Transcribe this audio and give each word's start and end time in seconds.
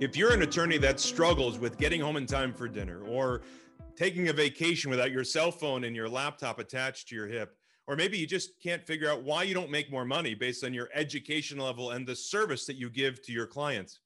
If 0.00 0.16
you're 0.16 0.32
an 0.32 0.42
attorney 0.42 0.78
that 0.78 1.00
struggles 1.00 1.58
with 1.58 1.76
getting 1.76 2.00
home 2.00 2.16
in 2.16 2.24
time 2.24 2.54
for 2.54 2.68
dinner 2.68 3.02
or 3.02 3.42
taking 3.96 4.28
a 4.28 4.32
vacation 4.32 4.90
without 4.90 5.10
your 5.10 5.24
cell 5.24 5.50
phone 5.50 5.82
and 5.82 5.96
your 5.96 6.08
laptop 6.08 6.60
attached 6.60 7.08
to 7.08 7.16
your 7.16 7.26
hip, 7.26 7.56
or 7.88 7.96
maybe 7.96 8.16
you 8.16 8.24
just 8.24 8.62
can't 8.62 8.86
figure 8.86 9.10
out 9.10 9.24
why 9.24 9.42
you 9.42 9.54
don't 9.54 9.72
make 9.72 9.90
more 9.90 10.04
money 10.04 10.36
based 10.36 10.62
on 10.62 10.72
your 10.72 10.88
education 10.94 11.58
level 11.58 11.90
and 11.90 12.06
the 12.06 12.14
service 12.14 12.64
that 12.66 12.76
you 12.76 12.88
give 12.88 13.20
to 13.24 13.32
your 13.32 13.48
clients. 13.48 13.98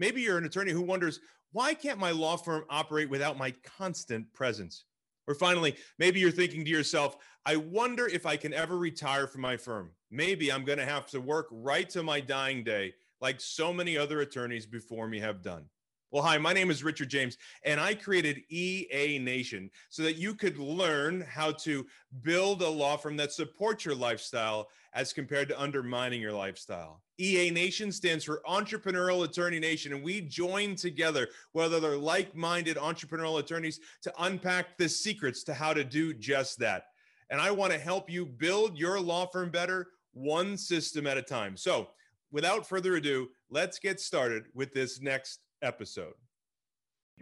Maybe 0.00 0.20
you're 0.20 0.36
an 0.36 0.46
attorney 0.46 0.72
who 0.72 0.82
wonders, 0.82 1.20
why 1.52 1.74
can't 1.74 2.00
my 2.00 2.10
law 2.10 2.36
firm 2.36 2.64
operate 2.68 3.08
without 3.08 3.38
my 3.38 3.54
constant 3.78 4.32
presence? 4.32 4.82
Or 5.28 5.34
finally, 5.36 5.76
maybe 6.00 6.18
you're 6.18 6.32
thinking 6.32 6.64
to 6.64 6.70
yourself, 6.72 7.18
I 7.44 7.54
wonder 7.54 8.08
if 8.08 8.26
I 8.26 8.36
can 8.36 8.52
ever 8.52 8.76
retire 8.76 9.28
from 9.28 9.42
my 9.42 9.56
firm. 9.56 9.92
Maybe 10.10 10.50
I'm 10.50 10.64
going 10.64 10.78
to 10.78 10.84
have 10.84 11.06
to 11.10 11.20
work 11.20 11.46
right 11.52 11.88
to 11.90 12.02
my 12.02 12.18
dying 12.18 12.64
day 12.64 12.94
like 13.20 13.40
so 13.40 13.72
many 13.72 13.96
other 13.96 14.20
attorneys 14.20 14.66
before 14.66 15.08
me 15.08 15.18
have 15.20 15.42
done. 15.42 15.64
Well, 16.12 16.22
hi, 16.22 16.38
my 16.38 16.52
name 16.52 16.70
is 16.70 16.84
Richard 16.84 17.10
James, 17.10 17.36
and 17.64 17.80
I 17.80 17.92
created 17.94 18.42
EA 18.48 19.18
Nation 19.18 19.70
so 19.88 20.04
that 20.04 20.16
you 20.16 20.34
could 20.34 20.56
learn 20.56 21.26
how 21.28 21.50
to 21.52 21.84
build 22.22 22.62
a 22.62 22.68
law 22.68 22.96
firm 22.96 23.16
that 23.16 23.32
supports 23.32 23.84
your 23.84 23.96
lifestyle 23.96 24.68
as 24.94 25.12
compared 25.12 25.48
to 25.48 25.60
undermining 25.60 26.20
your 26.22 26.32
lifestyle. 26.32 27.02
EA 27.18 27.50
Nation 27.50 27.90
stands 27.90 28.24
for 28.24 28.40
Entrepreneurial 28.48 29.24
Attorney 29.24 29.58
Nation, 29.58 29.92
and 29.92 30.02
we 30.02 30.20
join 30.20 30.76
together, 30.76 31.28
whether 31.52 31.80
they're 31.80 31.96
like 31.96 32.36
minded 32.36 32.76
entrepreneurial 32.76 33.40
attorneys, 33.40 33.80
to 34.02 34.12
unpack 34.20 34.78
the 34.78 34.88
secrets 34.88 35.42
to 35.42 35.54
how 35.54 35.74
to 35.74 35.82
do 35.82 36.14
just 36.14 36.58
that. 36.60 36.84
And 37.30 37.40
I 37.40 37.50
want 37.50 37.72
to 37.72 37.78
help 37.78 38.08
you 38.08 38.24
build 38.24 38.78
your 38.78 39.00
law 39.00 39.26
firm 39.26 39.50
better, 39.50 39.88
one 40.12 40.56
system 40.56 41.06
at 41.06 41.18
a 41.18 41.22
time. 41.22 41.56
So, 41.56 41.88
without 42.36 42.68
further 42.68 42.96
ado, 42.96 43.30
let's 43.48 43.78
get 43.78 43.98
started 43.98 44.44
with 44.52 44.74
this 44.74 45.00
next 45.00 45.40
episode. 45.62 46.12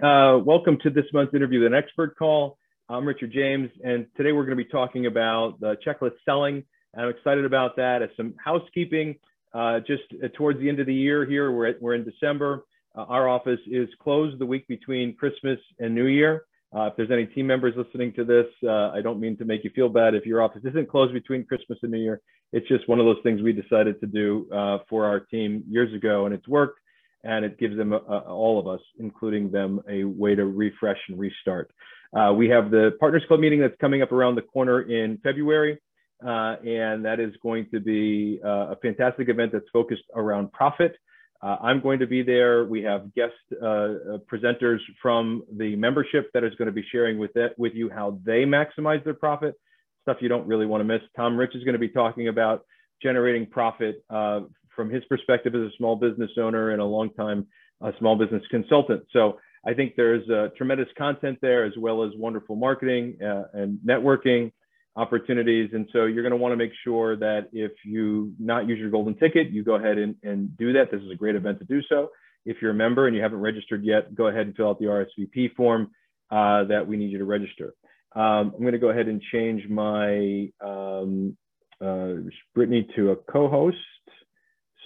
Uh, 0.02 0.40
welcome 0.44 0.76
to 0.82 0.90
this 0.90 1.04
month's 1.12 1.32
interview 1.32 1.60
with 1.60 1.68
an 1.68 1.78
expert 1.78 2.18
call. 2.18 2.58
I'm 2.88 3.06
Richard 3.06 3.30
James, 3.32 3.70
and 3.84 4.06
today 4.16 4.32
we're 4.32 4.44
going 4.44 4.58
to 4.58 4.64
be 4.64 4.68
talking 4.68 5.06
about 5.06 5.60
the 5.60 5.76
checklist 5.86 6.16
selling. 6.24 6.64
I'm 6.98 7.10
excited 7.10 7.44
about 7.44 7.76
that. 7.76 8.02
As 8.02 8.08
some 8.16 8.34
housekeeping, 8.44 9.14
uh, 9.54 9.78
just 9.86 10.02
uh, 10.20 10.26
towards 10.36 10.58
the 10.58 10.68
end 10.68 10.80
of 10.80 10.86
the 10.86 10.94
year 10.94 11.24
here, 11.24 11.52
we're, 11.52 11.66
at, 11.66 11.80
we're 11.80 11.94
in 11.94 12.02
December. 12.02 12.64
Uh, 12.96 13.02
our 13.02 13.28
office 13.28 13.60
is 13.68 13.88
closed 14.02 14.40
the 14.40 14.46
week 14.46 14.66
between 14.66 15.14
Christmas 15.14 15.60
and 15.78 15.94
New 15.94 16.06
Year. 16.06 16.42
Uh, 16.74 16.86
if 16.86 16.96
there's 16.96 17.10
any 17.10 17.26
team 17.26 17.46
members 17.46 17.74
listening 17.76 18.12
to 18.14 18.24
this, 18.24 18.46
uh, 18.64 18.90
I 18.90 19.00
don't 19.00 19.20
mean 19.20 19.36
to 19.36 19.44
make 19.44 19.62
you 19.62 19.70
feel 19.74 19.88
bad 19.88 20.14
if 20.14 20.26
your 20.26 20.42
office 20.42 20.62
isn't 20.64 20.88
closed 20.88 21.12
between 21.12 21.44
Christmas 21.44 21.78
and 21.82 21.92
New 21.92 22.00
Year. 22.00 22.20
It's 22.52 22.66
just 22.66 22.88
one 22.88 22.98
of 22.98 23.06
those 23.06 23.18
things 23.22 23.42
we 23.42 23.52
decided 23.52 24.00
to 24.00 24.06
do 24.06 24.48
uh, 24.52 24.78
for 24.88 25.06
our 25.06 25.20
team 25.20 25.62
years 25.68 25.94
ago, 25.94 26.26
and 26.26 26.34
it's 26.34 26.48
worked. 26.48 26.80
And 27.22 27.44
it 27.44 27.58
gives 27.58 27.76
them, 27.76 27.92
uh, 27.92 27.98
all 27.98 28.58
of 28.58 28.66
us, 28.66 28.80
including 28.98 29.50
them, 29.50 29.80
a 29.88 30.04
way 30.04 30.34
to 30.34 30.44
refresh 30.44 30.98
and 31.08 31.18
restart. 31.18 31.70
Uh, 32.14 32.32
we 32.32 32.48
have 32.48 32.70
the 32.70 32.90
Partners 33.00 33.22
Club 33.28 33.40
meeting 33.40 33.60
that's 33.60 33.76
coming 33.80 34.02
up 34.02 34.12
around 34.12 34.34
the 34.34 34.42
corner 34.42 34.82
in 34.82 35.18
February. 35.22 35.78
Uh, 36.24 36.56
and 36.64 37.04
that 37.04 37.20
is 37.20 37.32
going 37.42 37.66
to 37.70 37.80
be 37.80 38.40
a 38.44 38.76
fantastic 38.82 39.28
event 39.28 39.52
that's 39.52 39.68
focused 39.72 40.04
around 40.14 40.50
profit. 40.52 40.96
Uh, 41.44 41.58
I'm 41.60 41.80
going 41.80 41.98
to 41.98 42.06
be 42.06 42.22
there. 42.22 42.64
We 42.64 42.82
have 42.84 43.14
guest 43.14 43.34
uh, 43.60 43.66
uh, 43.66 44.18
presenters 44.32 44.78
from 45.02 45.42
the 45.58 45.76
membership 45.76 46.30
that 46.32 46.42
is 46.42 46.54
going 46.54 46.66
to 46.66 46.72
be 46.72 46.84
sharing 46.90 47.18
with 47.18 47.34
that 47.34 47.50
with 47.58 47.74
you 47.74 47.90
how 47.90 48.18
they 48.24 48.44
maximize 48.44 49.04
their 49.04 49.14
profit. 49.14 49.54
Stuff 50.02 50.18
you 50.20 50.30
don't 50.30 50.46
really 50.46 50.64
want 50.64 50.80
to 50.80 50.84
miss. 50.84 51.02
Tom 51.14 51.36
Rich 51.36 51.54
is 51.54 51.62
going 51.62 51.74
to 51.74 51.78
be 51.78 51.90
talking 51.90 52.28
about 52.28 52.64
generating 53.02 53.46
profit 53.46 54.02
uh, 54.08 54.40
from 54.74 54.88
his 54.88 55.04
perspective 55.04 55.54
as 55.54 55.60
a 55.60 55.70
small 55.76 55.96
business 55.96 56.30
owner 56.38 56.70
and 56.70 56.80
a 56.80 56.84
long-time 56.84 57.46
uh, 57.82 57.92
small 57.98 58.16
business 58.16 58.42
consultant. 58.50 59.04
So 59.12 59.38
I 59.66 59.74
think 59.74 59.96
there's 59.96 60.26
uh, 60.30 60.48
tremendous 60.56 60.88
content 60.96 61.38
there 61.42 61.64
as 61.66 61.74
well 61.76 62.04
as 62.04 62.12
wonderful 62.16 62.56
marketing 62.56 63.18
and 63.20 63.78
networking 63.86 64.50
opportunities. 64.96 65.70
And 65.72 65.88
so 65.92 66.04
you're 66.04 66.22
going 66.22 66.30
to 66.30 66.36
want 66.36 66.52
to 66.52 66.56
make 66.56 66.72
sure 66.84 67.16
that 67.16 67.48
if 67.52 67.72
you 67.84 68.32
not 68.38 68.68
use 68.68 68.78
your 68.78 68.90
golden 68.90 69.14
ticket, 69.14 69.50
you 69.50 69.64
go 69.64 69.74
ahead 69.74 69.98
and, 69.98 70.14
and 70.22 70.56
do 70.56 70.72
that. 70.74 70.90
This 70.90 71.00
is 71.02 71.10
a 71.10 71.16
great 71.16 71.34
event 71.34 71.58
to 71.58 71.64
do 71.64 71.80
so. 71.88 72.10
If 72.46 72.58
you're 72.60 72.70
a 72.70 72.74
member 72.74 73.06
and 73.06 73.16
you 73.16 73.22
haven't 73.22 73.40
registered 73.40 73.84
yet, 73.84 74.14
go 74.14 74.28
ahead 74.28 74.46
and 74.46 74.54
fill 74.54 74.68
out 74.68 74.78
the 74.78 74.86
RSVP 74.86 75.54
form 75.54 75.90
uh, 76.30 76.64
that 76.64 76.86
we 76.86 76.96
need 76.96 77.10
you 77.10 77.18
to 77.18 77.24
register. 77.24 77.74
Um, 78.14 78.52
I'm 78.54 78.60
going 78.60 78.72
to 78.72 78.78
go 78.78 78.90
ahead 78.90 79.08
and 79.08 79.20
change 79.32 79.68
my 79.68 80.50
um, 80.60 81.36
uh, 81.80 82.14
Brittany 82.54 82.86
to 82.96 83.10
a 83.10 83.16
co-host 83.16 83.76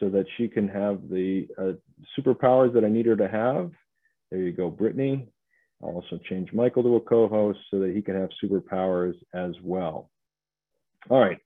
so 0.01 0.09
that 0.09 0.25
she 0.37 0.49
can 0.49 0.69
have 0.69 1.09
the 1.11 1.47
uh, 1.59 1.73
superpowers 2.19 2.73
that 2.75 2.85
I 2.85 2.89
need 2.89 3.07
her 3.07 3.17
to 3.17 3.29
have. 3.29 3.71
There 4.31 4.41
you 4.41 4.53
go, 4.53 4.71
Brittany. 4.71 5.29
I'll 5.83 5.91
also 5.91 6.19
change 6.29 6.53
Michael 6.53 6.83
to 6.83 6.97
a 6.97 7.01
co-host 7.01 7.59
so 7.71 7.79
that 7.81 7.95
he 7.95 8.03
can 8.03 8.17
have 8.21 8.31
superpowers 8.43 9.15
as 9.35 9.53
well. 9.63 10.11
All 11.09 11.21
right. 11.21 11.39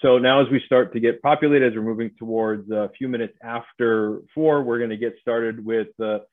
So 0.00 0.18
now 0.18 0.40
as 0.40 0.46
we 0.50 0.62
start 0.64 0.92
to 0.94 1.00
get 1.00 1.20
populated, 1.20 1.72
as 1.72 1.76
we're 1.76 1.82
moving 1.82 2.10
towards 2.18 2.70
a 2.70 2.90
few 2.96 3.08
minutes 3.08 3.34
after 3.42 4.20
four, 4.34 4.62
we're 4.62 4.78
going 4.78 4.90
to 4.90 4.96
get 4.96 5.14
started 5.20 5.64
with 5.64 5.88
the 5.98 6.24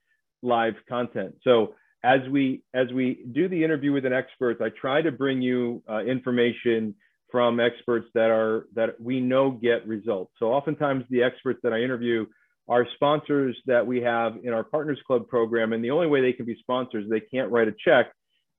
live 0.41 0.75
content. 0.87 1.35
So 1.43 1.75
as 2.03 2.21
we 2.29 2.61
as 2.73 2.87
we 2.93 3.25
do 3.33 3.49
the 3.49 3.63
interview 3.63 3.91
with 3.91 4.05
an 4.05 4.13
expert, 4.13 4.61
I 4.61 4.69
try 4.69 5.01
to 5.01 5.11
bring 5.11 5.41
you 5.41 5.83
uh, 5.89 5.99
information 5.99 6.95
from 7.29 7.59
experts 7.59 8.07
that 8.13 8.29
are 8.29 8.67
that 8.75 9.01
we 9.01 9.19
know 9.19 9.51
get 9.51 9.85
results. 9.87 10.31
So 10.39 10.53
oftentimes 10.53 11.03
the 11.09 11.23
experts 11.23 11.59
that 11.63 11.73
I 11.73 11.81
interview 11.81 12.25
are 12.67 12.85
sponsors 12.95 13.57
that 13.65 13.85
we 13.85 14.01
have 14.01 14.37
in 14.43 14.53
our 14.53 14.63
Partners 14.63 14.99
Club 15.07 15.27
program. 15.27 15.73
And 15.73 15.83
the 15.83 15.91
only 15.91 16.07
way 16.07 16.21
they 16.21 16.33
can 16.33 16.45
be 16.45 16.57
sponsors, 16.59 17.09
they 17.09 17.21
can't 17.21 17.51
write 17.51 17.67
a 17.67 17.73
check. 17.83 18.11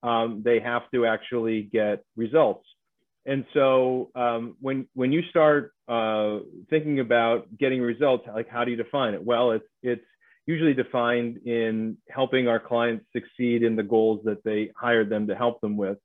Um, 0.02 0.42
they 0.44 0.60
have 0.60 0.91
to 0.92 1.06
actually 1.06 1.62
get 1.62 2.04
results. 2.16 2.66
And 3.26 3.44
so 3.52 4.10
um, 4.14 4.56
when 4.60 4.88
when 4.94 5.12
you 5.12 5.22
start 5.28 5.72
uh, 5.86 6.38
thinking 6.70 7.00
about 7.00 7.46
getting 7.58 7.82
results, 7.82 8.26
like 8.34 8.48
how 8.48 8.64
do 8.64 8.70
you 8.70 8.76
define 8.76 9.12
it? 9.12 9.22
Well, 9.22 9.52
it's 9.52 9.66
it's 9.82 10.04
usually 10.46 10.72
defined 10.72 11.46
in 11.46 11.98
helping 12.08 12.48
our 12.48 12.58
clients 12.58 13.04
succeed 13.12 13.62
in 13.62 13.76
the 13.76 13.82
goals 13.82 14.20
that 14.25 14.42
they 14.44 14.70
hired 14.75 15.10
them 15.10 15.26
to 15.26 15.34
help 15.34 15.60
them 15.60 15.76
with. 15.76 15.98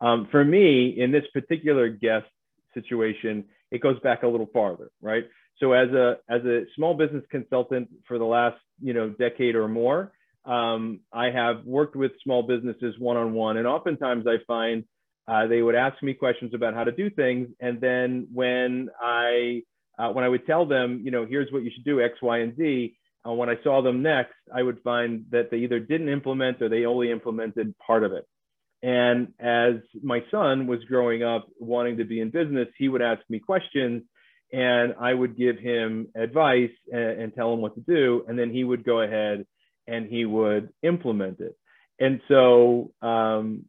Um, 0.00 0.26
for 0.32 0.44
me, 0.44 0.88
in 0.88 1.12
this 1.12 1.24
particular 1.32 1.88
guest 1.88 2.26
situation, 2.74 3.44
it 3.70 3.80
goes 3.80 4.00
back 4.00 4.24
a 4.24 4.28
little 4.28 4.48
farther, 4.52 4.90
right? 5.00 5.28
So 5.60 5.72
as 5.72 5.90
a 5.90 6.18
as 6.28 6.44
a 6.44 6.64
small 6.74 6.94
business 6.94 7.24
consultant 7.30 7.88
for 8.06 8.18
the 8.18 8.24
last 8.24 8.58
you 8.82 8.92
know 8.92 9.10
decade 9.10 9.54
or 9.54 9.68
more, 9.68 10.12
um, 10.44 11.00
I 11.12 11.30
have 11.30 11.64
worked 11.64 11.96
with 11.96 12.12
small 12.22 12.42
businesses 12.42 12.94
one 12.98 13.16
on 13.16 13.32
one, 13.32 13.56
and 13.56 13.66
oftentimes 13.66 14.26
I 14.26 14.36
find 14.46 14.84
uh, 15.26 15.46
they 15.46 15.62
would 15.62 15.74
ask 15.74 16.02
me 16.02 16.12
questions 16.14 16.52
about 16.54 16.74
how 16.74 16.84
to 16.84 16.92
do 16.92 17.08
things, 17.08 17.48
and 17.60 17.80
then 17.80 18.28
when 18.32 18.88
I 19.00 19.62
uh, 19.98 20.10
when 20.10 20.24
I 20.24 20.28
would 20.28 20.46
tell 20.46 20.66
them, 20.66 21.02
you 21.04 21.10
know, 21.10 21.24
here's 21.24 21.52
what 21.52 21.62
you 21.62 21.70
should 21.74 21.84
do 21.84 22.02
X, 22.02 22.14
Y, 22.20 22.38
and 22.38 22.56
Z. 22.56 22.96
Uh, 23.26 23.32
when 23.32 23.48
I 23.48 23.54
saw 23.62 23.80
them 23.80 24.02
next, 24.02 24.34
I 24.54 24.62
would 24.62 24.80
find 24.82 25.24
that 25.30 25.50
they 25.50 25.58
either 25.58 25.78
didn't 25.78 26.08
implement 26.08 26.60
or 26.60 26.68
they 26.68 26.84
only 26.84 27.10
implemented 27.10 27.74
part 27.78 28.04
of 28.04 28.12
it. 28.12 28.26
And 28.82 29.32
as 29.40 29.76
my 30.02 30.22
son 30.30 30.66
was 30.66 30.84
growing 30.84 31.22
up 31.22 31.46
wanting 31.58 31.96
to 31.98 32.04
be 32.04 32.20
in 32.20 32.28
business, 32.28 32.68
he 32.76 32.88
would 32.88 33.00
ask 33.00 33.22
me 33.30 33.38
questions 33.38 34.02
and 34.54 34.94
I 35.00 35.12
would 35.12 35.36
give 35.36 35.58
him 35.58 36.08
advice 36.14 36.70
and, 36.92 37.20
and, 37.22 37.34
tell 37.34 37.52
him 37.52 37.60
what 37.60 37.74
to 37.74 37.80
do, 37.80 38.24
and 38.28 38.38
then 38.38 38.50
he 38.50 38.62
would 38.62 38.84
go 38.84 39.00
ahead 39.00 39.44
and 39.88 40.06
he 40.06 40.24
would 40.24 40.68
implement 40.82 41.40
it. 41.40 41.56
And 41.98 42.20
so 42.28 42.92
um, 43.02 43.64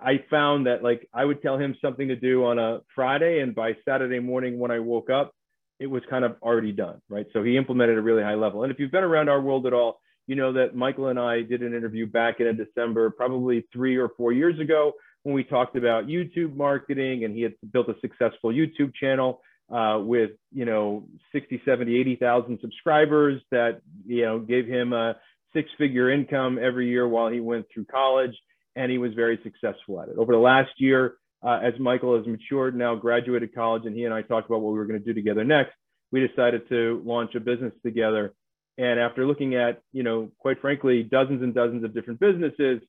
I 0.00 0.24
found 0.28 0.66
that 0.66 0.82
like 0.82 1.08
I 1.14 1.24
would 1.24 1.40
tell 1.40 1.56
him 1.56 1.76
something 1.80 2.08
to 2.08 2.16
do 2.16 2.46
on 2.46 2.58
a 2.58 2.80
Friday, 2.96 3.40
and 3.40 3.54
by 3.54 3.76
Saturday 3.84 4.18
morning 4.18 4.58
when 4.58 4.72
I 4.72 4.80
woke 4.80 5.08
up, 5.08 5.32
it 5.78 5.86
was 5.86 6.02
kind 6.10 6.24
of 6.24 6.36
already 6.42 6.72
done, 6.72 7.00
right? 7.08 7.26
So 7.32 7.44
he 7.44 7.56
implemented 7.56 7.96
a 7.96 8.02
really 8.02 8.24
high 8.24 8.34
level. 8.34 8.64
And 8.64 8.72
if 8.72 8.80
you've 8.80 8.92
been 8.92 9.04
around 9.04 9.28
our 9.28 9.40
world 9.40 9.66
at 9.66 9.72
all, 9.72 10.00
you 10.26 10.34
know 10.34 10.52
that 10.54 10.74
Michael 10.74 11.08
and 11.08 11.18
I 11.18 11.42
did 11.42 11.62
an 11.62 11.74
interview 11.74 12.06
back 12.06 12.40
in 12.40 12.56
December, 12.56 13.10
probably 13.10 13.66
three 13.72 13.96
or 13.96 14.10
four 14.16 14.32
years 14.32 14.58
ago, 14.58 14.94
when 15.22 15.34
we 15.34 15.44
talked 15.44 15.76
about 15.76 16.06
YouTube 16.06 16.56
marketing, 16.56 17.24
and 17.24 17.36
he 17.36 17.42
had 17.42 17.54
built 17.72 17.88
a 17.88 17.94
successful 18.00 18.50
YouTube 18.50 18.92
channel 18.94 19.40
uh, 19.72 19.98
with 19.98 20.30
you 20.52 20.64
know 20.64 21.04
60 21.32 21.62
70 21.64 21.98
80,000 21.98 22.58
subscribers 22.60 23.40
that 23.50 23.80
you 24.06 24.22
know 24.22 24.38
gave 24.38 24.66
him 24.66 24.92
a 24.92 25.16
six 25.52 25.68
figure 25.78 26.10
income 26.10 26.58
every 26.60 26.88
year 26.88 27.06
while 27.06 27.28
he 27.28 27.40
went 27.40 27.66
through 27.72 27.84
college 27.86 28.36
and 28.74 28.90
he 28.90 28.98
was 28.98 29.12
very 29.14 29.38
successful 29.42 30.00
at 30.00 30.08
it. 30.08 30.16
Over 30.16 30.32
the 30.32 30.38
last 30.38 30.70
year 30.78 31.14
uh, 31.42 31.58
as 31.62 31.74
michael 31.80 32.16
has 32.16 32.26
matured 32.26 32.76
now 32.76 32.94
graduated 32.94 33.54
college 33.54 33.82
and 33.84 33.96
he 33.96 34.04
and 34.04 34.14
i 34.14 34.22
talked 34.22 34.48
about 34.48 34.60
what 34.60 34.72
we 34.72 34.78
were 34.78 34.86
going 34.86 35.00
to 35.00 35.04
do 35.04 35.14
together 35.14 35.44
next 35.44 35.72
we 36.12 36.24
decided 36.24 36.68
to 36.68 37.02
launch 37.04 37.34
a 37.34 37.40
business 37.40 37.72
together. 37.84 38.34
And 38.78 39.00
after 39.00 39.26
looking 39.26 39.54
at 39.56 39.82
you 39.92 40.02
know 40.02 40.30
quite 40.38 40.60
frankly 40.60 41.02
dozens 41.02 41.42
and 41.42 41.54
dozens 41.54 41.82
of 41.84 41.94
different 41.94 42.20
businesses 42.20 42.80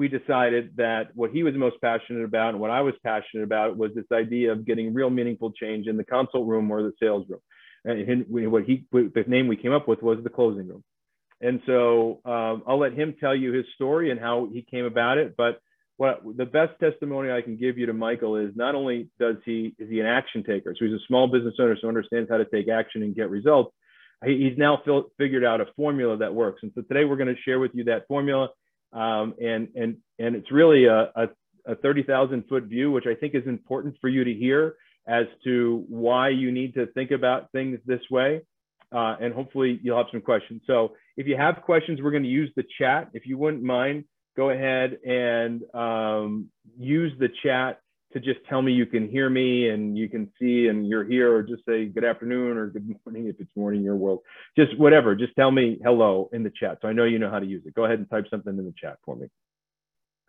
we 0.00 0.08
decided 0.08 0.70
that 0.76 1.14
what 1.14 1.30
he 1.30 1.42
was 1.42 1.54
most 1.54 1.76
passionate 1.82 2.24
about 2.24 2.54
and 2.54 2.58
what 2.58 2.70
I 2.70 2.80
was 2.80 2.94
passionate 3.04 3.44
about 3.44 3.76
was 3.76 3.90
this 3.94 4.06
idea 4.10 4.50
of 4.50 4.64
getting 4.64 4.94
real 4.94 5.10
meaningful 5.10 5.52
change 5.52 5.88
in 5.88 5.98
the 5.98 6.04
consult 6.04 6.48
room 6.48 6.70
or 6.70 6.82
the 6.82 6.94
sales 6.98 7.26
room. 7.28 7.40
And 7.84 8.24
what 8.50 8.64
he, 8.64 8.86
the 8.92 9.24
name 9.26 9.46
we 9.46 9.56
came 9.56 9.74
up 9.74 9.86
with 9.86 10.02
was 10.02 10.16
the 10.24 10.30
closing 10.30 10.68
room. 10.68 10.82
And 11.42 11.60
so 11.66 12.20
um, 12.24 12.62
I'll 12.66 12.78
let 12.78 12.94
him 12.94 13.14
tell 13.20 13.36
you 13.36 13.52
his 13.52 13.66
story 13.74 14.10
and 14.10 14.18
how 14.18 14.48
he 14.50 14.62
came 14.62 14.86
about 14.86 15.18
it. 15.18 15.34
But 15.36 15.60
what 15.98 16.22
the 16.34 16.46
best 16.46 16.80
testimony 16.80 17.30
I 17.30 17.42
can 17.42 17.58
give 17.58 17.76
you 17.76 17.84
to 17.84 17.92
Michael 17.92 18.36
is 18.36 18.52
not 18.56 18.74
only 18.74 19.10
does 19.20 19.36
he 19.44 19.74
is 19.78 19.90
he 19.90 20.00
an 20.00 20.06
action 20.06 20.44
taker, 20.44 20.74
so 20.78 20.86
he's 20.86 20.94
a 20.94 21.06
small 21.08 21.26
business 21.28 21.56
owner, 21.60 21.76
so 21.78 21.88
understands 21.88 22.30
how 22.30 22.38
to 22.38 22.46
take 22.46 22.70
action 22.70 23.02
and 23.02 23.14
get 23.14 23.28
results. 23.28 23.74
He's 24.24 24.56
now 24.56 24.82
figured 25.18 25.44
out 25.44 25.60
a 25.60 25.66
formula 25.76 26.16
that 26.16 26.34
works. 26.34 26.60
And 26.62 26.72
so 26.74 26.80
today 26.80 27.04
we're 27.04 27.16
going 27.16 27.34
to 27.34 27.42
share 27.42 27.60
with 27.60 27.72
you 27.74 27.84
that 27.84 28.06
formula. 28.08 28.48
Um, 28.92 29.34
and 29.40 29.68
and 29.74 29.96
and 30.18 30.36
it's 30.36 30.50
really 30.50 30.86
a, 30.86 31.10
a, 31.14 31.28
a 31.66 31.74
30,000 31.76 32.44
foot 32.48 32.64
view, 32.64 32.90
which 32.90 33.06
I 33.06 33.14
think 33.14 33.34
is 33.34 33.46
important 33.46 33.96
for 34.00 34.08
you 34.08 34.24
to 34.24 34.34
hear 34.34 34.76
as 35.06 35.26
to 35.44 35.84
why 35.88 36.28
you 36.28 36.52
need 36.52 36.74
to 36.74 36.86
think 36.86 37.10
about 37.10 37.50
things 37.52 37.78
this 37.86 38.00
way. 38.10 38.42
Uh, 38.92 39.16
and 39.20 39.32
hopefully 39.32 39.78
you'll 39.82 39.96
have 39.96 40.06
some 40.10 40.20
questions. 40.20 40.62
So 40.66 40.94
if 41.16 41.26
you 41.26 41.36
have 41.36 41.62
questions, 41.62 42.00
we're 42.02 42.10
going 42.10 42.24
to 42.24 42.28
use 42.28 42.50
the 42.56 42.64
chat. 42.78 43.10
If 43.14 43.26
you 43.26 43.38
wouldn't 43.38 43.62
mind, 43.62 44.04
go 44.36 44.50
ahead 44.50 44.98
and 45.04 45.62
um, 45.74 46.48
use 46.76 47.12
the 47.18 47.28
chat 47.42 47.80
to 48.12 48.20
just 48.20 48.40
tell 48.48 48.60
me 48.60 48.72
you 48.72 48.86
can 48.86 49.08
hear 49.08 49.30
me 49.30 49.68
and 49.68 49.96
you 49.96 50.08
can 50.08 50.30
see 50.38 50.66
and 50.66 50.88
you're 50.88 51.04
here, 51.04 51.34
or 51.34 51.42
just 51.42 51.64
say 51.66 51.86
good 51.86 52.04
afternoon 52.04 52.56
or 52.56 52.66
good 52.68 52.88
morning 53.04 53.28
if 53.28 53.36
it's 53.38 53.50
morning 53.56 53.82
your 53.82 53.96
world. 53.96 54.20
Just 54.56 54.76
whatever. 54.78 55.14
Just 55.14 55.34
tell 55.36 55.50
me 55.50 55.78
hello 55.82 56.28
in 56.32 56.42
the 56.42 56.50
chat. 56.50 56.78
So 56.82 56.88
I 56.88 56.92
know 56.92 57.04
you 57.04 57.18
know 57.18 57.30
how 57.30 57.38
to 57.38 57.46
use 57.46 57.62
it. 57.66 57.74
Go 57.74 57.84
ahead 57.84 57.98
and 57.98 58.10
type 58.10 58.24
something 58.30 58.56
in 58.56 58.64
the 58.64 58.74
chat 58.80 58.98
for 59.04 59.16
me. 59.16 59.28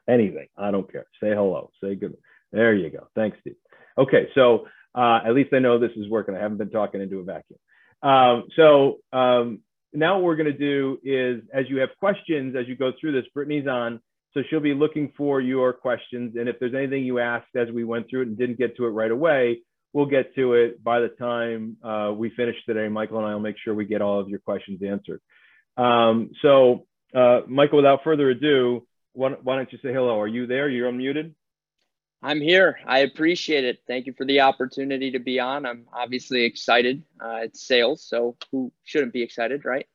Anything. 0.10 0.48
I 0.58 0.72
don't 0.72 0.92
care. 0.92 1.06
Say 1.22 1.30
hello. 1.30 1.72
Say 1.84 1.96
good. 1.96 2.18
There 2.52 2.74
you 2.74 2.90
go. 2.90 3.08
Thanks, 3.16 3.38
Steve. 3.42 3.56
Okay. 3.98 4.28
So 4.36 4.68
uh, 4.94 5.20
at 5.26 5.34
least 5.34 5.54
I 5.54 5.60
know 5.60 5.80
this 5.80 5.92
is 5.96 6.10
working. 6.10 6.36
I 6.36 6.40
haven't 6.40 6.58
been 6.58 6.70
talking 6.70 7.02
into 7.02 7.20
a 7.20 7.24
vacuum. 7.24 7.60
Um, 8.04 8.46
so 8.56 8.98
um, 9.14 9.60
now 9.94 10.16
what 10.16 10.24
we're 10.24 10.36
going 10.36 10.52
to 10.52 10.58
do 10.58 11.00
is, 11.04 11.44
as 11.54 11.66
you 11.70 11.78
have 11.80 11.90
questions 12.00 12.56
as 12.56 12.68
you 12.68 12.76
go 12.76 12.92
through 13.00 13.14
this, 13.14 13.26
Brittany's 13.34 13.68
on, 13.68 14.02
so 14.34 14.42
she'll 14.50 14.60
be 14.60 14.74
looking 14.74 15.12
for 15.18 15.42
your 15.42 15.74
questions. 15.74 16.36
And 16.38 16.48
if 16.48 16.60
there's 16.60 16.74
anything 16.74 17.04
you 17.04 17.20
asked 17.20 17.56
as 17.56 17.70
we 17.70 17.84
went 17.84 18.10
through 18.10 18.22
it 18.22 18.28
and 18.30 18.38
didn't 18.38 18.58
get 18.58 18.78
to 18.78 18.86
it 18.86 18.90
right 18.90 19.12
away, 19.12 19.60
we'll 19.94 20.06
get 20.06 20.34
to 20.36 20.54
it 20.54 20.84
by 20.84 21.02
the 21.02 21.10
time 21.10 21.78
uh, 21.84 22.12
we 22.16 22.30
finish 22.32 22.56
today. 22.66 22.88
Michael 22.88 23.18
and 23.20 23.28
I 23.28 23.34
will 23.34 23.42
make 23.42 23.58
sure 23.64 23.74
we 23.74 23.86
get 23.86 24.02
all 24.02 24.20
of 24.20 24.30
your 24.30 24.40
questions 24.40 24.82
answered. 24.84 25.22
Um, 25.78 26.32
so, 26.42 26.88
uh, 27.14 27.42
Michael, 27.48 27.78
without 27.78 28.04
further 28.04 28.30
ado, 28.30 28.88
why, 29.14 29.32
why 29.44 29.58
don't 29.58 29.72
you 29.72 29.80
say 29.84 29.94
hello? 29.94 30.20
Are 30.20 30.28
you 30.28 30.48
there? 30.48 30.70
You're 30.70 30.92
unmuted. 30.92 31.34
I'm 32.24 32.40
here. 32.40 32.80
I 32.86 33.00
appreciate 33.00 33.66
it. 33.66 33.80
Thank 33.88 34.06
you 34.06 34.14
for 34.14 34.26
the 34.26 34.42
opportunity 34.42 35.12
to 35.12 35.20
be 35.20 35.40
on. 35.40 35.66
I'm 35.66 35.88
obviously 35.92 36.44
excited. 36.44 37.04
Uh, 37.20 37.40
it's 37.44 37.66
sales, 37.66 38.06
so 38.08 38.38
who 38.52 38.72
shouldn't 38.84 39.12
be 39.12 39.24
excited, 39.24 39.66
right? 39.66 39.88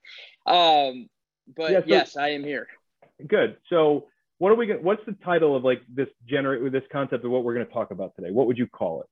Um, 0.44 1.09
but 1.56 1.71
yeah, 1.71 1.81
so, 1.81 1.85
yes, 1.87 2.17
I 2.17 2.31
am 2.31 2.43
here. 2.43 2.67
Good. 3.27 3.59
So, 3.71 4.09
what 4.38 4.53
are 4.53 4.55
we? 4.55 4.67
Gonna, 4.67 4.81
what's 4.81 5.05
the 5.06 5.17
title 5.25 5.56
of 5.56 5.65
like 5.65 5.81
this 5.88 6.09
generate 6.29 6.71
this 6.73 6.83
concept 6.93 7.25
of 7.25 7.31
what 7.31 7.44
we're 7.44 7.55
going 7.55 7.67
to 7.67 7.73
talk 7.73 7.91
about 7.91 8.15
today? 8.17 8.31
What 8.31 8.47
would 8.47 8.59
you 8.59 8.67
call 8.67 9.00
it? 9.03 9.09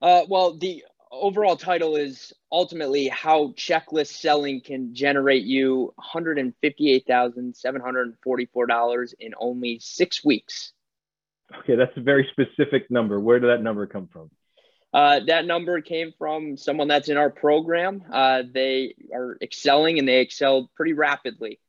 Uh, 0.00 0.22
well, 0.28 0.56
the 0.56 0.84
overall 1.10 1.56
title 1.56 1.96
is 1.96 2.32
ultimately 2.52 3.08
how 3.08 3.48
checklist 3.56 4.12
selling 4.12 4.60
can 4.60 4.94
generate 4.94 5.42
you 5.44 5.92
$158,744 6.14 9.14
in 9.18 9.34
only 9.40 9.80
six 9.80 10.24
weeks. 10.24 10.72
Okay, 11.60 11.74
that's 11.76 11.96
a 11.96 12.00
very 12.00 12.28
specific 12.30 12.90
number. 12.90 13.18
Where 13.18 13.40
did 13.40 13.48
that 13.48 13.62
number 13.62 13.86
come 13.86 14.08
from? 14.12 14.30
Uh, 14.92 15.20
that 15.26 15.46
number 15.46 15.80
came 15.80 16.12
from 16.18 16.56
someone 16.56 16.88
that's 16.88 17.08
in 17.08 17.16
our 17.16 17.30
program. 17.30 18.02
Uh, 18.10 18.42
they 18.50 18.94
are 19.12 19.36
excelling 19.42 19.98
and 19.98 20.08
they 20.08 20.20
excelled 20.20 20.72
pretty 20.74 20.94
rapidly. 20.94 21.60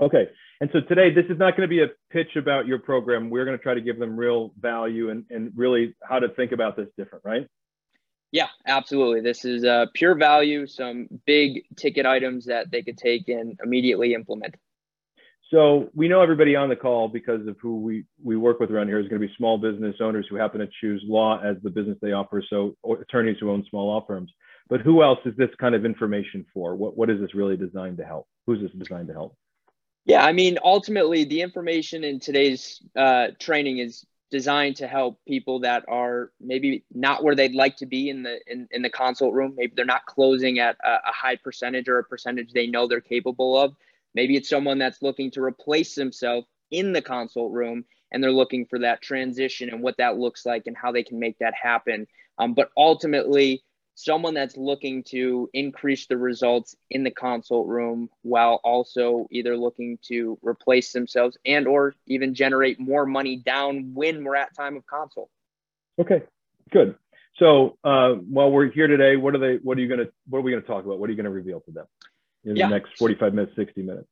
Okay. 0.00 0.28
And 0.60 0.70
so 0.72 0.80
today, 0.80 1.14
this 1.14 1.26
is 1.26 1.38
not 1.38 1.56
going 1.56 1.68
to 1.68 1.68
be 1.68 1.82
a 1.82 1.88
pitch 2.10 2.34
about 2.36 2.66
your 2.66 2.80
program. 2.80 3.30
We're 3.30 3.44
going 3.44 3.56
to 3.56 3.62
try 3.62 3.74
to 3.74 3.80
give 3.80 3.98
them 3.98 4.16
real 4.16 4.52
value 4.58 5.10
and, 5.10 5.24
and 5.30 5.52
really 5.54 5.94
how 6.02 6.18
to 6.18 6.28
think 6.30 6.50
about 6.50 6.76
this 6.76 6.88
different, 6.96 7.24
right? 7.24 7.46
Yeah, 8.32 8.48
absolutely. 8.66 9.20
This 9.20 9.44
is 9.44 9.64
uh, 9.64 9.86
pure 9.94 10.16
value, 10.16 10.66
some 10.66 11.08
big 11.26 11.64
ticket 11.76 12.06
items 12.06 12.46
that 12.46 12.70
they 12.70 12.82
could 12.82 12.98
take 12.98 13.28
and 13.28 13.58
immediately 13.62 14.14
implement. 14.14 14.56
So 15.50 15.88
we 15.94 16.08
know 16.08 16.20
everybody 16.20 16.56
on 16.56 16.68
the 16.68 16.76
call 16.76 17.08
because 17.08 17.46
of 17.46 17.56
who 17.62 17.80
we, 17.80 18.04
we 18.22 18.36
work 18.36 18.60
with 18.60 18.70
around 18.70 18.88
here 18.88 18.98
is 18.98 19.08
going 19.08 19.22
to 19.22 19.26
be 19.26 19.32
small 19.38 19.56
business 19.56 19.96
owners 20.00 20.26
who 20.28 20.36
happen 20.36 20.60
to 20.60 20.68
choose 20.80 21.02
law 21.06 21.40
as 21.42 21.56
the 21.62 21.70
business 21.70 21.96
they 22.02 22.12
offer. 22.12 22.42
So 22.50 22.74
attorneys 23.00 23.38
who 23.40 23.50
own 23.50 23.64
small 23.70 23.86
law 23.86 24.04
firms. 24.06 24.30
But 24.68 24.82
who 24.82 25.02
else 25.02 25.20
is 25.24 25.34
this 25.38 25.48
kind 25.58 25.74
of 25.74 25.86
information 25.86 26.44
for? 26.52 26.76
What, 26.76 26.98
what 26.98 27.08
is 27.08 27.18
this 27.20 27.34
really 27.34 27.56
designed 27.56 27.96
to 27.98 28.04
help? 28.04 28.26
Who's 28.46 28.60
this 28.60 28.72
designed 28.72 29.08
to 29.08 29.14
help? 29.14 29.34
Yeah, 30.04 30.24
I 30.24 30.32
mean, 30.32 30.58
ultimately, 30.64 31.24
the 31.24 31.42
information 31.42 32.04
in 32.04 32.20
today's 32.20 32.82
uh, 32.96 33.28
training 33.38 33.78
is 33.78 34.06
designed 34.30 34.76
to 34.76 34.86
help 34.88 35.20
people 35.26 35.60
that 35.60 35.84
are 35.88 36.32
maybe 36.40 36.84
not 36.94 37.24
where 37.24 37.34
they'd 37.34 37.54
like 37.54 37.76
to 37.78 37.86
be 37.86 38.10
in 38.10 38.22
the 38.24 38.40
in, 38.46 38.68
in 38.72 38.82
the 38.82 38.90
consult 38.90 39.34
room. 39.34 39.54
Maybe 39.56 39.74
they're 39.76 39.84
not 39.84 40.06
closing 40.06 40.58
at 40.60 40.76
a, 40.84 40.94
a 41.08 41.12
high 41.12 41.36
percentage 41.36 41.88
or 41.88 41.98
a 41.98 42.04
percentage 42.04 42.52
they 42.52 42.66
know 42.66 42.88
they're 42.88 43.00
capable 43.00 43.58
of 43.58 43.74
Maybe 44.14 44.36
it's 44.36 44.50
someone 44.50 44.78
that's 44.78 45.02
looking 45.02 45.32
to 45.32 45.42
replace 45.44 45.96
themselves 45.96 46.46
in 46.72 46.92
the 46.92 47.02
consult 47.02 47.52
room 47.52 47.86
and 48.12 48.22
they're 48.22 48.32
looking 48.32 48.66
for 48.66 48.80
that 48.80 49.02
transition 49.02 49.70
and 49.70 49.82
what 49.82 49.96
that 49.98 50.18
looks 50.18 50.46
like 50.46 50.64
and 50.66 50.76
how 50.76 50.92
they 50.92 51.04
can 51.04 51.20
make 51.20 51.38
that 51.40 51.54
happen. 51.54 52.06
Um, 52.38 52.54
but 52.54 52.70
ultimately, 52.76 53.64
someone 53.98 54.34
that's 54.34 54.56
looking 54.56 55.02
to 55.02 55.50
increase 55.52 56.06
the 56.06 56.16
results 56.16 56.76
in 56.90 57.02
the 57.02 57.10
consult 57.10 57.66
room 57.66 58.08
while 58.22 58.60
also 58.62 59.26
either 59.30 59.56
looking 59.56 59.98
to 60.02 60.38
replace 60.42 60.92
themselves 60.92 61.36
and 61.44 61.66
or 61.66 61.94
even 62.06 62.34
generate 62.34 62.78
more 62.78 63.06
money 63.06 63.36
down 63.36 63.92
when 63.94 64.22
we're 64.22 64.36
at 64.36 64.54
time 64.54 64.76
of 64.76 64.86
consult. 64.86 65.30
Okay, 66.00 66.22
good. 66.70 66.94
So 67.38 67.76
uh, 67.82 68.14
while 68.14 68.50
we're 68.50 68.70
here 68.70 68.86
today, 68.86 69.16
what 69.16 69.34
are 69.34 69.38
they? 69.38 69.56
What 69.62 69.78
are 69.78 69.80
you 69.80 69.88
gonna? 69.88 70.08
What 70.28 70.38
are 70.38 70.42
we 70.42 70.52
gonna 70.52 70.62
talk 70.62 70.84
about? 70.84 70.98
What 70.98 71.08
are 71.08 71.12
you 71.12 71.16
gonna 71.16 71.30
reveal 71.30 71.60
to 71.60 71.70
them? 71.70 71.86
in 72.44 72.56
yeah. 72.56 72.68
the 72.68 72.74
next 72.74 72.96
45 72.98 73.34
minutes, 73.34 73.56
60 73.56 73.82
minutes? 73.82 74.08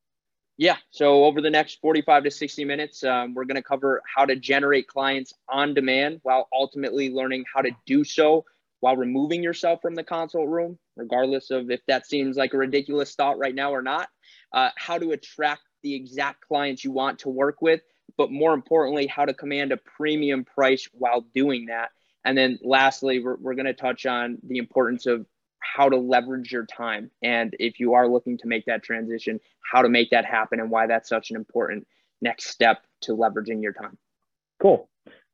Yeah. 0.59 0.77
So 0.91 1.25
over 1.25 1.41
the 1.41 1.51
next 1.51 1.81
45 1.81 2.25
to 2.25 2.31
60 2.31 2.65
minutes, 2.65 3.05
um, 3.05 3.35
we're 3.35 3.45
going 3.45 3.57
to 3.57 3.63
cover 3.63 4.03
how 4.15 4.25
to 4.25 4.37
generate 4.37 4.89
clients 4.89 5.35
on 5.49 5.75
demand 5.75 6.21
while 6.23 6.49
ultimately 6.53 7.11
learning 7.11 7.45
how 7.53 7.61
to 7.61 7.71
do 7.85 8.05
so 8.05 8.45
while 8.81 8.97
removing 8.97 9.43
yourself 9.43 9.81
from 9.81 9.95
the 9.95 10.05
consult 10.05 10.49
room, 10.49 10.79
regardless 10.97 11.51
of 11.51 11.71
if 11.71 11.81
that 11.87 12.07
seems 12.07 12.37
like 12.37 12.55
a 12.55 12.59
ridiculous 12.59 13.15
thought 13.15 13.39
right 13.39 13.55
now 13.55 13.73
or 13.73 13.83
not. 13.83 14.09
Uh, 14.53 14.71
how 14.77 14.99
to 14.99 15.13
attract 15.13 15.63
the 15.83 15.95
exact 15.95 16.41
clients 16.47 16.85
you 16.85 16.91
want 16.91 17.19
to 17.19 17.29
work 17.29 17.61
with, 17.61 17.81
but 18.17 18.31
more 18.31 18.55
importantly, 18.55 19.07
how 19.07 19.25
to 19.25 19.35
command 19.35 19.73
a 19.73 19.77
premium 19.77 20.45
price 20.45 20.89
while 20.93 21.23
doing 21.35 21.67
that. 21.67 21.91
And 22.25 22.37
then 22.37 22.59
lastly, 22.63 23.23
we're, 23.23 23.37
we're 23.37 23.55
going 23.55 23.67
to 23.67 23.75
touch 23.75 24.05
on 24.07 24.39
the 24.43 24.59
importance 24.59 25.07
of 25.07 25.27
how 25.61 25.89
to 25.89 25.97
leverage 25.97 26.53
your 26.53 26.67
time. 26.67 27.11
And 27.23 27.55
if 27.59 27.81
you 27.81 27.95
are 27.95 28.09
looking 28.09 28.39
to 28.39 28.49
make 28.49 28.67
that 28.67 28.83
transition, 28.83 29.41
how 29.61 29.83
to 29.83 29.89
make 29.89 30.11
that 30.11 30.25
happen 30.25 30.61
and 30.61 30.71
why 30.71 30.87
that's 30.87 31.09
such 31.09 31.31
an 31.31 31.37
important 31.37 31.87
next 32.21 32.47
step 32.47 32.85
to 33.03 33.13
leveraging 33.13 33.63
your 33.63 33.73
time. 33.73 33.99
Cool. 34.61 34.89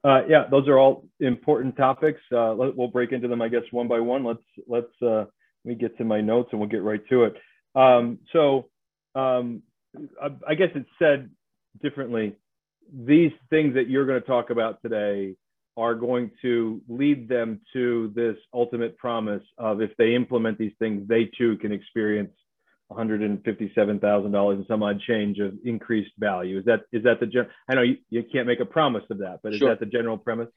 Uh, 0.05 0.23
yeah, 0.29 0.45
those 0.51 0.67
are 0.69 0.79
all 0.79 1.05
important 1.21 1.77
topics. 1.77 2.21
Uh, 2.33 2.55
let, 2.55 2.77
we'll 2.77 2.89
break 2.89 3.13
into 3.13 3.29
them, 3.29 3.41
I 3.41 3.49
guess, 3.49 3.63
one 3.71 3.87
by 3.89 4.01
one. 4.01 4.25
Let's 4.25 4.43
let's 4.67 4.93
uh, 5.01 5.25
let 5.65 5.65
me 5.65 5.75
get 5.75 5.97
to 5.99 6.05
my 6.05 6.21
notes 6.21 6.49
and 6.53 6.61
we'll 6.61 6.69
get 6.69 6.83
right 6.83 7.03
to 7.09 7.25
it. 7.25 7.35
Um, 7.75 8.19
so 8.33 8.69
um, 9.15 9.63
I, 10.21 10.31
I 10.49 10.55
guess 10.55 10.71
it's 10.75 10.89
said 10.99 11.31
differently. 11.83 12.35
These 12.93 13.33
things 13.49 13.75
that 13.75 13.89
you're 13.89 14.07
going 14.07 14.21
to 14.21 14.27
talk 14.27 14.51
about 14.51 14.83
today 14.83 15.37
are 15.77 15.95
going 15.95 16.33
to 16.43 16.83
lead 16.89 17.29
them 17.29 17.61
to 17.73 18.13
this 18.15 18.37
ultimate 18.53 18.99
promise 18.99 19.43
of 19.57 19.81
if 19.81 19.91
they 19.97 20.15
implement 20.15 20.59
these 20.59 20.73
things, 20.79 21.09
they 21.09 21.31
too 21.39 21.57
can 21.59 21.73
experience 21.73 22.33
$157,000 22.95 24.53
and 24.55 24.67
some 24.67 24.83
odd 24.83 25.01
change 25.01 25.39
of 25.39 25.55
increased 25.65 26.13
value. 26.19 26.59
Is 26.59 26.65
that 26.67 26.81
is 26.93 27.05
that 27.05 27.21
the 27.21 27.27
gen- 27.27 27.49
I 27.69 27.75
know 27.75 27.83
you, 27.83 27.97
you 28.11 28.23
can't 28.31 28.47
make 28.47 28.61
a 28.61 28.65
promise 28.65 29.05
of 29.11 29.19
that, 29.19 29.41
but 29.43 29.53
is 29.53 29.59
sure. 29.59 29.69
that 29.69 29.81
the 29.81 29.87
general 29.87 30.19
premise? 30.19 30.49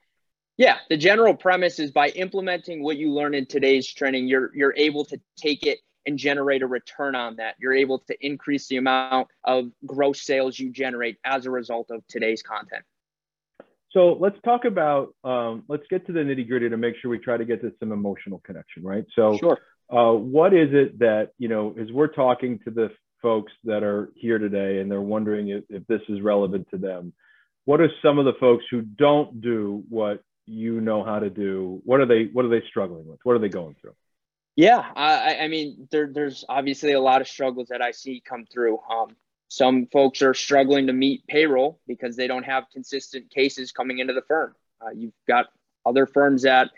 Yeah, 0.57 0.77
the 0.89 0.97
general 0.97 1.35
premise 1.35 1.79
is 1.79 1.91
by 1.91 2.09
implementing 2.09 2.81
what 2.81 2.97
you 2.97 3.11
learn 3.11 3.33
in 3.33 3.45
today's 3.45 3.91
training, 3.91 4.27
you're 4.27 4.55
you're 4.55 4.73
able 4.77 5.05
to 5.05 5.19
take 5.37 5.65
it 5.65 5.79
and 6.05 6.17
generate 6.17 6.61
a 6.61 6.67
return 6.67 7.15
on 7.15 7.35
that. 7.37 7.55
You're 7.59 7.73
able 7.73 7.99
to 7.99 8.25
increase 8.25 8.67
the 8.67 8.77
amount 8.77 9.27
of 9.43 9.71
gross 9.85 10.21
sales 10.21 10.57
you 10.57 10.69
generate 10.69 11.17
as 11.23 11.45
a 11.45 11.51
result 11.51 11.89
of 11.91 12.05
today's 12.07 12.41
content. 12.41 12.83
So 13.91 14.17
let's 14.19 14.35
talk 14.43 14.65
about, 14.65 15.15
um, 15.23 15.63
let's 15.69 15.85
get 15.89 16.05
to 16.07 16.11
the 16.11 16.19
nitty 16.19 16.47
gritty 16.47 16.69
to 16.69 16.77
make 16.77 16.95
sure 17.01 17.09
we 17.09 17.17
try 17.17 17.37
to 17.37 17.45
get 17.45 17.61
to 17.61 17.71
some 17.79 17.93
emotional 17.93 18.39
connection, 18.39 18.83
right? 18.83 19.05
So, 19.15 19.37
sure. 19.37 19.57
Uh, 19.89 20.11
what 20.11 20.53
is 20.53 20.69
it 20.71 20.99
that, 20.99 21.31
you 21.37 21.47
know, 21.47 21.75
as 21.79 21.91
we're 21.91 22.07
talking 22.07 22.59
to 22.65 22.71
the 22.71 22.91
folks 23.21 23.51
that 23.63 23.83
are 23.83 24.11
here 24.15 24.37
today 24.37 24.79
and 24.79 24.89
they're 24.89 25.01
wondering 25.01 25.49
if, 25.49 25.63
if 25.69 25.85
this 25.87 26.01
is 26.09 26.21
relevant 26.21 26.67
to 26.71 26.77
them, 26.77 27.13
what 27.65 27.81
are 27.81 27.89
some 28.01 28.19
of 28.19 28.25
the 28.25 28.33
folks 28.39 28.65
who 28.69 28.81
don't 28.81 29.41
do 29.41 29.83
what 29.89 30.21
you 30.45 30.81
know 30.81 31.03
how 31.03 31.19
to 31.19 31.29
do? 31.29 31.81
What 31.83 31.99
are 31.99 32.05
they, 32.05 32.25
what 32.25 32.45
are 32.45 32.49
they 32.49 32.63
struggling 32.67 33.07
with? 33.07 33.19
What 33.23 33.35
are 33.35 33.39
they 33.39 33.49
going 33.49 33.75
through? 33.81 33.95
Yeah, 34.55 34.83
I, 34.95 35.39
I 35.41 35.47
mean, 35.49 35.87
there, 35.91 36.09
there's 36.11 36.45
obviously 36.47 36.93
a 36.93 37.01
lot 37.01 37.21
of 37.21 37.27
struggles 37.27 37.67
that 37.69 37.81
I 37.81 37.91
see 37.91 38.21
come 38.23 38.45
through. 38.45 38.79
Um, 38.89 39.15
some 39.47 39.87
folks 39.87 40.21
are 40.21 40.33
struggling 40.33 40.87
to 40.87 40.93
meet 40.93 41.27
payroll 41.27 41.79
because 41.87 42.15
they 42.15 42.27
don't 42.27 42.43
have 42.43 42.65
consistent 42.71 43.29
cases 43.29 43.71
coming 43.71 43.99
into 43.99 44.13
the 44.13 44.21
firm. 44.21 44.55
Uh, 44.81 44.91
you've 44.95 45.13
got 45.27 45.47
other 45.85 46.05
firms 46.05 46.43
that 46.43 46.71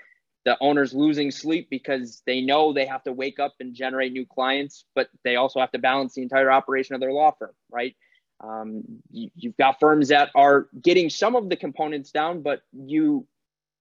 the 0.47 0.57
owner's 0.61 0.93
losing 0.93 1.29
sleep 1.29 1.67
because 1.69 2.23
they 2.25 2.39
know 2.39 2.71
they 2.71 2.85
have 2.85 3.03
to 3.03 3.11
wake 3.11 3.37
up 3.37 3.55
and 3.59 3.73
generate 3.73 4.13
new 4.13 4.25
clients, 4.25 4.85
but 4.95 5.09
they 5.25 5.35
also 5.35 5.59
have 5.59 5.73
to 5.73 5.77
balance 5.77 6.13
the 6.13 6.21
entire 6.21 6.49
operation 6.49 6.95
of 6.95 7.01
their 7.01 7.11
law 7.11 7.31
firm, 7.37 7.51
right? 7.69 7.97
Um, 8.39 9.01
you, 9.11 9.29
you've 9.35 9.57
got 9.57 9.81
firms 9.81 10.07
that 10.07 10.29
are 10.35 10.69
getting 10.81 11.09
some 11.09 11.35
of 11.35 11.49
the 11.49 11.57
components 11.57 12.11
down, 12.11 12.43
but 12.43 12.61
you 12.71 13.27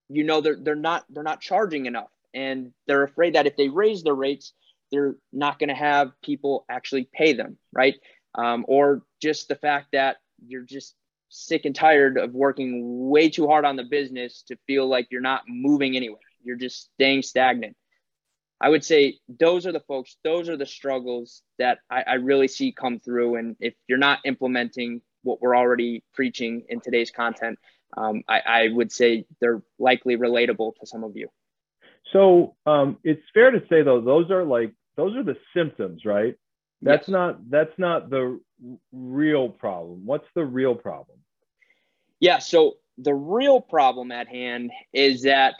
you 0.08 0.24
know 0.24 0.40
they're 0.40 0.56
they're 0.56 0.74
not 0.74 1.04
they're 1.08 1.22
not 1.22 1.40
charging 1.40 1.86
enough, 1.86 2.10
and 2.34 2.72
they're 2.88 3.04
afraid 3.04 3.36
that 3.36 3.46
if 3.46 3.56
they 3.56 3.68
raise 3.68 4.02
their 4.02 4.14
rates, 4.14 4.52
they're 4.90 5.14
not 5.32 5.60
going 5.60 5.68
to 5.68 5.74
have 5.76 6.20
people 6.20 6.64
actually 6.68 7.08
pay 7.14 7.32
them, 7.32 7.58
right? 7.72 7.94
Um, 8.34 8.64
or 8.66 9.04
just 9.22 9.46
the 9.46 9.54
fact 9.54 9.92
that 9.92 10.16
you're 10.44 10.64
just 10.64 10.96
sick 11.28 11.64
and 11.64 11.76
tired 11.76 12.18
of 12.18 12.34
working 12.34 13.08
way 13.08 13.28
too 13.28 13.46
hard 13.46 13.64
on 13.64 13.76
the 13.76 13.84
business 13.84 14.42
to 14.48 14.56
feel 14.66 14.88
like 14.88 15.06
you're 15.12 15.20
not 15.20 15.42
moving 15.46 15.94
anywhere. 15.94 16.18
You're 16.46 16.56
just 16.56 16.90
staying 16.94 17.22
stagnant. 17.22 17.76
I 18.60 18.70
would 18.70 18.84
say 18.84 19.18
those 19.28 19.66
are 19.66 19.72
the 19.72 19.80
folks, 19.80 20.16
those 20.24 20.48
are 20.48 20.56
the 20.56 20.66
struggles 20.66 21.42
that 21.58 21.78
I, 21.90 22.02
I 22.02 22.14
really 22.14 22.48
see 22.48 22.72
come 22.72 23.00
through. 23.00 23.36
And 23.36 23.56
if 23.60 23.74
you're 23.86 23.98
not 23.98 24.20
implementing 24.24 25.02
what 25.22 25.42
we're 25.42 25.56
already 25.56 26.02
preaching 26.14 26.64
in 26.68 26.80
today's 26.80 27.10
content, 27.10 27.58
um, 27.96 28.22
I, 28.28 28.40
I, 28.40 28.68
would 28.68 28.90
say 28.90 29.26
they're 29.40 29.62
likely 29.78 30.16
relatable 30.16 30.72
to 30.80 30.86
some 30.86 31.04
of 31.04 31.16
you. 31.16 31.28
So 32.12 32.56
um, 32.66 32.98
it's 33.04 33.22
fair 33.34 33.50
to 33.50 33.60
say 33.68 33.82
though, 33.82 34.00
those 34.00 34.30
are 34.30 34.44
like 34.44 34.72
those 34.96 35.14
are 35.16 35.22
the 35.22 35.36
symptoms, 35.54 36.04
right? 36.04 36.34
That's 36.82 37.08
yes. 37.08 37.12
not 37.12 37.50
that's 37.50 37.78
not 37.78 38.10
the 38.10 38.40
real 38.92 39.48
problem. 39.48 40.06
What's 40.06 40.26
the 40.34 40.44
real 40.44 40.74
problem? 40.74 41.18
Yeah, 42.20 42.38
so 42.38 42.74
the 42.98 43.14
real 43.14 43.60
problem 43.60 44.12
at 44.12 44.28
hand 44.28 44.70
is 44.92 45.22
that 45.22 45.54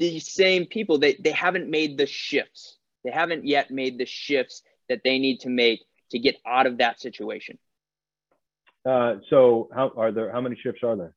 these 0.00 0.32
same 0.32 0.66
people 0.66 0.98
they, 0.98 1.14
they 1.14 1.30
haven't 1.30 1.70
made 1.70 1.96
the 1.96 2.06
shifts. 2.06 2.78
They 3.04 3.10
haven't 3.10 3.46
yet 3.46 3.70
made 3.70 3.98
the 3.98 4.06
shifts 4.06 4.62
that 4.88 5.02
they 5.04 5.18
need 5.18 5.40
to 5.40 5.48
make 5.48 5.80
to 6.10 6.18
get 6.18 6.36
out 6.44 6.66
of 6.66 6.78
that 6.78 7.00
situation. 7.00 7.58
Uh, 8.84 9.16
so 9.28 9.68
how 9.72 9.92
are 9.96 10.10
there 10.10 10.32
how 10.32 10.40
many 10.40 10.56
shifts 10.56 10.80
are 10.82 10.96
there? 10.96 11.14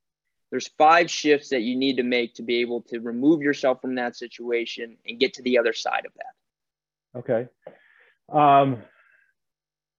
There's 0.51 0.67
five 0.77 1.09
shifts 1.09 1.49
that 1.49 1.61
you 1.61 1.75
need 1.75 1.97
to 1.97 2.03
make 2.03 2.35
to 2.35 2.43
be 2.43 2.61
able 2.61 2.81
to 2.89 2.99
remove 2.99 3.41
yourself 3.41 3.81
from 3.81 3.95
that 3.95 4.15
situation 4.15 4.97
and 5.07 5.19
get 5.19 5.33
to 5.35 5.41
the 5.41 5.57
other 5.57 5.73
side 5.73 6.05
of 6.05 6.11
that. 6.13 7.19
Okay. 7.19 7.47
Um, 8.31 8.83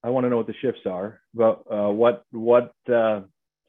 I 0.03 0.11
want 0.11 0.25
to 0.25 0.29
know 0.29 0.37
what 0.37 0.47
the 0.47 0.53
shifts 0.61 0.81
are, 0.85 1.19
but 1.33 1.63
uh, 1.69 1.89
what 1.89 2.23
what 2.31 2.73
uh, 2.87 3.21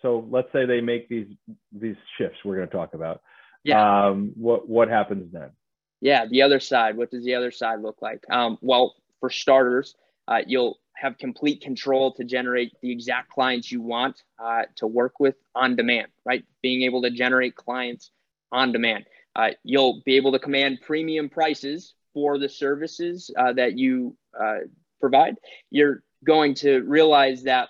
so 0.02 0.28
let's 0.30 0.52
say 0.52 0.66
they 0.66 0.82
make 0.82 1.08
these 1.08 1.28
these 1.73 1.96
shifts 2.18 2.37
we're 2.44 2.56
going 2.56 2.68
to 2.68 2.75
talk 2.75 2.92
about. 2.92 3.23
Yeah. 3.66 4.06
Um, 4.06 4.32
what 4.37 4.68
what 4.68 4.88
happens 4.88 5.32
then? 5.32 5.50
Yeah, 6.00 6.26
the 6.26 6.42
other 6.42 6.61
side. 6.61 6.96
What 6.96 7.11
does 7.11 7.25
the 7.25 7.35
other 7.35 7.50
side 7.50 7.80
look 7.80 8.02
like? 8.02 8.25
Um, 8.30 8.58
well, 8.61 8.94
for 9.20 9.30
starters, 9.30 9.94
uh, 10.28 10.42
you'll 10.46 10.78
have 10.94 11.18
complete 11.18 11.61
control 11.61 12.12
to 12.12 12.25
generate 12.25 12.73
the 12.80 12.90
exact 12.90 13.30
clients 13.30 13.70
you 13.70 13.82
want 13.82 14.23
uh, 14.38 14.62
to 14.76 14.87
work 14.87 15.20
with 15.20 15.37
on 15.54 15.76
demand. 15.76 16.08
Right, 16.25 16.44
being 16.62 16.82
able 16.82 17.02
to 17.02 17.11
generate 17.11 17.54
clients 17.54 18.11
on 18.52 18.73
demand. 18.73 19.04
Uh, 19.35 19.50
you'll 19.64 20.02
be 20.06 20.16
able 20.16 20.32
to 20.32 20.38
command 20.38 20.78
premium 20.82 21.28
prices 21.28 21.94
for 22.14 22.38
the 22.38 22.49
services 22.49 23.30
uh, 23.37 23.52
that 23.52 23.76
you 23.76 24.16
uh, 24.38 24.61
provide, 25.00 25.37
you're 25.70 26.02
going 26.25 26.54
to 26.54 26.80
realize 26.80 27.42
that 27.44 27.68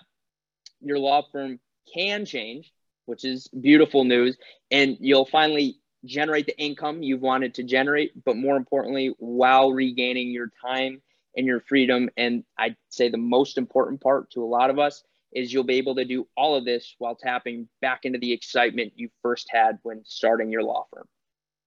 your 0.79 0.99
law 0.99 1.21
firm 1.31 1.59
can 1.93 2.25
change, 2.25 2.71
which 3.05 3.25
is 3.25 3.47
beautiful 3.47 4.03
news. 4.03 4.37
And 4.71 4.97
you'll 4.99 5.25
finally 5.25 5.79
generate 6.05 6.45
the 6.45 6.57
income 6.59 7.03
you've 7.03 7.21
wanted 7.21 7.53
to 7.55 7.63
generate, 7.63 8.23
but 8.23 8.35
more 8.35 8.55
importantly, 8.55 9.13
while 9.19 9.71
regaining 9.71 10.29
your 10.29 10.51
time 10.61 11.01
and 11.35 11.45
your 11.45 11.59
freedom. 11.59 12.09
And 12.17 12.43
I'd 12.57 12.75
say 12.89 13.09
the 13.09 13.17
most 13.17 13.57
important 13.57 14.01
part 14.01 14.31
to 14.31 14.43
a 14.43 14.45
lot 14.45 14.69
of 14.69 14.79
us 14.79 15.03
is 15.33 15.51
you'll 15.51 15.63
be 15.63 15.75
able 15.75 15.95
to 15.95 16.05
do 16.05 16.27
all 16.35 16.55
of 16.55 16.65
this 16.65 16.95
while 16.99 17.15
tapping 17.15 17.67
back 17.81 18.05
into 18.05 18.19
the 18.19 18.31
excitement 18.31 18.93
you 18.95 19.09
first 19.21 19.47
had 19.51 19.77
when 19.83 20.01
starting 20.05 20.51
your 20.51 20.63
law 20.63 20.85
firm. 20.93 21.07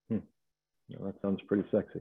Hmm. 0.08 0.18
Well, 0.98 1.12
that 1.12 1.20
sounds 1.22 1.40
pretty 1.46 1.68
sexy. 1.70 2.00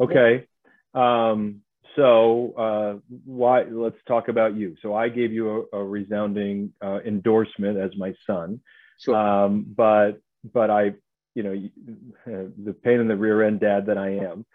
Okay. 0.00 0.46
Um, 0.94 1.62
so 1.94 2.52
uh, 2.58 3.14
why? 3.24 3.62
Let's 3.62 3.96
talk 4.06 4.28
about 4.28 4.54
you. 4.54 4.74
So 4.82 4.94
I 4.94 5.08
gave 5.08 5.32
you 5.32 5.66
a, 5.72 5.78
a 5.78 5.84
resounding 5.84 6.72
uh, 6.82 6.98
endorsement 7.06 7.78
as 7.78 7.90
my 7.96 8.12
son, 8.26 8.60
sure. 9.00 9.16
um, 9.16 9.64
but 9.74 10.20
but 10.52 10.70
I, 10.70 10.92
you 11.36 11.42
know, 11.42 12.50
the 12.64 12.72
pain 12.72 12.98
in 12.98 13.08
the 13.08 13.16
rear 13.16 13.42
end 13.42 13.60
dad 13.60 13.86
that 13.86 13.98
I 13.98 14.16
am. 14.16 14.46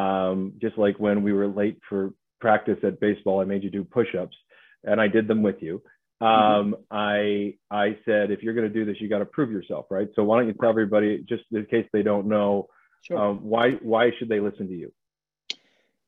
Um, 0.00 0.52
just 0.62 0.78
like 0.78 0.96
when 1.00 1.24
we 1.24 1.32
were 1.32 1.48
late 1.48 1.80
for 1.88 2.14
practice 2.40 2.78
at 2.84 3.00
baseball, 3.00 3.40
I 3.40 3.44
made 3.44 3.64
you 3.64 3.70
do 3.70 3.82
push-ups, 3.82 4.36
and 4.84 5.00
I 5.00 5.08
did 5.08 5.26
them 5.26 5.42
with 5.42 5.56
you. 5.60 5.82
Um, 6.20 6.28
mm-hmm. 6.30 6.72
I 6.92 7.54
I 7.70 7.98
said 8.04 8.30
if 8.30 8.42
you're 8.42 8.54
going 8.54 8.72
to 8.72 8.72
do 8.72 8.84
this, 8.84 9.00
you 9.00 9.08
got 9.08 9.18
to 9.18 9.24
prove 9.24 9.50
yourself, 9.50 9.86
right? 9.90 10.08
So 10.14 10.22
why 10.22 10.38
don't 10.38 10.46
you 10.46 10.54
tell 10.54 10.70
everybody, 10.70 11.24
just 11.28 11.42
in 11.50 11.66
case 11.66 11.86
they 11.92 12.02
don't 12.02 12.28
know, 12.28 12.68
sure. 13.02 13.18
um, 13.18 13.38
why 13.42 13.72
why 13.82 14.12
should 14.18 14.28
they 14.28 14.40
listen 14.40 14.68
to 14.68 14.74
you? 14.74 14.92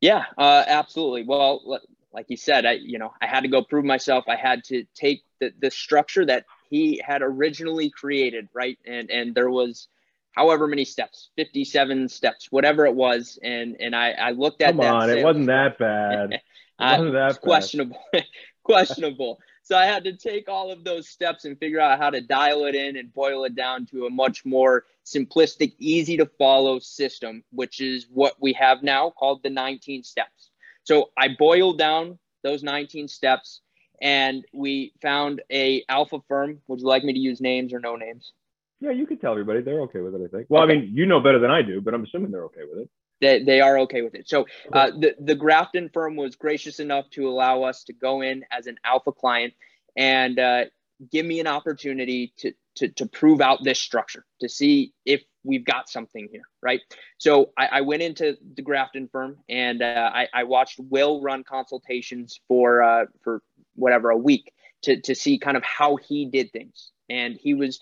Yeah, 0.01 0.25
uh, 0.39 0.65
absolutely. 0.67 1.25
Well, 1.25 1.81
like 2.13 2.27
you 2.29 2.37
said, 2.37 2.67
I 2.67 2.73
you 2.73 3.01
know 3.01 3.13
I 3.21 3.27
had 3.27 3.41
to 3.41 3.49
go 3.49 3.63
prove 3.63 3.85
myself. 3.85 4.25
I 4.29 4.37
had 4.37 4.63
to 4.65 4.85
take 4.95 5.25
the 5.41 5.53
the 5.61 5.73
structure 5.73 6.25
that 6.27 6.45
he 6.69 7.03
had 7.05 7.23
originally 7.23 7.91
created, 7.91 8.49
right? 8.55 8.79
And 8.87 9.11
and 9.11 9.35
there 9.35 9.51
was 9.51 9.89
however 10.33 10.67
many 10.67 10.85
steps 10.85 11.31
57 11.37 12.09
steps 12.09 12.49
whatever 12.51 12.87
it 12.87 12.95
was 12.95 13.39
and 13.43 13.77
and 13.81 13.95
i 13.95 14.11
i 14.13 14.31
looked 14.31 14.63
at 14.63 14.71
Come 14.71 14.79
that 14.79 14.95
on 14.95 15.11
it 15.11 15.25
wasn't 15.25 15.47
that 15.47 15.79
bad 15.79 16.33
it 16.33 16.41
wasn't 16.79 17.13
that 17.13 17.35
bad. 17.35 17.41
questionable 17.41 17.99
questionable 18.63 19.41
so 19.71 19.77
I 19.77 19.87
had 19.87 20.03
to 20.03 20.17
take 20.17 20.49
all 20.49 20.73
of 20.73 20.83
those 20.83 21.09
steps 21.09 21.45
and 21.45 21.57
figure 21.57 21.79
out 21.79 22.01
how 22.01 22.11
to 22.11 22.21
dial 22.21 22.65
it 22.65 22.75
in 22.75 22.97
and 22.97 23.15
boil 23.15 23.45
it 23.45 23.55
down 23.55 23.87
to 23.93 24.07
a 24.07 24.11
much 24.11 24.45
more 24.45 24.85
simplistic, 25.07 25.75
easy 25.79 26.17
to 26.17 26.27
follow 26.27 26.81
system, 26.81 27.45
which 27.53 27.81
is 27.81 28.09
what 28.11 28.35
we 28.41 28.53
have 28.55 28.83
now 28.83 29.11
called 29.11 29.45
the 29.45 29.51
19 29.51 30.03
steps. 30.03 30.51
So 30.83 31.11
I 31.17 31.29
boiled 31.39 31.79
down 31.79 32.19
those 32.43 32.65
19 32.65 33.07
steps 33.07 33.61
and 34.03 34.45
we 34.53 34.93
found 35.01 35.43
a 35.53 35.85
alpha 35.89 36.19
firm. 36.27 36.59
Would 36.67 36.81
you 36.81 36.87
like 36.87 37.05
me 37.05 37.13
to 37.13 37.19
use 37.21 37.41
names 37.41 37.73
or 37.73 37.79
no 37.79 37.95
names? 37.95 38.33
Yeah, 38.81 38.93
you 38.93 39.07
could 39.07 39.21
tell 39.21 39.33
everybody 39.33 39.61
they're 39.61 39.83
okay 39.83 40.01
with 40.01 40.15
it. 40.15 40.23
I 40.25 40.29
think. 40.29 40.47
Well, 40.49 40.63
okay. 40.63 40.73
I 40.73 40.81
mean, 40.81 40.91
you 40.93 41.07
know 41.07 41.21
better 41.21 41.39
than 41.39 41.51
I 41.51 41.63
do, 41.63 41.81
but 41.81 41.95
I'm 41.95 42.05
assuming 42.05 42.31
they're 42.31 42.45
okay 42.45 42.63
with 42.69 42.81
it 42.81 42.91
they, 43.21 43.43
they 43.43 43.61
are 43.61 43.79
okay 43.81 44.03
with 44.03 44.15
it. 44.15 44.29
So 44.29 44.47
uh, 44.73 44.91
the, 44.91 45.15
the 45.21 45.35
Grafton 45.35 45.91
firm 45.93 46.17
was 46.17 46.37
gracious 46.37 46.81
enough 46.81 47.09
to 47.11 47.29
allow 47.29 47.63
us 47.63 47.85
to 47.85 47.93
go 47.93 48.23
in 48.23 48.45
as 48.51 48.67
an 48.67 48.79
alpha 48.85 49.13
client 49.13 49.55
and 49.97 50.39
uh, 50.39 50.65
give 51.13 51.27
me 51.27 51.41
an 51.41 51.47
opportunity 51.47 52.33
to, 52.39 52.53
to, 52.77 52.89
to 52.89 53.07
prove 53.07 53.41
out 53.41 53.59
this 53.63 53.79
structure 53.79 54.25
to 54.41 54.49
see 54.49 54.93
if 55.05 55.23
we've 55.45 55.65
got 55.65 55.89
something 55.89 56.29
here, 56.31 56.43
right? 56.63 56.81
So 57.19 57.53
I, 57.59 57.67
I 57.73 57.81
went 57.83 58.03
into 58.03 58.37
the 58.55 58.63
Grafton 58.63 59.09
firm 59.11 59.39
and 59.49 59.83
uh, 59.83 60.11
I, 60.13 60.29
I, 60.33 60.45
watched 60.45 60.79
Will 60.79 61.23
run 61.23 61.45
consultations 61.45 62.41
for 62.49 62.83
uh, 62.83 63.07
for 63.23 63.43
whatever 63.75 64.11
a 64.11 64.17
week 64.17 64.53
to 64.83 65.01
to 65.01 65.15
see 65.15 65.39
kind 65.39 65.57
of 65.57 65.63
how 65.63 65.97
he 65.97 66.27
did 66.27 66.53
things, 66.53 66.91
and 67.09 67.37
he 67.41 67.55
was 67.55 67.81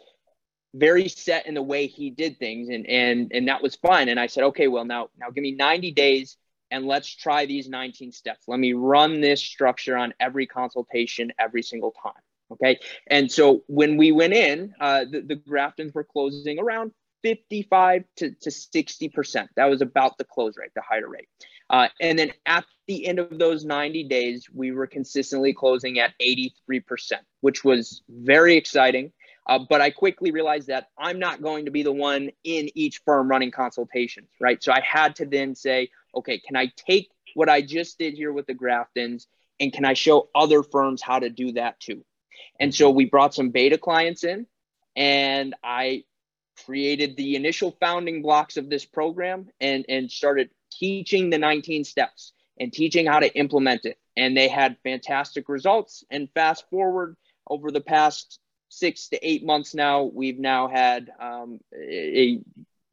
very 0.75 1.09
set 1.09 1.47
in 1.47 1.55
the 1.55 1.63
way 1.63 1.87
he 1.87 2.11
did 2.11 2.39
things 2.39 2.69
and 2.69 2.87
and 2.87 3.33
and 3.33 3.49
that 3.49 3.63
was 3.63 3.77
fine. 3.77 4.09
And 4.09 4.21
i 4.21 4.27
said 4.27 4.45
okay 4.45 4.69
well 4.69 4.85
now 4.85 5.09
now 5.19 5.31
give 5.31 5.43
me 5.43 5.53
90 5.53 5.93
days 5.93 6.37
and 6.71 6.87
let's 6.87 7.09
try 7.09 7.47
these 7.47 7.67
19 7.67 8.13
steps. 8.13 8.45
Let 8.47 8.61
me 8.61 8.75
run 8.75 9.23
this 9.23 9.43
structure 9.43 9.97
on 9.97 10.13
every 10.21 10.47
consultation 10.47 11.33
every 11.39 11.63
single 11.63 11.93
time 12.03 12.21
okay? 12.51 12.79
And 13.07 13.31
so 13.31 13.63
when 13.67 13.97
we 13.97 14.13
went 14.13 14.33
in 14.33 14.75
uh, 14.81 15.05
the, 15.11 15.21
the 15.21 15.37
graftons 15.37 15.95
were 15.95 16.05
closing 16.05 16.59
around 16.59 16.93
55 17.23 18.05
to, 18.17 18.31
to 18.43 18.51
60 18.51 19.09
percent. 19.09 19.51
That 19.57 19.67
was 19.67 19.83
about 19.83 20.19
the 20.19 20.25
close 20.25 20.57
rate 20.57 20.71
the 20.75 20.83
higher 20.89 21.09
rate. 21.09 21.29
Uh, 21.71 21.89
and 22.01 22.19
then 22.19 22.33
at 22.47 22.65
the 22.87 23.07
end 23.07 23.19
of 23.19 23.39
those 23.39 23.65
90 23.65 24.05
days 24.05 24.49
we 24.53 24.71
were 24.71 24.87
consistently 24.87 25.53
closing 25.53 25.99
at 25.99 26.15
83 26.21 26.81
percent 26.81 27.23
which 27.41 27.65
was 27.65 28.03
very 28.09 28.57
exciting 28.57 29.13
uh, 29.49 29.59
but 29.69 29.81
I 29.81 29.91
quickly 29.91 30.31
realized 30.31 30.69
that 30.69 30.89
I'm 30.99 31.19
not 31.19 31.41
going 31.41 31.65
to 31.65 31.71
be 31.71 31.83
the 31.83 31.93
one 31.93 32.31
in 32.45 32.71
each 32.75 33.01
firm 33.05 33.29
running 33.31 33.51
consultations, 33.51 34.29
right? 34.41 34.63
So 34.63 34.73
I 34.73 34.81
had 34.81 35.17
to 35.17 35.27
then 35.27 35.55
say, 35.55 35.91
okay, 36.15 36.39
can 36.39 36.57
I 36.57 36.71
take 36.77 37.11
what 37.35 37.49
I 37.49 37.63
just 37.63 37.99
did 37.99 38.15
here 38.15 38.33
with 38.33 38.47
the 38.47 38.55
Graftons 38.55 39.27
and 39.59 39.73
can 39.73 39.85
I 39.85 39.95
show 39.95 40.29
other 40.35 40.63
firms 40.63 41.01
how 41.03 41.19
to 41.19 41.31
do 41.31 41.53
that 41.53 41.81
too? 41.81 42.05
And 42.61 42.75
so 42.75 42.91
we 42.91 43.07
brought 43.07 43.35
some 43.35 43.51
beta 43.51 43.79
clients 43.79 44.23
in 44.23 44.47
and 44.95 45.55
I 45.65 46.05
created 46.67 47.17
the 47.17 47.37
initial 47.37 47.77
founding 47.81 48.21
blocks 48.21 48.57
of 48.57 48.69
this 48.69 48.85
program 48.85 49.49
and, 49.61 49.87
and 49.89 50.11
started 50.11 50.51
teaching 50.73 51.31
the 51.31 51.39
19 51.39 51.85
steps 51.85 52.33
and 52.61 52.73
teaching 52.73 53.07
how 53.07 53.21
to 53.21 53.35
implement 53.35 53.87
it. 53.87 53.99
And 54.17 54.37
they 54.37 54.49
had 54.49 54.77
fantastic 54.83 55.49
results. 55.49 56.05
And 56.11 56.29
fast 56.35 56.69
forward 56.69 57.17
over 57.49 57.71
the 57.71 57.81
past 57.81 58.41
six 58.69 59.09
to 59.09 59.27
eight 59.27 59.45
months 59.45 59.75
now, 59.75 60.05
we've 60.05 60.39
now 60.39 60.69
had 60.69 61.11
um, 61.21 61.61
a 61.75 62.41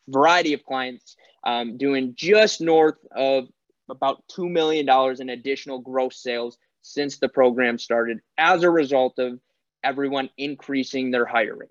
variety 0.08 0.53
of 0.53 0.63
clients 0.63 1.15
um, 1.44 1.77
doing 1.77 2.13
just 2.15 2.62
north 2.62 2.98
of 3.15 3.48
about 3.89 4.24
$2 4.36 4.50
million 4.50 4.88
in 5.20 5.29
additional 5.29 5.79
gross 5.79 6.22
sales 6.22 6.58
since 6.82 7.17
the 7.17 7.29
program 7.29 7.77
started 7.77 8.20
as 8.38 8.63
a 8.63 8.70
result 8.70 9.20
of 9.20 9.39
everyone 9.84 10.29
increasing 10.38 11.12
their 11.12 11.25
hire 11.25 11.55
rate. 11.55 11.70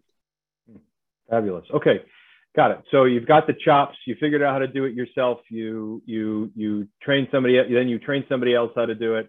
Fabulous. 1.29 1.65
Okay. 1.73 2.03
Got 2.57 2.71
it. 2.71 2.79
So 2.93 3.05
you've 3.05 3.27
got 3.27 3.47
the 3.47 3.55
chops. 3.65 3.97
You 4.07 4.17
figured 4.21 4.43
out 4.43 4.53
how 4.53 4.59
to 4.61 4.69
do 4.69 4.85
it 4.85 4.95
yourself. 4.95 5.41
You 5.51 6.01
you 6.07 6.53
you 6.55 6.87
train 7.03 7.27
somebody. 7.33 7.57
Then 7.57 7.89
you 7.89 7.99
train 7.99 8.25
somebody 8.29 8.55
else 8.55 8.71
how 8.77 8.87
to 8.87 8.95
do 8.95 9.17
it, 9.17 9.29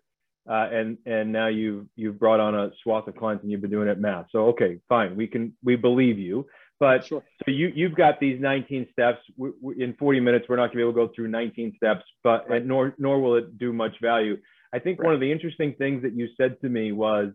uh, 0.50 0.70
and 0.72 0.98
and 1.06 1.32
now 1.32 1.48
you've 1.48 1.88
you've 1.96 2.20
brought 2.20 2.40
on 2.40 2.56
a 2.56 2.72
swath 2.84 3.08
of 3.08 3.16
clients 3.16 3.44
and 3.44 3.52
you've 3.52 3.62
been 3.62 3.72
doing 3.72 3.88
it 3.88 4.00
math. 4.00 4.28
So 4.32 4.48
okay, 4.50 4.80
fine. 4.88 5.16
We 5.16 5.28
can 5.28 5.56
we 5.64 5.75
believe 5.75 6.20
you. 6.20 6.48
But 6.80 7.06
sure. 7.06 7.24
so 7.46 7.52
you 7.52 7.72
you've 7.74 7.96
got 7.96 8.20
these 8.20 8.40
19 8.40 8.88
steps. 8.92 9.20
We, 9.38 9.52
we, 9.62 9.82
in 9.84 9.94
40 9.96 10.20
minutes, 10.20 10.46
we're 10.50 10.58
not 10.58 10.68
going 10.68 10.72
to 10.72 10.78
be 10.78 10.82
able 10.90 10.94
to 10.94 11.08
go 11.08 11.14
through 11.16 11.30
19 11.30 11.74
steps, 11.78 12.04
but 12.24 12.50
right. 12.50 12.66
nor 12.66 12.94
nor 12.98 13.22
will 13.22 13.36
it 13.36 13.58
do 13.58 13.74
much 13.74 13.94
value. 14.02 14.38
I 14.74 14.80
think 14.80 15.00
right. 15.00 15.06
one 15.06 15.16
of 15.16 15.22
the 15.22 15.32
interesting 15.32 15.74
things 15.78 16.04
that 16.04 16.14
you 16.14 16.28
said 16.38 16.60
to 16.62 16.70
me 16.70 16.92
was 16.92 17.32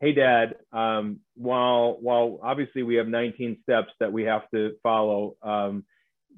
hey 0.00 0.12
dad 0.12 0.56
um, 0.72 1.20
while 1.36 1.96
while 2.00 2.38
obviously 2.42 2.82
we 2.82 2.96
have 2.96 3.08
19 3.08 3.58
steps 3.62 3.92
that 4.00 4.12
we 4.12 4.24
have 4.24 4.42
to 4.50 4.72
follow 4.82 5.36
um, 5.42 5.84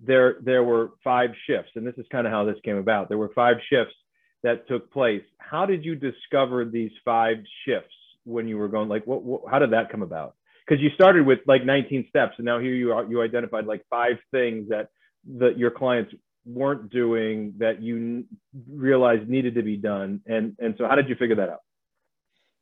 there 0.02 0.36
there 0.42 0.62
were 0.62 0.90
five 1.02 1.30
shifts 1.46 1.72
and 1.74 1.86
this 1.86 1.94
is 1.96 2.06
kind 2.12 2.26
of 2.26 2.32
how 2.32 2.44
this 2.44 2.56
came 2.64 2.76
about 2.76 3.08
there 3.08 3.18
were 3.18 3.32
five 3.34 3.56
shifts 3.68 3.94
that 4.44 4.68
took 4.68 4.92
place 4.92 5.22
how 5.38 5.66
did 5.66 5.84
you 5.84 5.96
discover 5.96 6.64
these 6.64 6.92
five 7.04 7.38
shifts 7.66 7.94
when 8.24 8.46
you 8.46 8.56
were 8.56 8.68
going 8.68 8.88
like 8.88 9.04
what, 9.06 9.22
what 9.22 9.42
how 9.50 9.58
did 9.58 9.72
that 9.72 9.90
come 9.90 10.02
about 10.02 10.36
because 10.66 10.80
you 10.80 10.90
started 10.94 11.26
with 11.26 11.40
like 11.46 11.64
19 11.64 12.06
steps 12.08 12.34
and 12.36 12.44
now 12.44 12.60
here 12.60 12.74
you 12.74 12.92
are 12.92 13.04
you 13.04 13.20
identified 13.20 13.66
like 13.66 13.84
five 13.90 14.16
things 14.30 14.68
that 14.68 14.88
that 15.38 15.58
your 15.58 15.70
clients 15.70 16.14
weren't 16.46 16.90
doing 16.90 17.54
that 17.58 17.82
you 17.82 18.24
realized 18.70 19.28
needed 19.28 19.54
to 19.54 19.62
be 19.62 19.76
done 19.76 20.20
and 20.26 20.54
and 20.60 20.76
so 20.78 20.86
how 20.86 20.94
did 20.94 21.08
you 21.08 21.16
figure 21.16 21.36
that 21.36 21.48
out 21.48 21.60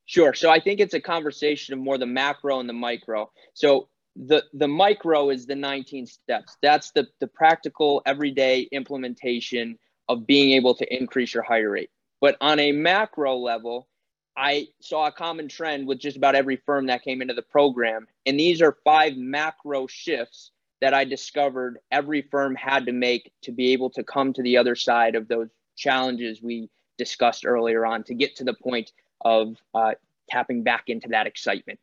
Sure. 0.05 0.35
So 0.35 0.51
I 0.51 0.61
think 0.61 0.81
it's 0.81 0.95
a 0.95 1.01
conversation 1.01 1.75
of 1.75 1.81
more 1.81 1.99
the 1.99 2.07
macro 2.07 2.61
and 2.61 2.69
the 2.69 2.75
micro. 2.75 3.31
So 3.55 3.89
the 4.17 4.45
the 4.53 4.69
micro 4.69 5.31
is 5.31 5.47
the 5.47 5.55
19 5.55 6.07
steps. 6.07 6.57
That's 6.61 6.91
the 6.91 7.07
the 7.21 7.29
practical 7.29 8.03
everyday 8.05 8.63
implementation 8.73 9.79
of 10.09 10.27
being 10.27 10.53
able 10.53 10.75
to 10.75 10.95
increase 10.95 11.35
your 11.35 11.43
hire 11.43 11.71
rate. 11.71 11.91
But 12.21 12.37
on 12.41 12.59
a 12.61 12.73
macro 12.73 13.37
level, 13.37 13.89
I 14.37 14.69
saw 14.81 15.07
a 15.07 15.13
common 15.13 15.49
trend 15.49 15.87
with 15.87 15.99
just 15.99 16.17
about 16.17 16.35
every 16.35 16.57
firm 16.65 16.87
that 16.87 17.03
came 17.03 17.21
into 17.21 17.35
the 17.35 17.43
program. 17.43 18.07
And 18.27 18.39
these 18.39 18.63
are 18.63 18.79
five 18.85 19.17
macro 19.17 19.87
shifts 19.87 20.53
that 20.81 20.95
I 20.95 21.05
discovered 21.05 21.79
every 21.91 22.23
firm 22.23 22.55
had 22.55 22.87
to 22.87 22.93
make 22.93 23.33
to 23.43 23.53
be 23.53 23.73
able 23.73 23.91
to 23.91 24.03
come 24.03 24.33
to 24.33 24.43
the 24.43 24.57
other 24.57 24.75
side 24.75 25.15
of 25.15 25.29
those 25.29 25.49
challenges 25.77 26.43
we 26.43 26.69
discussed 26.99 27.45
earlier 27.47 27.87
on 27.87 28.05
to 28.05 28.15
get 28.15 28.37
to 28.37 28.45
the 28.45 28.55
point 28.55 28.93
of 29.25 29.57
uh, 29.75 29.93
tapping 30.29 30.63
back 30.63 30.85
into 30.89 31.09
that 31.09 31.27
excitement. 31.27 31.79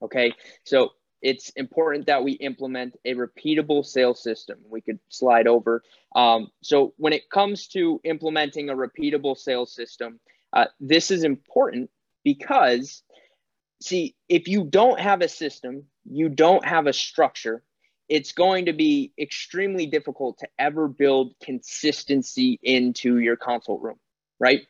Okay, 0.02 0.34
so 0.65 0.93
it's 1.21 1.52
important 1.52 2.08
that 2.08 2.24
we 2.24 2.32
implement 2.34 2.95
a 3.06 3.13
repeatable 3.13 3.86
sales 3.86 4.24
system. 4.24 4.60
We 4.67 4.82
could 4.82 5.00
slide 5.10 5.47
over. 5.47 5.84
Um, 6.15 6.50
so 6.62 6.93
when 6.97 7.13
it 7.13 7.30
comes 7.30 7.67
to 7.69 8.02
implementing 8.04 8.69
a 8.69 8.76
repeatable 8.76 9.38
sales 9.38 9.74
system, 9.76 10.19
uh, 10.52 10.65
this 10.80 11.12
is 11.12 11.24
important 11.24 11.91
because, 12.24 13.04
see, 13.82 14.15
if 14.30 14.48
you 14.48 14.63
don't 14.63 15.00
have 15.00 15.22
a 15.22 15.28
system, 15.28 15.84
you 16.06 16.30
don't 16.30 16.65
have 16.65 16.88
a 16.88 16.94
structure, 16.94 17.63
it's 18.10 18.34
going 18.34 18.65
to 18.65 18.74
be 18.74 19.13
extremely 19.20 19.86
difficult 19.86 20.39
to 20.39 20.48
ever 20.60 20.88
build 20.88 21.34
consistency 21.41 22.60
into 22.62 23.20
your 23.20 23.38
consult 23.38 23.82
room, 23.82 24.00
right? 24.39 24.62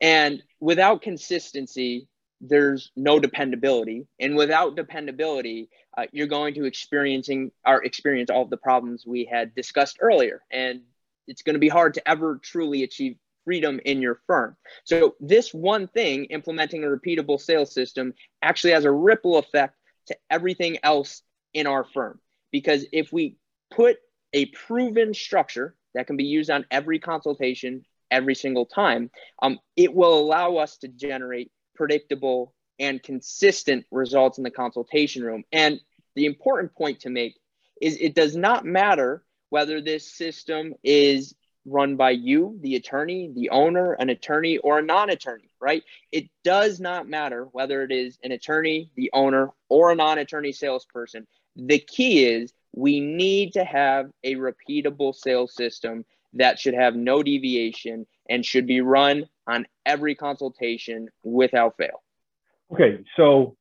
And 0.00 0.42
without 0.60 1.02
consistency, 1.02 2.08
there's 2.40 2.90
no 2.96 3.18
dependability 3.18 4.06
and 4.18 4.34
without 4.34 4.74
dependability 4.74 5.68
uh, 5.98 6.06
you're 6.12 6.26
going 6.26 6.54
to 6.54 6.64
experiencing 6.64 7.50
or 7.66 7.84
experience 7.84 8.30
all 8.30 8.42
of 8.42 8.50
the 8.50 8.56
problems 8.56 9.04
we 9.06 9.26
had 9.30 9.54
discussed 9.54 9.98
earlier 10.00 10.40
and 10.50 10.80
it's 11.26 11.42
going 11.42 11.54
to 11.54 11.60
be 11.60 11.68
hard 11.68 11.94
to 11.94 12.08
ever 12.08 12.40
truly 12.42 12.82
achieve 12.82 13.16
freedom 13.44 13.80
in 13.84 14.00
your 14.00 14.20
firm 14.26 14.56
so 14.84 15.14
this 15.20 15.52
one 15.52 15.88
thing 15.88 16.24
implementing 16.26 16.84
a 16.84 16.86
repeatable 16.86 17.40
sales 17.40 17.72
system 17.72 18.12
actually 18.42 18.72
has 18.72 18.84
a 18.84 18.90
ripple 18.90 19.38
effect 19.38 19.76
to 20.06 20.16
everything 20.30 20.78
else 20.82 21.22
in 21.54 21.66
our 21.66 21.84
firm 21.84 22.20
because 22.52 22.86
if 22.92 23.12
we 23.12 23.36
put 23.74 23.98
a 24.32 24.46
proven 24.46 25.14
structure 25.14 25.74
that 25.94 26.06
can 26.06 26.16
be 26.16 26.24
used 26.24 26.50
on 26.50 26.64
every 26.70 26.98
consultation 26.98 27.84
every 28.10 28.34
single 28.34 28.66
time 28.66 29.10
um, 29.42 29.58
it 29.76 29.94
will 29.94 30.18
allow 30.18 30.56
us 30.56 30.76
to 30.78 30.88
generate 30.88 31.50
predictable, 31.80 32.52
and 32.78 33.02
consistent 33.02 33.86
results 33.90 34.36
in 34.36 34.44
the 34.44 34.50
consultation 34.50 35.22
room. 35.22 35.44
And 35.50 35.80
the 36.14 36.26
important 36.26 36.74
point 36.74 37.00
to 37.00 37.10
make 37.10 37.38
is 37.80 37.96
it 37.96 38.14
does 38.14 38.36
not 38.36 38.66
matter 38.66 39.24
whether 39.48 39.80
this 39.80 40.06
system 40.06 40.74
is 40.84 41.34
run 41.66 41.96
by 41.96 42.10
you, 42.10 42.58
the 42.62 42.76
attorney, 42.76 43.30
the 43.34 43.50
owner, 43.50 43.92
an 43.94 44.10
attorney, 44.10 44.58
or 44.58 44.78
a 44.78 44.82
non 44.82 45.10
attorney, 45.10 45.50
right? 45.60 45.82
It 46.12 46.28
does 46.44 46.80
not 46.80 47.08
matter 47.08 47.44
whether 47.52 47.82
it 47.82 47.92
is 47.92 48.18
an 48.22 48.32
attorney, 48.32 48.90
the 48.96 49.10
owner, 49.12 49.50
or 49.68 49.92
a 49.92 49.96
non 49.96 50.18
attorney 50.18 50.52
salesperson. 50.52 51.26
The 51.56 51.78
key 51.78 52.24
is 52.24 52.52
we 52.74 53.00
need 53.00 53.52
to 53.54 53.64
have 53.64 54.10
a 54.24 54.36
repeatable 54.36 55.14
sales 55.14 55.54
system 55.54 56.04
that 56.34 56.58
should 56.58 56.74
have 56.74 56.94
no 56.94 57.22
deviation 57.22 58.06
and 58.28 58.44
should 58.44 58.66
be 58.66 58.80
run 58.80 59.28
on 59.46 59.66
every 59.84 60.14
consultation 60.14 61.08
without 61.24 61.76
fail. 61.76 62.02
Okay, 62.72 63.00
so 63.16 63.56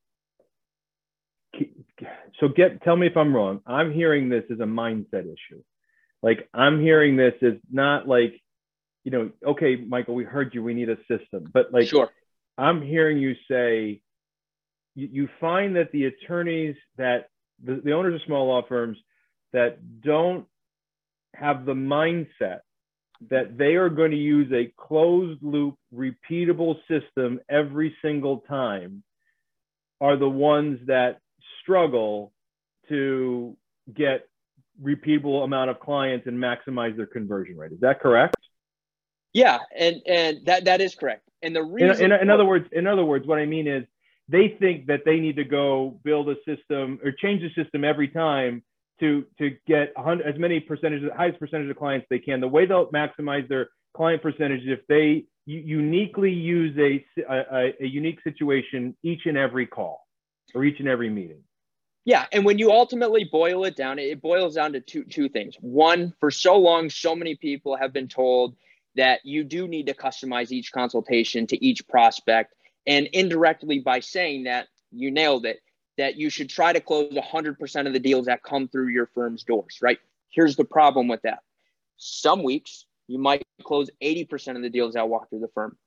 so 2.40 2.48
get 2.48 2.82
tell 2.84 2.96
me 2.96 3.08
if 3.08 3.18
I'm 3.18 3.36
wrong. 3.36 3.62
I'm 3.66 3.92
hearing 3.92 4.30
this 4.30 4.44
as 4.52 4.60
a 4.60 4.66
mindset 4.66 5.24
issue. 5.24 5.62
Like 6.22 6.50
I'm 6.54 6.82
hearing 6.82 7.16
this 7.16 7.36
is 7.42 7.60
not 7.72 8.08
like, 8.08 8.40
you 9.04 9.12
know, 9.12 9.32
okay, 9.46 9.76
Michael, 9.76 10.16
we 10.16 10.24
heard 10.24 10.54
you. 10.54 10.64
We 10.64 10.74
need 10.74 10.90
a 10.90 10.98
system, 11.08 11.50
but 11.54 11.74
like, 11.74 11.88
sure. 11.88 12.10
I'm 12.58 12.82
hearing 12.82 13.20
you 13.20 13.36
say 13.50 14.02
you, 14.96 15.10
you 15.12 15.30
find 15.40 15.76
that 15.78 15.92
the 15.92 16.06
attorneys 16.06 16.76
that 16.98 17.30
the, 17.64 17.82
the 17.84 17.94
owners 17.94 18.16
of 18.16 18.22
small 18.26 18.48
law 18.48 18.62
firms 18.68 18.98
that 19.54 20.02
don't 20.02 20.46
have 21.34 21.66
the 21.66 21.74
mindset 21.74 22.60
that 23.30 23.58
they 23.58 23.76
are 23.76 23.90
going 23.90 24.12
to 24.12 24.18
use 24.18 24.52
a 24.54 24.72
closed 24.78 25.42
loop, 25.44 25.76
repeatable 25.94 26.76
system 26.88 27.40
every 27.50 27.96
single 28.02 28.40
time 28.48 29.04
are 30.00 30.16
the 30.16 30.30
ones 30.30 30.80
that 30.88 31.20
struggle 31.62 32.32
to 32.88 33.58
get 33.94 34.28
repeatable 34.84 35.44
amount 35.44 35.70
of 35.70 35.80
clients 35.80 36.28
and 36.28 36.38
maximize 36.38 36.96
their 36.96 37.06
conversion 37.06 37.58
rate. 37.58 37.72
Is 37.72 37.80
that 37.82 38.00
correct? 38.00 38.36
Yeah, 39.34 39.60
and 39.76 40.02
and 40.08 40.46
that 40.46 40.66
that 40.66 40.82
is 40.82 40.96
correct. 40.96 41.30
And 41.42 41.56
the 41.56 41.64
reason, 41.64 42.06
in, 42.06 42.12
in, 42.12 42.22
in 42.22 42.30
other 42.30 42.46
words, 42.46 42.68
in 42.72 42.88
other 42.88 43.06
words, 43.06 43.28
what 43.28 43.40
I 43.40 43.46
mean 43.46 43.68
is 43.68 43.86
they 44.28 44.56
think 44.60 44.88
that 44.88 45.02
they 45.06 45.20
need 45.20 45.36
to 45.38 45.44
go 45.44 46.00
build 46.04 46.30
a 46.30 46.36
system 46.46 47.00
or 47.04 47.12
change 47.12 47.42
the 47.42 47.64
system 47.64 47.84
every 47.84 48.08
time 48.08 48.64
to 49.00 49.26
to 49.38 49.56
get 49.68 49.94
as 49.98 50.38
many 50.38 50.60
percentages, 50.60 51.10
the 51.10 51.16
highest 51.16 51.40
percentage 51.40 51.70
of 51.70 51.78
clients 51.78 52.08
they 52.10 52.20
can. 52.20 52.42
The 52.42 52.48
way 52.48 52.66
they'll 52.66 52.88
maximize 52.88 53.48
their 53.48 53.70
client 53.96 54.22
percentage 54.22 54.62
is 54.62 54.80
if 54.80 54.88
they 54.88 55.26
uniquely 55.46 56.32
use 56.32 56.78
a, 56.78 57.04
a, 57.28 57.74
a 57.82 57.88
unique 57.88 58.20
situation 58.24 58.96
each 59.04 59.26
and 59.26 59.36
every 59.36 59.66
call 59.66 60.06
or 60.54 60.64
each 60.64 60.80
and 60.80 60.88
every 60.88 61.10
meeting. 61.10 61.42
Yeah, 62.10 62.26
and 62.32 62.44
when 62.44 62.58
you 62.58 62.72
ultimately 62.72 63.24
boil 63.24 63.66
it 63.66 63.76
down, 63.76 64.00
it 64.00 64.20
boils 64.20 64.56
down 64.56 64.74
to 64.74 64.80
two 64.80 65.04
two 65.04 65.30
things. 65.30 65.54
One, 65.62 66.12
for 66.20 66.32
so 66.32 66.58
long, 66.58 66.90
so 66.90 67.16
many 67.16 67.36
people 67.36 67.76
have 67.76 67.94
been 67.94 68.08
told 68.08 68.56
that 68.96 69.24
you 69.24 69.44
do 69.44 69.68
need 69.68 69.86
to 69.86 69.94
customize 69.94 70.50
each 70.50 70.72
consultation 70.72 71.46
to 71.46 71.64
each 71.64 71.88
prospect, 71.88 72.56
and 72.88 73.06
indirectly 73.14 73.78
by 73.78 74.00
saying 74.00 74.46
that, 74.46 74.70
you 74.92 75.12
nailed 75.12 75.46
it 75.46 75.60
that 76.00 76.16
you 76.16 76.32
should 76.32 76.50
try 76.50 76.74
to 76.74 76.82
close 76.82 77.14
100% 77.14 77.86
of 77.86 77.94
the 77.94 78.00
deals 78.00 78.26
that 78.26 78.42
come 78.42 78.68
through 78.68 78.88
your 78.88 79.06
firm's 79.14 79.44
doors, 79.44 79.78
right? 79.80 80.00
Here's 80.32 80.56
the 80.56 80.66
problem 80.66 81.08
with 81.08 81.22
that. 81.22 81.44
Some 81.98 82.42
weeks 82.42 82.86
you 83.08 83.20
might 83.20 83.44
close 83.62 83.88
80% 84.02 84.56
of 84.56 84.64
the 84.64 84.70
deals 84.72 84.96
that 84.96 85.08
walk 85.08 85.30
through 85.30 85.42
the 85.42 85.50
firm. 85.54 85.78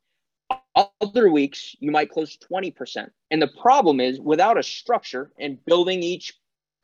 Other 0.74 1.30
weeks 1.30 1.76
you 1.80 1.90
might 1.90 2.10
close 2.10 2.38
20%. 2.50 3.08
And 3.30 3.42
the 3.42 3.50
problem 3.60 4.00
is 4.00 4.20
without 4.20 4.58
a 4.58 4.62
structure 4.62 5.30
and 5.38 5.62
building 5.64 6.02
each 6.02 6.34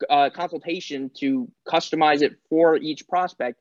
uh, 0.09 0.29
consultation 0.29 1.11
to 1.19 1.49
customize 1.67 2.21
it 2.21 2.35
for 2.49 2.77
each 2.77 3.07
prospect, 3.07 3.59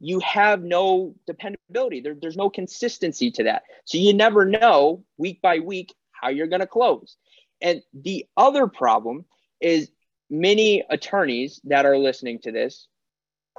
you 0.00 0.18
have 0.20 0.62
no 0.62 1.14
dependability. 1.26 2.00
There, 2.00 2.16
there's 2.20 2.36
no 2.36 2.50
consistency 2.50 3.30
to 3.32 3.44
that. 3.44 3.62
So 3.84 3.98
you 3.98 4.14
never 4.14 4.44
know 4.44 5.04
week 5.18 5.40
by 5.42 5.58
week 5.58 5.94
how 6.10 6.30
you're 6.30 6.46
going 6.46 6.60
to 6.60 6.66
close. 6.66 7.16
And 7.60 7.82
the 7.92 8.26
other 8.36 8.66
problem 8.66 9.24
is 9.60 9.90
many 10.30 10.84
attorneys 10.88 11.60
that 11.64 11.84
are 11.84 11.98
listening 11.98 12.38
to 12.40 12.52
this, 12.52 12.88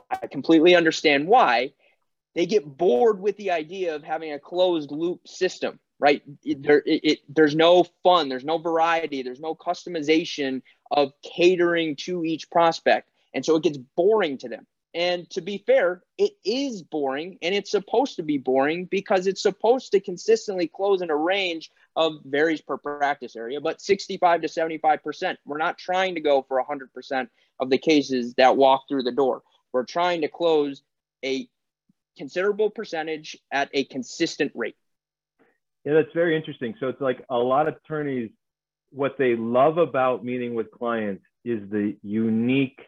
I 0.09 0.27
completely 0.27 0.75
understand 0.75 1.27
why 1.27 1.73
they 2.33 2.45
get 2.45 2.65
bored 2.65 3.19
with 3.19 3.37
the 3.37 3.51
idea 3.51 3.95
of 3.95 4.03
having 4.03 4.33
a 4.33 4.39
closed 4.39 4.91
loop 4.91 5.27
system, 5.27 5.79
right? 6.01 6.23
There, 6.43 6.81
it, 6.85 7.01
it, 7.03 7.19
there's 7.29 7.55
no 7.55 7.85
fun, 8.01 8.27
there's 8.27 8.43
no 8.43 8.57
variety, 8.57 9.21
there's 9.21 9.39
no 9.39 9.53
customization 9.53 10.63
of 10.89 11.13
catering 11.21 11.95
to 11.97 12.25
each 12.25 12.49
prospect. 12.49 13.09
And 13.33 13.45
so 13.45 13.55
it 13.55 13.63
gets 13.63 13.77
boring 13.77 14.39
to 14.39 14.49
them. 14.49 14.65
And 14.93 15.29
to 15.29 15.41
be 15.41 15.63
fair, 15.65 16.03
it 16.17 16.33
is 16.43 16.81
boring 16.81 17.37
and 17.41 17.55
it's 17.55 17.71
supposed 17.71 18.17
to 18.17 18.23
be 18.23 18.37
boring 18.37 18.85
because 18.85 19.27
it's 19.27 19.43
supposed 19.43 19.91
to 19.91 20.01
consistently 20.01 20.67
close 20.67 21.01
in 21.01 21.09
a 21.11 21.15
range 21.15 21.71
of 21.95 22.15
varies 22.25 22.61
per 22.61 22.77
practice 22.77 23.35
area, 23.37 23.61
but 23.61 23.79
65 23.79 24.41
to 24.41 24.47
75%. 24.47 25.37
We're 25.45 25.57
not 25.59 25.77
trying 25.77 26.15
to 26.15 26.21
go 26.21 26.41
for 26.41 26.61
100% 26.61 27.27
of 27.59 27.69
the 27.69 27.77
cases 27.77 28.33
that 28.35 28.57
walk 28.57 28.85
through 28.89 29.03
the 29.03 29.11
door. 29.11 29.43
We're 29.71 29.85
trying 29.85 30.21
to 30.21 30.27
close 30.27 30.81
a 31.23 31.47
considerable 32.17 32.69
percentage 32.69 33.37
at 33.51 33.69
a 33.73 33.85
consistent 33.85 34.51
rate. 34.55 34.75
Yeah, 35.85 35.93
that's 35.93 36.13
very 36.13 36.35
interesting. 36.35 36.75
So 36.79 36.87
it's 36.87 37.01
like 37.01 37.23
a 37.29 37.37
lot 37.37 37.67
of 37.67 37.75
attorneys, 37.83 38.29
what 38.91 39.15
they 39.17 39.35
love 39.35 39.77
about 39.77 40.23
meeting 40.23 40.53
with 40.53 40.69
clients 40.71 41.23
is 41.43 41.69
the 41.69 41.95
unique 42.03 42.79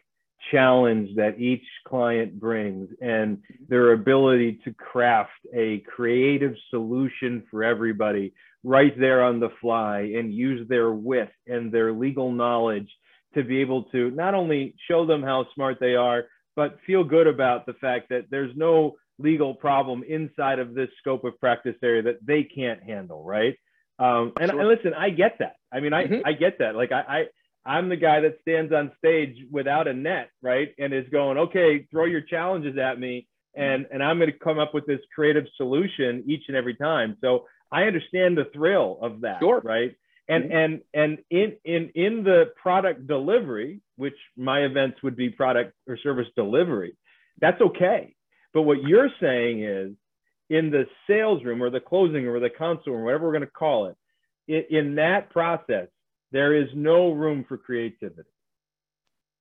challenge 0.50 1.08
that 1.16 1.38
each 1.40 1.64
client 1.88 2.38
brings 2.38 2.88
and 3.00 3.38
their 3.68 3.92
ability 3.92 4.60
to 4.64 4.72
craft 4.74 5.30
a 5.54 5.80
creative 5.80 6.54
solution 6.70 7.42
for 7.50 7.64
everybody 7.64 8.32
right 8.62 8.98
there 8.98 9.22
on 9.24 9.40
the 9.40 9.48
fly 9.60 10.00
and 10.00 10.34
use 10.34 10.68
their 10.68 10.92
wit 10.92 11.30
and 11.46 11.72
their 11.72 11.92
legal 11.92 12.30
knowledge 12.30 12.90
to 13.34 13.42
be 13.42 13.60
able 13.60 13.84
to 13.84 14.10
not 14.10 14.34
only 14.34 14.74
show 14.88 15.06
them 15.06 15.22
how 15.22 15.46
smart 15.54 15.78
they 15.80 15.94
are, 15.94 16.24
but 16.56 16.78
feel 16.86 17.02
good 17.02 17.26
about 17.26 17.66
the 17.66 17.74
fact 17.74 18.08
that 18.10 18.26
there's 18.30 18.54
no 18.56 18.94
legal 19.18 19.54
problem 19.54 20.02
inside 20.08 20.58
of 20.58 20.74
this 20.74 20.88
scope 20.98 21.24
of 21.24 21.38
practice 21.40 21.76
area 21.82 22.02
that 22.02 22.24
they 22.24 22.42
can't 22.42 22.82
handle, 22.82 23.24
right? 23.24 23.56
Um, 23.98 24.32
and, 24.40 24.50
sure. 24.50 24.60
and, 24.60 24.68
listen, 24.68 24.92
I 24.94 25.10
get 25.10 25.36
that. 25.38 25.56
I 25.72 25.80
mean, 25.80 25.92
I, 25.92 26.04
mm-hmm. 26.04 26.26
I 26.26 26.32
get 26.32 26.58
that. 26.58 26.74
Like 26.74 26.90
I, 26.92 27.00
I 27.00 27.24
I'm 27.66 27.88
the 27.88 27.96
guy 27.96 28.20
that 28.20 28.38
stands 28.42 28.72
on 28.72 28.92
stage 28.98 29.36
without 29.50 29.88
a 29.88 29.94
net, 29.94 30.30
right? 30.42 30.68
And 30.78 30.92
is 30.92 31.08
going, 31.10 31.38
okay, 31.38 31.86
throw 31.90 32.04
your 32.04 32.20
challenges 32.20 32.76
at 32.76 32.98
me, 32.98 33.26
and 33.54 33.86
and 33.90 34.02
I'm 34.02 34.18
going 34.18 34.30
to 34.30 34.38
come 34.38 34.58
up 34.58 34.74
with 34.74 34.86
this 34.86 35.00
creative 35.14 35.44
solution 35.56 36.24
each 36.26 36.44
and 36.48 36.56
every 36.56 36.74
time. 36.74 37.16
So 37.20 37.46
I 37.72 37.84
understand 37.84 38.36
the 38.36 38.50
thrill 38.52 38.98
of 39.00 39.22
that, 39.22 39.38
sure. 39.40 39.60
right? 39.64 39.94
And 40.28 40.44
mm-hmm. 40.44 40.56
and 40.56 40.80
and 40.92 41.18
in 41.30 41.56
in 41.64 41.90
in 41.94 42.24
the 42.24 42.52
product 42.60 43.06
delivery, 43.06 43.80
which 43.96 44.16
my 44.36 44.60
events 44.60 45.02
would 45.02 45.16
be 45.16 45.30
product 45.30 45.74
or 45.88 45.96
service 45.98 46.28
delivery, 46.36 46.96
that's 47.40 47.60
okay. 47.60 48.14
But 48.54 48.62
what 48.62 48.82
you're 48.82 49.10
saying 49.20 49.64
is, 49.64 49.92
in 50.48 50.70
the 50.70 50.86
sales 51.06 51.42
room 51.42 51.62
or 51.62 51.70
the 51.70 51.80
closing 51.80 52.24
room 52.24 52.36
or 52.36 52.40
the 52.40 52.50
console 52.50 52.94
room, 52.94 53.04
whatever 53.04 53.26
we're 53.26 53.32
going 53.32 53.42
to 53.42 53.46
call 53.48 53.86
it, 53.86 53.96
in, 54.46 54.78
in 54.78 54.94
that 54.94 55.30
process, 55.30 55.88
there 56.32 56.54
is 56.54 56.68
no 56.74 57.10
room 57.10 57.44
for 57.48 57.58
creativity. 57.58 58.28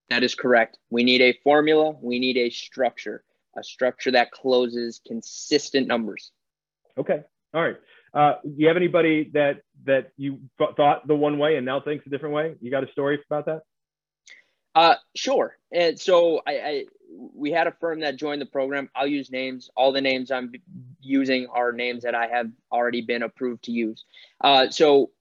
That 0.10 0.23
is 0.23 0.36
correct. 0.36 0.80
We 0.89 1.04
need 1.04 1.21
a 1.21 1.38
formula, 1.43 1.95
we 2.02 2.19
need 2.19 2.38
a 2.38 2.49
structure, 2.49 3.23
a 3.58 3.63
structure 3.63 4.12
that 4.12 4.32
closes 4.32 5.02
consistent 5.06 5.88
numbers. 5.88 6.32
Okay. 6.97 7.21
All 7.54 7.62
right. 7.62 7.78
Uh, 8.13 8.36
do 8.43 8.54
you 8.58 8.67
have 8.67 8.78
anybody 8.78 9.32
that 9.34 9.62
that 9.86 10.12
you 10.17 10.39
th- 10.60 10.71
thought 10.78 11.08
the 11.08 11.15
one 11.15 11.39
way 11.39 11.58
and 11.58 11.65
now 11.65 11.82
thinks 11.82 12.06
a 12.06 12.10
different 12.10 12.36
way? 12.36 12.56
You 12.62 12.69
got 12.69 12.88
a 12.88 12.91
story 12.91 13.19
about 13.26 13.45
that? 13.47 13.62
Uh, 14.76 14.96
sure. 15.16 15.58
And 15.72 16.00
so 16.00 16.42
I, 16.48 16.52
I 16.52 16.86
we 17.34 17.52
had 17.52 17.68
a 17.68 17.72
firm 17.72 18.00
that 18.02 18.16
joined 18.16 18.42
the 18.42 18.46
program. 18.46 18.90
I'll 18.96 19.08
use 19.08 19.32
names. 19.32 19.70
All 19.76 19.92
the 19.92 20.02
names 20.02 20.32
I'm 20.32 20.52
using 21.00 21.48
are 21.54 21.72
names 21.72 22.04
that 22.04 22.16
I 22.16 22.28
have 22.28 22.50
already 22.72 23.02
been 23.02 23.24
approved 23.24 23.64
to 23.66 23.72
use. 23.72 24.06
Uh, 24.42 24.70
so, 24.70 25.12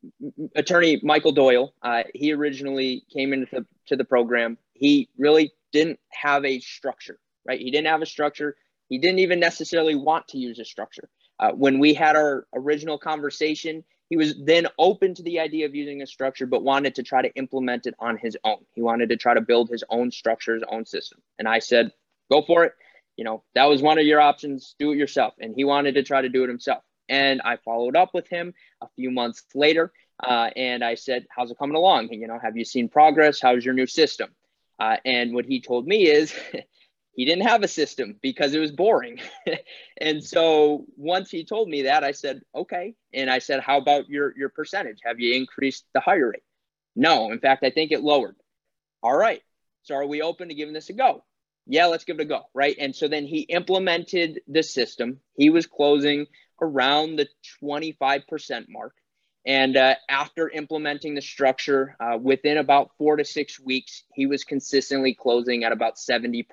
attorney 0.57 1.01
Michael 1.03 1.33
Doyle, 1.33 1.75
uh, 1.83 2.05
he 2.15 2.33
originally 2.33 3.05
came 3.13 3.33
into 3.33 3.47
the, 3.53 3.67
to 3.89 3.97
the 3.97 4.05
program. 4.05 4.59
He 4.73 5.09
really 5.19 5.53
didn't 5.73 6.01
have 6.11 6.45
a 6.45 6.61
structure, 6.61 7.19
right? 7.47 7.61
He 7.61 7.71
didn't 7.71 7.89
have 7.89 8.03
a 8.03 8.07
structure. 8.07 8.57
He 8.89 8.99
didn't 8.99 9.21
even 9.21 9.41
necessarily 9.41 9.95
want 9.95 10.29
to 10.29 10.39
use 10.39 10.59
a 10.59 10.65
structure. 10.65 11.09
Uh, 11.39 11.53
when 11.53 11.79
we 11.79 11.95
had 11.95 12.17
our 12.17 12.47
original 12.55 12.99
conversation, 12.99 13.85
he 14.13 14.17
was 14.19 14.35
then 14.45 14.67
open 14.79 15.15
to 15.15 15.23
the 15.23 15.41
idea 15.41 15.65
of 15.65 15.75
using 15.75 16.03
a 16.03 16.07
structure, 16.07 16.45
but 16.45 16.63
wanted 16.63 16.97
to 16.97 17.03
try 17.03 17.23
to 17.23 17.35
implement 17.35 17.87
it 17.87 17.95
on 17.99 18.19
his 18.19 18.37
own. 18.45 18.59
He 18.75 18.83
wanted 18.83 19.09
to 19.09 19.17
try 19.17 19.33
to 19.33 19.41
build 19.41 19.71
his 19.71 19.83
own 19.89 20.11
structure, 20.11 20.53
his 20.53 20.65
own 20.69 20.85
system. 20.85 21.23
And 21.39 21.49
I 21.49 21.61
said, 21.61 21.93
go 22.31 22.43
for 22.43 22.65
it. 22.65 22.75
You 23.17 23.25
know, 23.25 23.43
that 23.55 23.71
was 23.71 23.81
one 23.81 23.97
of 23.97 24.05
your 24.05 24.21
options. 24.21 24.75
Do 24.79 24.93
it 24.93 24.99
yourself. 24.99 25.33
And 25.41 25.55
he 25.55 25.65
wanted 25.65 25.95
to 25.95 26.03
try 26.03 26.21
to 26.21 26.29
do 26.29 26.45
it 26.45 26.49
himself. 26.49 26.83
And 27.09 27.41
I 27.43 27.57
followed 27.57 27.97
up 27.97 28.11
with 28.13 28.29
him 28.29 28.53
a 28.83 28.89
few 28.97 29.11
months 29.11 29.47
later. 29.55 29.91
Uh, 30.23 30.51
and 30.57 30.85
I 30.85 30.97
said, 30.97 31.25
how's 31.35 31.51
it 31.51 31.59
coming 31.59 31.77
along? 31.77 32.11
You 32.13 32.27
know, 32.27 32.39
have 32.39 32.55
you 32.55 32.67
seen 32.67 32.91
progress? 32.91 33.41
How's 33.41 33.65
your 33.65 33.73
new 33.73 33.87
system? 33.87 34.29
Uh, 34.79 34.99
and 35.07 35.33
what 35.33 35.47
he 35.47 35.63
told 35.63 35.87
me 35.87 36.07
is 36.07 36.35
he 37.15 37.27
didn't 37.27 37.47
have 37.47 37.63
a 37.63 37.69
system 37.69 38.17
because 38.23 38.55
it 38.55 38.59
was 38.59 38.73
boring. 38.73 39.21
and 40.01 40.25
so 40.25 40.87
once 40.97 41.31
he 41.31 41.45
told 41.45 41.69
me 41.69 41.83
that, 41.83 42.05
I 42.05 42.13
said, 42.13 42.41
okay. 42.55 42.95
And 43.13 43.29
I 43.29 43.39
said, 43.39 43.61
how 43.61 43.79
about 43.79 44.09
your, 44.09 44.37
your 44.37 44.49
percentage? 44.49 44.99
Have 45.05 45.21
you 45.21 45.35
increased 45.35 45.85
the 45.93 46.01
hire 46.01 46.31
rate? 46.31 46.43
No, 46.97 47.31
in 47.31 47.39
fact, 47.39 47.65
I 47.65 47.71
think 47.71 47.93
it 47.93 48.03
lowered. 48.03 48.37
All 49.03 49.17
right. 49.17 49.43
So 49.83 49.95
are 49.95 50.07
we 50.07 50.23
open 50.23 50.49
to 50.49 50.55
giving 50.55 50.75
this 50.75 50.89
a 50.89 50.95
go? 50.95 51.25
Yeah, 51.67 51.87
let's 51.87 52.05
give 52.05 52.19
it 52.19 52.23
a 52.23 52.27
go. 52.27 52.43
Right. 52.55 52.77
And 52.79 52.97
so 52.97 53.09
then 53.09 53.27
he 53.27 53.41
implemented 53.41 54.41
the 54.49 54.63
system. 54.63 55.21
He 55.37 55.51
was 55.51 55.67
closing 55.67 56.27
around 56.61 57.17
the 57.17 57.29
25% 57.63 58.67
mark. 58.69 58.95
And 59.45 59.77
uh, 59.77 59.97
after 60.09 60.49
implementing 60.49 61.15
the 61.15 61.21
structure, 61.21 61.97
uh, 62.01 62.17
within 62.17 62.59
about 62.59 62.93
four 62.97 63.17
to 63.17 63.25
six 63.25 63.59
weeks, 63.59 64.05
he 64.15 64.27
was 64.27 64.45
consistently 64.45 65.15
closing 65.15 65.65
at 65.65 65.73
about 65.73 65.97
70% 65.97 66.47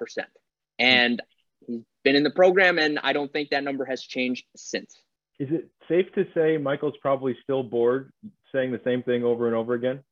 and 0.80 1.22
he's 1.68 1.82
been 2.04 2.16
in 2.16 2.24
the 2.24 2.32
program, 2.32 2.80
and 2.80 3.00
I 3.04 3.14
don't 3.14 3.32
think 3.32 3.50
that 3.50 3.64
number 3.64 3.86
has 3.86 4.02
changed 4.02 4.46
since. 4.56 4.98
Is 5.40 5.50
it 5.52 5.70
safe 5.88 6.12
to 6.16 6.26
say 6.34 6.58
Michael's 6.58 6.98
probably 7.02 7.38
still 7.44 7.64
bored 7.64 8.12
saying 8.52 8.72
the 8.72 8.82
same 8.84 9.04
thing 9.04 9.24
over 9.24 9.48
and 9.48 9.56
over 9.56 9.74
again? 9.74 10.04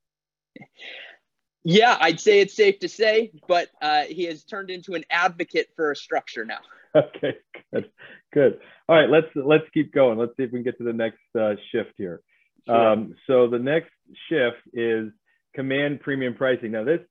Yeah, 1.63 1.97
I'd 1.99 2.19
say 2.19 2.39
it's 2.39 2.55
safe 2.55 2.79
to 2.79 2.87
say, 2.87 3.31
but 3.47 3.69
uh, 3.81 4.03
he 4.03 4.23
has 4.25 4.43
turned 4.43 4.69
into 4.69 4.95
an 4.95 5.03
advocate 5.09 5.69
for 5.75 5.91
a 5.91 5.95
structure 5.95 6.45
now. 6.45 6.59
Okay, 6.95 7.35
good, 7.71 7.91
good. 8.33 8.59
All 8.89 8.95
right, 8.95 9.09
let's 9.09 9.27
let's 9.35 9.65
keep 9.71 9.93
going. 9.93 10.17
Let's 10.17 10.31
see 10.35 10.43
if 10.43 10.51
we 10.51 10.59
can 10.59 10.63
get 10.63 10.79
to 10.79 10.83
the 10.83 10.93
next 10.93 11.19
uh, 11.39 11.51
shift 11.71 11.91
here. 11.95 12.21
Sure. 12.65 12.75
Um, 12.75 13.13
so 13.27 13.47
the 13.47 13.59
next 13.59 13.91
shift 14.29 14.57
is 14.73 15.11
command 15.53 15.99
premium 15.99 16.33
pricing. 16.33 16.71
Now 16.71 16.85
this 16.85 17.01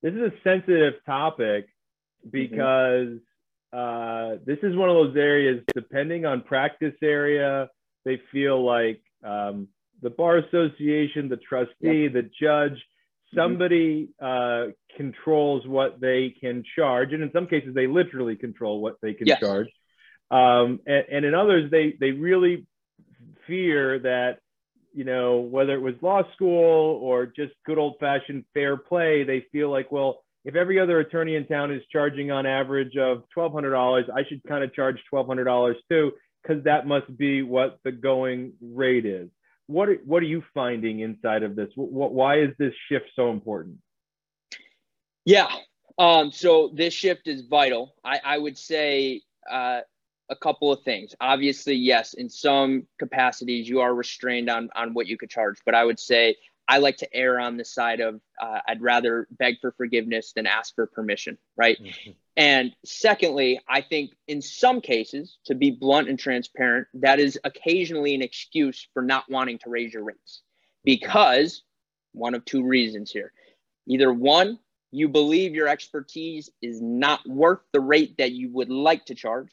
this 0.00 0.12
is 0.12 0.20
a 0.20 0.32
sensitive 0.44 0.94
topic 1.06 1.66
Mm-hmm. 2.26 2.30
because 2.30 3.18
uh, 3.72 4.38
this 4.44 4.58
is 4.62 4.76
one 4.76 4.88
of 4.90 4.94
those 4.94 5.16
areas, 5.16 5.62
depending 5.74 6.24
on 6.24 6.42
practice 6.42 6.94
area, 7.02 7.68
they 8.04 8.20
feel 8.30 8.64
like 8.64 9.02
um, 9.24 9.68
the 10.02 10.10
bar 10.10 10.38
association, 10.38 11.28
the 11.28 11.38
trustee, 11.38 12.04
yep. 12.04 12.12
the 12.12 12.30
judge, 12.40 12.72
mm-hmm. 12.72 13.38
somebody 13.38 14.10
mm-hmm. 14.22 14.70
uh, 14.70 14.72
controls 14.96 15.66
what 15.66 16.00
they 16.00 16.34
can 16.38 16.64
charge, 16.76 17.12
and 17.12 17.22
in 17.22 17.32
some 17.32 17.46
cases, 17.46 17.74
they 17.74 17.86
literally 17.86 18.36
control 18.36 18.80
what 18.80 18.96
they 19.00 19.14
can 19.14 19.26
yes. 19.26 19.40
charge. 19.40 19.68
Um, 20.30 20.80
and, 20.86 21.04
and 21.10 21.24
in 21.24 21.34
others, 21.34 21.70
they 21.70 21.94
they 21.98 22.10
really 22.10 22.66
fear 23.46 23.98
that 24.00 24.38
you 24.92 25.04
know 25.04 25.40
whether 25.40 25.72
it 25.74 25.80
was 25.80 25.94
law 26.02 26.22
school 26.34 27.00
or 27.02 27.26
just 27.26 27.52
good 27.66 27.78
old 27.78 27.96
fashioned 28.00 28.44
fair 28.54 28.76
play, 28.76 29.24
they 29.24 29.46
feel 29.52 29.70
like 29.70 29.90
well 29.90 30.21
if 30.44 30.56
every 30.56 30.80
other 30.80 30.98
attorney 31.00 31.36
in 31.36 31.46
town 31.46 31.72
is 31.72 31.82
charging 31.90 32.30
on 32.30 32.46
average 32.46 32.96
of 32.96 33.22
$1,200, 33.36 34.10
I 34.10 34.24
should 34.28 34.42
kind 34.44 34.64
of 34.64 34.74
charge 34.74 34.96
$1,200 35.12 35.74
too, 35.88 36.12
because 36.42 36.64
that 36.64 36.86
must 36.86 37.16
be 37.16 37.42
what 37.42 37.78
the 37.84 37.92
going 37.92 38.52
rate 38.60 39.06
is. 39.06 39.28
what 39.66 39.88
are, 39.88 39.98
what 40.04 40.22
are 40.22 40.26
you 40.26 40.42
finding 40.52 41.00
inside 41.00 41.42
of 41.42 41.54
this? 41.54 41.68
What, 41.76 42.12
why 42.12 42.40
is 42.40 42.50
this 42.58 42.74
shift 42.88 43.06
so 43.14 43.30
important? 43.30 43.78
Yeah. 45.24 45.48
Um, 45.98 46.32
so 46.32 46.70
this 46.74 46.92
shift 46.94 47.28
is 47.28 47.42
vital. 47.42 47.94
I, 48.04 48.20
I 48.24 48.38
would 48.38 48.58
say 48.58 49.20
uh, 49.50 49.80
a 50.30 50.36
couple 50.36 50.72
of 50.72 50.82
things. 50.82 51.14
Obviously, 51.20 51.74
yes, 51.74 52.14
in 52.14 52.28
some 52.28 52.86
capacities 52.98 53.68
you 53.68 53.80
are 53.80 53.94
restrained 53.94 54.48
on 54.50 54.70
on 54.74 54.94
what 54.94 55.06
you 55.06 55.16
could 55.16 55.30
charge, 55.30 55.58
but 55.64 55.74
I 55.74 55.84
would 55.84 56.00
say 56.00 56.34
I 56.68 56.78
like 56.78 56.98
to 56.98 57.14
err 57.14 57.40
on 57.40 57.56
the 57.56 57.64
side 57.64 58.00
of 58.00 58.20
uh, 58.40 58.60
I'd 58.66 58.80
rather 58.80 59.26
beg 59.30 59.56
for 59.60 59.72
forgiveness 59.72 60.32
than 60.34 60.46
ask 60.46 60.74
for 60.74 60.86
permission, 60.86 61.38
right? 61.56 61.78
Mm-hmm. 61.80 62.10
And 62.36 62.74
secondly, 62.84 63.60
I 63.68 63.82
think 63.82 64.12
in 64.26 64.40
some 64.40 64.80
cases, 64.80 65.38
to 65.46 65.54
be 65.54 65.70
blunt 65.70 66.08
and 66.08 66.18
transparent, 66.18 66.88
that 66.94 67.20
is 67.20 67.38
occasionally 67.44 68.14
an 68.14 68.22
excuse 68.22 68.88
for 68.94 69.02
not 69.02 69.24
wanting 69.28 69.58
to 69.58 69.70
raise 69.70 69.92
your 69.92 70.04
rates 70.04 70.42
because 70.84 71.62
one 72.12 72.34
of 72.34 72.44
two 72.44 72.64
reasons 72.64 73.10
here. 73.10 73.32
Either 73.86 74.12
one, 74.12 74.58
you 74.90 75.08
believe 75.08 75.54
your 75.54 75.68
expertise 75.68 76.50
is 76.60 76.80
not 76.80 77.26
worth 77.26 77.60
the 77.72 77.80
rate 77.80 78.16
that 78.18 78.32
you 78.32 78.50
would 78.50 78.68
like 78.68 79.06
to 79.06 79.14
charge, 79.14 79.50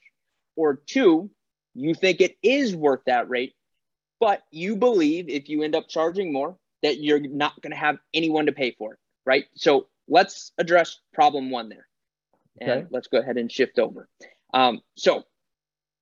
or 0.56 0.76
two, 0.76 1.30
you 1.74 1.94
think 1.94 2.20
it 2.20 2.38
is 2.44 2.76
worth 2.76 3.02
that 3.06 3.30
rate, 3.30 3.54
but 4.20 4.44
you 4.52 4.76
believe 4.76 5.30
if 5.30 5.48
you 5.48 5.64
end 5.64 5.76
up 5.76 5.88
charging 5.88 6.34
more, 6.34 6.58
that 6.84 7.00
you're 7.00 7.20
not 7.20 7.62
going 7.62 7.72
to 7.72 7.78
have 7.78 7.98
anyone 8.14 8.46
to 8.48 8.52
pay 8.52 8.76
for 8.78 8.94
it, 8.94 9.00
right? 9.26 9.46
So 9.56 9.88
let's 10.08 10.52
address 10.58 11.00
problem 11.14 11.50
one 11.52 11.70
there. 11.70 11.88
And 12.62 12.72
okay. 12.72 12.88
let's 12.92 13.08
go 13.08 13.20
ahead 13.20 13.38
and 13.38 13.52
shift 13.52 13.80
over. 13.80 14.10
Um, 14.54 14.82
so 14.96 15.24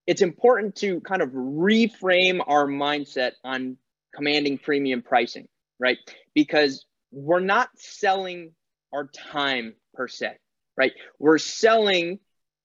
it's 0.08 0.22
important 0.22 0.76
to 0.78 1.02
kind 1.02 1.22
of 1.22 1.30
reframe 1.30 2.42
our 2.46 2.66
mindset 2.66 3.34
on 3.44 3.78
commanding 4.16 4.58
premium 4.58 5.02
pricing, 5.02 5.48
right? 5.80 5.98
Because 6.34 6.86
we're 7.12 7.42
not 7.42 7.70
selling 7.76 8.54
our 8.94 9.08
time 9.08 9.76
per 9.94 10.08
se, 10.08 10.38
right? 10.78 10.94
We're 11.20 11.38
selling 11.38 12.20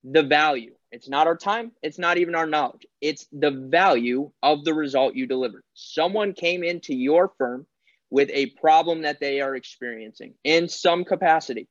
the 0.05 0.22
value. 0.22 0.72
It's 0.90 1.09
not 1.09 1.27
our 1.27 1.37
time. 1.37 1.72
It's 1.83 1.98
not 1.98 2.18
even 2.18 2.35
our 2.35 2.46
knowledge. 2.46 2.87
It's 3.01 3.27
the 3.33 3.51
value 3.51 4.31
of 4.42 4.64
the 4.64 4.75
result 4.75 5.14
you 5.14 5.27
delivered. 5.27 5.62
Someone 5.75 6.35
came 6.35 6.62
into 6.62 6.94
your 6.94 7.33
firm 7.38 7.66
with 8.12 8.29
a 8.31 8.51
problem 8.61 9.03
that 9.03 9.20
they 9.20 9.40
are 9.40 9.57
experiencing 9.57 10.35
in 10.44 10.68
some 10.68 11.03
capacity 11.03 11.66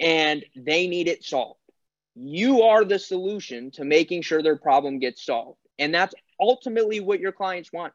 and 0.00 0.44
they 0.56 0.88
need 0.88 1.06
it 1.06 1.24
solved. 1.24 1.60
You 2.16 2.62
are 2.62 2.84
the 2.84 2.98
solution 2.98 3.70
to 3.72 3.84
making 3.84 4.22
sure 4.22 4.42
their 4.42 4.56
problem 4.56 4.98
gets 4.98 5.24
solved. 5.24 5.60
And 5.78 5.94
that's 5.94 6.12
ultimately 6.40 6.98
what 6.98 7.20
your 7.20 7.30
clients 7.30 7.72
want. 7.72 7.92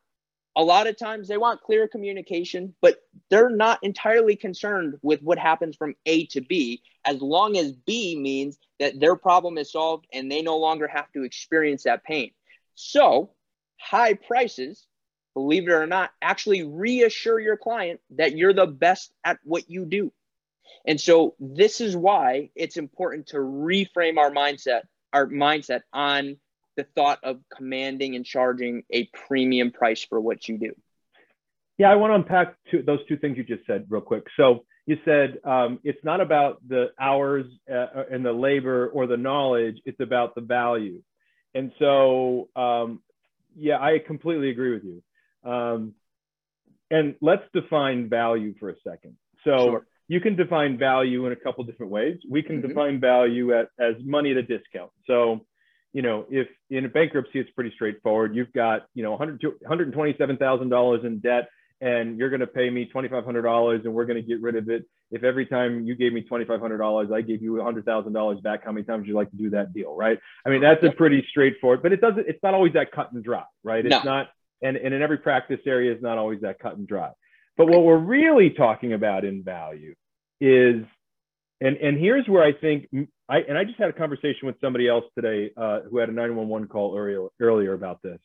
A 0.55 0.63
lot 0.63 0.87
of 0.87 0.97
times 0.97 1.27
they 1.27 1.35
want 1.35 1.63
clear 1.63 1.85
communication, 1.85 2.73
but 2.81 2.99
they're 3.29 3.49
not 3.49 3.79
entirely 3.83 4.37
concerned 4.37 4.95
with 5.01 5.21
what 5.21 5.37
happens 5.37 5.75
from 5.75 5.95
A 6.05 6.27
to 6.27 6.39
B, 6.39 6.81
as 7.03 7.21
long 7.21 7.57
as 7.57 7.73
B 7.73 8.17
means 8.17 8.57
that 8.79 9.01
their 9.01 9.17
problem 9.17 9.57
is 9.57 9.69
solved 9.69 10.07
and 10.13 10.31
they 10.31 10.41
no 10.41 10.55
longer 10.55 10.87
have 10.87 11.11
to 11.11 11.23
experience 11.23 11.83
that 11.83 12.05
pain. 12.05 12.31
So, 12.75 13.31
high 13.81 14.13
prices 14.13 14.87
believe 15.35 15.67
it 15.67 15.71
or 15.71 15.85
not, 15.85 16.09
actually 16.21 16.63
reassure 16.63 17.39
your 17.39 17.57
client 17.57 17.99
that 18.11 18.35
you're 18.35 18.53
the 18.53 18.65
best 18.65 19.13
at 19.23 19.37
what 19.43 19.69
you 19.69 19.85
do. 19.85 20.11
And 20.87 20.99
so 20.99 21.35
this 21.39 21.81
is 21.81 21.95
why 21.95 22.49
it's 22.55 22.77
important 22.77 23.27
to 23.27 23.37
reframe 23.37 24.17
our 24.17 24.31
mindset, 24.31 24.81
our 25.13 25.27
mindset 25.27 25.81
on 25.93 26.37
the 26.77 26.85
thought 26.95 27.19
of 27.23 27.39
commanding 27.55 28.15
and 28.15 28.25
charging 28.25 28.83
a 28.89 29.05
premium 29.27 29.71
price 29.71 30.03
for 30.03 30.19
what 30.19 30.47
you 30.47 30.57
do. 30.57 30.73
Yeah, 31.77 31.91
I 31.91 31.95
want 31.95 32.11
to 32.11 32.15
unpack 32.15 32.55
two, 32.71 32.81
those 32.81 32.99
two 33.07 33.17
things 33.17 33.37
you 33.37 33.43
just 33.43 33.65
said 33.67 33.85
real 33.89 34.01
quick. 34.01 34.25
So 34.37 34.65
you 34.85 34.97
said 35.03 35.39
um, 35.43 35.79
it's 35.83 36.03
not 36.03 36.21
about 36.21 36.61
the 36.67 36.91
hours 36.99 37.45
uh, 37.71 38.03
and 38.09 38.25
the 38.25 38.31
labor 38.31 38.87
or 38.87 39.07
the 39.07 39.17
knowledge; 39.17 39.77
it's 39.85 39.99
about 39.99 40.35
the 40.35 40.41
value. 40.41 41.01
And 41.53 41.71
so, 41.79 42.49
um, 42.55 43.01
yeah, 43.55 43.79
I 43.81 43.99
completely 43.99 44.49
agree 44.49 44.73
with 44.73 44.83
you. 44.83 45.01
Um, 45.45 45.93
and 46.91 47.15
let's 47.21 47.43
define 47.53 48.09
value 48.09 48.53
for 48.59 48.69
a 48.69 48.75
second. 48.87 49.15
So 49.43 49.57
sure. 49.57 49.87
you 50.07 50.19
can 50.19 50.35
define 50.35 50.77
value 50.77 51.25
in 51.25 51.31
a 51.33 51.35
couple 51.35 51.63
different 51.63 51.91
ways. 51.91 52.17
We 52.29 52.43
can 52.43 52.59
mm-hmm. 52.59 52.69
define 52.69 52.99
value 52.99 53.57
at, 53.57 53.69
as 53.79 53.95
money 54.03 54.31
at 54.31 54.37
a 54.37 54.43
discount. 54.43 54.91
So, 55.07 55.45
you 55.93 56.01
know, 56.01 56.25
if 56.29 56.47
in 56.69 56.85
a 56.85 56.89
bankruptcy, 56.89 57.39
it's 57.39 57.49
pretty 57.51 57.71
straightforward. 57.73 58.35
You've 58.35 58.53
got, 58.53 58.87
you 58.93 59.03
know, 59.03 59.17
$127,000 59.17 61.05
in 61.05 61.19
debt 61.19 61.49
and 61.81 62.17
you're 62.17 62.29
going 62.29 62.39
to 62.39 62.47
pay 62.47 62.69
me 62.69 62.89
$2,500 62.93 63.85
and 63.85 63.93
we're 63.93 64.05
going 64.05 64.21
to 64.21 64.27
get 64.27 64.41
rid 64.41 64.55
of 64.55 64.69
it. 64.69 64.85
If 65.11 65.23
every 65.23 65.45
time 65.45 65.85
you 65.85 65.95
gave 65.95 66.13
me 66.13 66.25
$2,500, 66.29 67.13
I 67.13 67.21
gave 67.21 67.41
you 67.41 67.53
$100,000 67.53 68.43
back, 68.43 68.65
how 68.65 68.71
many 68.71 68.85
times 68.85 69.01
would 69.01 69.07
you 69.07 69.15
like 69.15 69.29
to 69.31 69.37
do 69.37 69.49
that 69.51 69.73
deal? 69.73 69.95
Right. 69.95 70.19
I 70.45 70.49
mean, 70.49 70.61
that's 70.61 70.83
a 70.83 70.91
pretty 70.91 71.25
straightforward, 71.29 71.83
but 71.83 71.93
it 71.93 72.01
doesn't, 72.01 72.27
it's 72.27 72.41
not 72.41 72.53
always 72.53 72.73
that 72.73 72.91
cut 72.91 73.11
and 73.11 73.23
dry, 73.23 73.43
right? 73.63 73.85
It's 73.85 73.91
no. 73.91 74.01
not, 74.03 74.29
and, 74.61 74.77
and 74.77 74.93
in 74.93 75.01
every 75.01 75.17
practice 75.17 75.59
area 75.65 75.93
is 75.93 76.01
not 76.01 76.17
always 76.17 76.41
that 76.41 76.59
cut 76.59 76.77
and 76.77 76.87
dry. 76.87 77.11
But 77.57 77.67
what 77.67 77.83
we're 77.83 77.97
really 77.97 78.49
talking 78.49 78.93
about 78.93 79.23
in 79.23 79.43
value 79.43 79.95
is, 80.41 80.83
and, 81.61 81.77
and 81.77 81.97
here's 81.97 82.27
where 82.27 82.43
I 82.43 82.51
think, 82.53 82.87
I, 83.29 83.39
and 83.47 83.57
I 83.57 83.63
just 83.63 83.79
had 83.79 83.89
a 83.89 83.93
conversation 83.93 84.45
with 84.45 84.59
somebody 84.59 84.87
else 84.87 85.05
today 85.15 85.51
uh, 85.55 85.81
who 85.89 85.97
had 85.97 86.09
a 86.09 86.11
911 86.11 86.67
call 86.67 86.97
earlier, 86.97 87.27
earlier 87.39 87.73
about 87.73 88.01
this. 88.01 88.19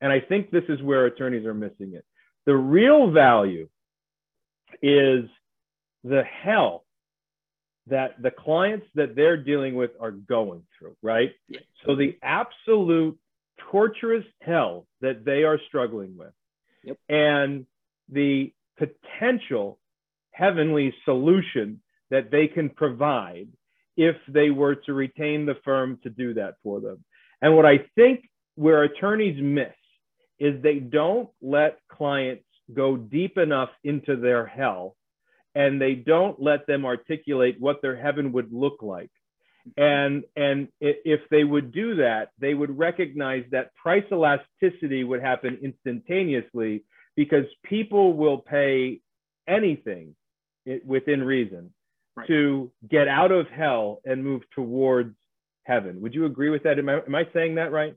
And 0.00 0.12
I 0.12 0.20
think 0.20 0.50
this 0.50 0.64
is 0.68 0.80
where 0.82 1.06
attorneys 1.06 1.46
are 1.46 1.54
missing 1.54 1.94
it. 1.94 2.04
The 2.46 2.54
real 2.54 3.10
value 3.10 3.68
is 4.82 5.24
the 6.04 6.22
hell 6.22 6.84
that 7.88 8.20
the 8.22 8.30
clients 8.30 8.86
that 8.94 9.16
they're 9.16 9.36
dealing 9.36 9.74
with 9.74 9.90
are 10.00 10.10
going 10.10 10.62
through, 10.78 10.94
right? 11.02 11.30
So 11.86 11.96
the 11.96 12.16
absolute 12.22 13.18
torturous 13.70 14.24
hell 14.40 14.86
that 15.00 15.24
they 15.24 15.44
are 15.44 15.58
struggling 15.68 16.16
with 16.16 16.32
yep. 16.84 16.96
and 17.08 17.66
the 18.10 18.52
potential 18.78 19.78
heavenly 20.32 20.94
solution 21.04 21.80
that 22.10 22.30
they 22.30 22.46
can 22.46 22.70
provide 22.70 23.48
if 23.96 24.16
they 24.28 24.50
were 24.50 24.76
to 24.76 24.94
retain 24.94 25.44
the 25.44 25.56
firm 25.64 25.98
to 26.02 26.10
do 26.10 26.34
that 26.34 26.54
for 26.62 26.80
them. 26.80 27.04
And 27.42 27.54
what 27.56 27.66
I 27.66 27.78
think 27.96 28.28
where 28.54 28.84
attorneys 28.84 29.40
miss 29.42 29.74
is 30.38 30.62
they 30.62 30.78
don't 30.78 31.28
let 31.42 31.78
clients 31.90 32.44
go 32.74 32.96
deep 32.96 33.38
enough 33.38 33.70
into 33.82 34.16
their 34.16 34.46
hell 34.46 34.96
and 35.54 35.80
they 35.80 35.94
don't 35.94 36.40
let 36.40 36.66
them 36.66 36.84
articulate 36.84 37.56
what 37.58 37.82
their 37.82 37.96
heaven 37.96 38.32
would 38.32 38.52
look 38.52 38.82
like 38.82 39.10
and 39.76 40.24
and 40.36 40.68
if 40.80 41.20
they 41.30 41.44
would 41.44 41.72
do 41.72 41.96
that 41.96 42.30
they 42.38 42.54
would 42.54 42.76
recognize 42.76 43.44
that 43.50 43.74
price 43.74 44.04
elasticity 44.12 45.04
would 45.04 45.20
happen 45.20 45.58
instantaneously 45.62 46.82
because 47.16 47.44
people 47.64 48.12
will 48.12 48.38
pay 48.38 49.00
anything 49.48 50.14
within 50.84 51.22
reason 51.22 51.72
right. 52.16 52.26
to 52.28 52.70
get 52.88 53.08
out 53.08 53.32
of 53.32 53.48
hell 53.48 54.00
and 54.04 54.22
move 54.22 54.42
towards 54.54 55.14
heaven. 55.64 56.00
Would 56.00 56.14
you 56.14 56.26
agree 56.26 56.50
with 56.50 56.62
that? 56.64 56.78
Am 56.78 56.88
i, 56.88 57.00
am 57.06 57.14
I 57.14 57.26
saying 57.32 57.56
that 57.56 57.72
right? 57.72 57.94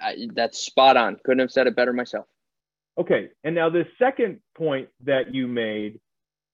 Uh, 0.00 0.12
that's 0.34 0.58
spot 0.58 0.96
on. 0.96 1.16
Couldn't 1.24 1.40
have 1.40 1.50
said 1.50 1.66
it 1.66 1.76
better 1.76 1.92
myself. 1.92 2.26
Okay. 2.98 3.28
And 3.44 3.54
now 3.54 3.70
the 3.70 3.86
second 3.98 4.40
point 4.56 4.88
that 5.04 5.34
you 5.34 5.46
made 5.46 6.00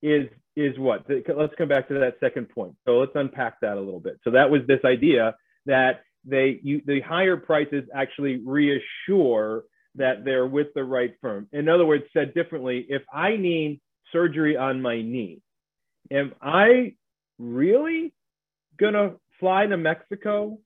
is 0.03 0.29
is 0.57 0.79
what? 0.79 1.05
Let's 1.09 1.55
come 1.57 1.69
back 1.69 1.89
to 1.89 1.95
that 1.95 2.17
second 2.21 2.49
point. 2.49 2.75
So 2.85 2.99
let's 2.99 3.13
unpack 3.15 3.61
that 3.61 3.77
a 3.77 3.81
little 3.81 4.01
bit. 4.01 4.21
So 4.25 4.31
that 4.33 4.51
was 4.51 4.63
this 4.67 4.81
idea 4.85 5.35
that 5.67 6.03
they 6.25 6.61
you, 6.63 6.81
the 6.87 7.01
higher 7.01 7.37
prices 7.37 7.85
actually 7.95 8.41
reassure 8.45 9.65
that 9.97 10.25
they're 10.25 10.47
with 10.47 10.69
the 10.75 10.85
right 10.85 11.15
firm. 11.21 11.49
In 11.53 11.69
other 11.69 11.87
words, 11.87 12.05
said 12.13 12.35
differently, 12.35 12.87
if 12.89 13.03
I 13.13 13.37
need 13.37 13.81
surgery 14.13 14.57
on 14.57 14.81
my 14.81 14.97
knee, 14.97 15.41
am 16.11 16.33
I 16.41 16.95
really 17.39 18.13
gonna 18.79 19.15
fly 19.41 19.67
to 19.67 19.77
Mexico 19.77 20.59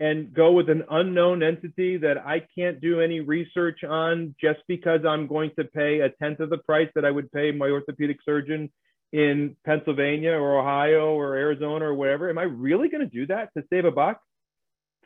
and 0.00 0.34
go 0.34 0.50
with 0.50 0.68
an 0.68 0.82
unknown 0.90 1.44
entity 1.44 1.96
that 1.96 2.18
I 2.18 2.42
can't 2.58 2.80
do 2.80 3.00
any 3.00 3.20
research 3.20 3.84
on 3.84 4.34
just 4.40 4.58
because 4.66 5.00
I'm 5.08 5.28
going 5.28 5.52
to 5.56 5.64
pay 5.64 6.00
a 6.00 6.08
tenth 6.08 6.40
of 6.40 6.50
the 6.50 6.58
price 6.58 6.88
that 6.96 7.04
I 7.04 7.10
would 7.12 7.30
pay 7.30 7.52
my 7.52 7.68
orthopedic 7.68 8.18
surgeon 8.24 8.68
in 9.12 9.56
Pennsylvania 9.64 10.32
or 10.32 10.58
Ohio 10.58 11.14
or 11.14 11.36
Arizona 11.36 11.86
or 11.86 11.94
whatever. 11.94 12.30
Am 12.30 12.38
I 12.38 12.44
really 12.44 12.88
going 12.88 13.08
to 13.08 13.14
do 13.14 13.26
that 13.26 13.50
to 13.56 13.64
save 13.70 13.84
a 13.84 13.90
buck? 13.90 14.20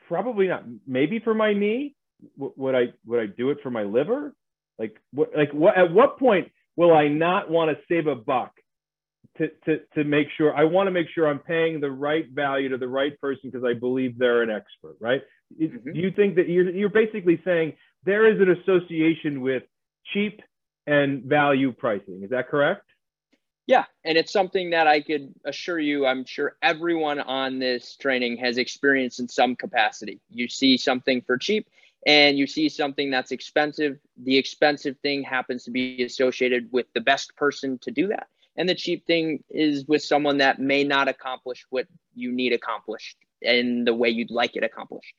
Probably 0.08 0.46
not. 0.46 0.64
Maybe 0.86 1.18
for 1.18 1.34
my 1.34 1.52
knee. 1.52 1.94
W- 2.38 2.54
would 2.56 2.74
I 2.74 2.92
would 3.04 3.20
I 3.20 3.26
do 3.26 3.50
it 3.50 3.58
for 3.62 3.70
my 3.70 3.82
liver? 3.82 4.34
Like 4.78 4.96
what 5.12 5.30
like 5.36 5.52
what 5.52 5.76
at 5.76 5.92
what 5.92 6.18
point 6.18 6.50
will 6.76 6.94
I 6.94 7.08
not 7.08 7.50
want 7.50 7.70
to 7.70 7.82
save 7.88 8.06
a 8.06 8.14
buck 8.14 8.52
to, 9.38 9.48
to, 9.64 9.80
to 9.94 10.04
make 10.04 10.28
sure 10.36 10.54
I 10.54 10.64
want 10.64 10.86
to 10.86 10.90
make 10.90 11.08
sure 11.14 11.28
I'm 11.28 11.38
paying 11.38 11.80
the 11.80 11.90
right 11.90 12.26
value 12.30 12.68
to 12.70 12.78
the 12.78 12.88
right 12.88 13.18
person 13.20 13.50
because 13.50 13.64
I 13.64 13.74
believe 13.74 14.18
they're 14.18 14.42
an 14.42 14.50
expert, 14.50 14.96
right? 15.00 15.22
Mm-hmm. 15.60 15.90
You 15.94 16.10
think 16.10 16.36
that 16.36 16.48
you're, 16.48 16.70
you're 16.70 16.88
basically 16.88 17.40
saying 17.44 17.74
there 18.04 18.26
is 18.30 18.40
an 18.40 18.50
association 18.62 19.40
with 19.40 19.62
cheap 20.12 20.40
and 20.86 21.24
value 21.24 21.72
pricing. 21.72 22.22
Is 22.22 22.30
that 22.30 22.48
correct? 22.48 22.85
Yeah, 23.66 23.84
and 24.04 24.16
it's 24.16 24.32
something 24.32 24.70
that 24.70 24.86
I 24.86 25.00
could 25.00 25.34
assure 25.44 25.80
you, 25.80 26.06
I'm 26.06 26.24
sure 26.24 26.56
everyone 26.62 27.18
on 27.18 27.58
this 27.58 27.96
training 27.96 28.36
has 28.36 28.58
experienced 28.58 29.18
in 29.18 29.28
some 29.28 29.56
capacity. 29.56 30.20
You 30.30 30.48
see 30.48 30.76
something 30.76 31.20
for 31.22 31.36
cheap 31.36 31.68
and 32.06 32.38
you 32.38 32.46
see 32.46 32.68
something 32.68 33.10
that's 33.10 33.32
expensive. 33.32 33.98
The 34.16 34.36
expensive 34.36 34.96
thing 35.02 35.24
happens 35.24 35.64
to 35.64 35.72
be 35.72 36.04
associated 36.04 36.68
with 36.70 36.86
the 36.94 37.00
best 37.00 37.34
person 37.34 37.78
to 37.78 37.90
do 37.90 38.06
that. 38.08 38.28
And 38.56 38.68
the 38.68 38.74
cheap 38.74 39.04
thing 39.04 39.42
is 39.50 39.84
with 39.86 40.02
someone 40.02 40.38
that 40.38 40.60
may 40.60 40.84
not 40.84 41.08
accomplish 41.08 41.66
what 41.68 41.86
you 42.14 42.30
need 42.32 42.52
accomplished 42.52 43.16
in 43.42 43.84
the 43.84 43.92
way 43.92 44.08
you'd 44.08 44.30
like 44.30 44.54
it 44.54 44.62
accomplished. 44.62 45.14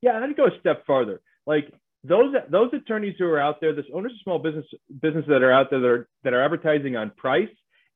Yeah, 0.00 0.18
I'd 0.18 0.36
go 0.36 0.46
a 0.46 0.60
step 0.60 0.86
farther. 0.86 1.20
Like 1.44 1.72
those 2.04 2.34
those 2.48 2.70
attorneys 2.72 3.16
who 3.18 3.26
are 3.26 3.40
out 3.40 3.60
there, 3.60 3.74
this 3.74 3.84
owners 3.92 4.12
of 4.12 4.18
small 4.22 4.38
business 4.38 4.64
businesses 5.00 5.28
that 5.28 5.42
are 5.42 5.52
out 5.52 5.68
there 5.70 5.80
that 5.80 5.86
are, 5.88 6.08
that 6.24 6.32
are 6.32 6.42
advertising 6.42 6.96
on 6.96 7.10
price 7.10 7.50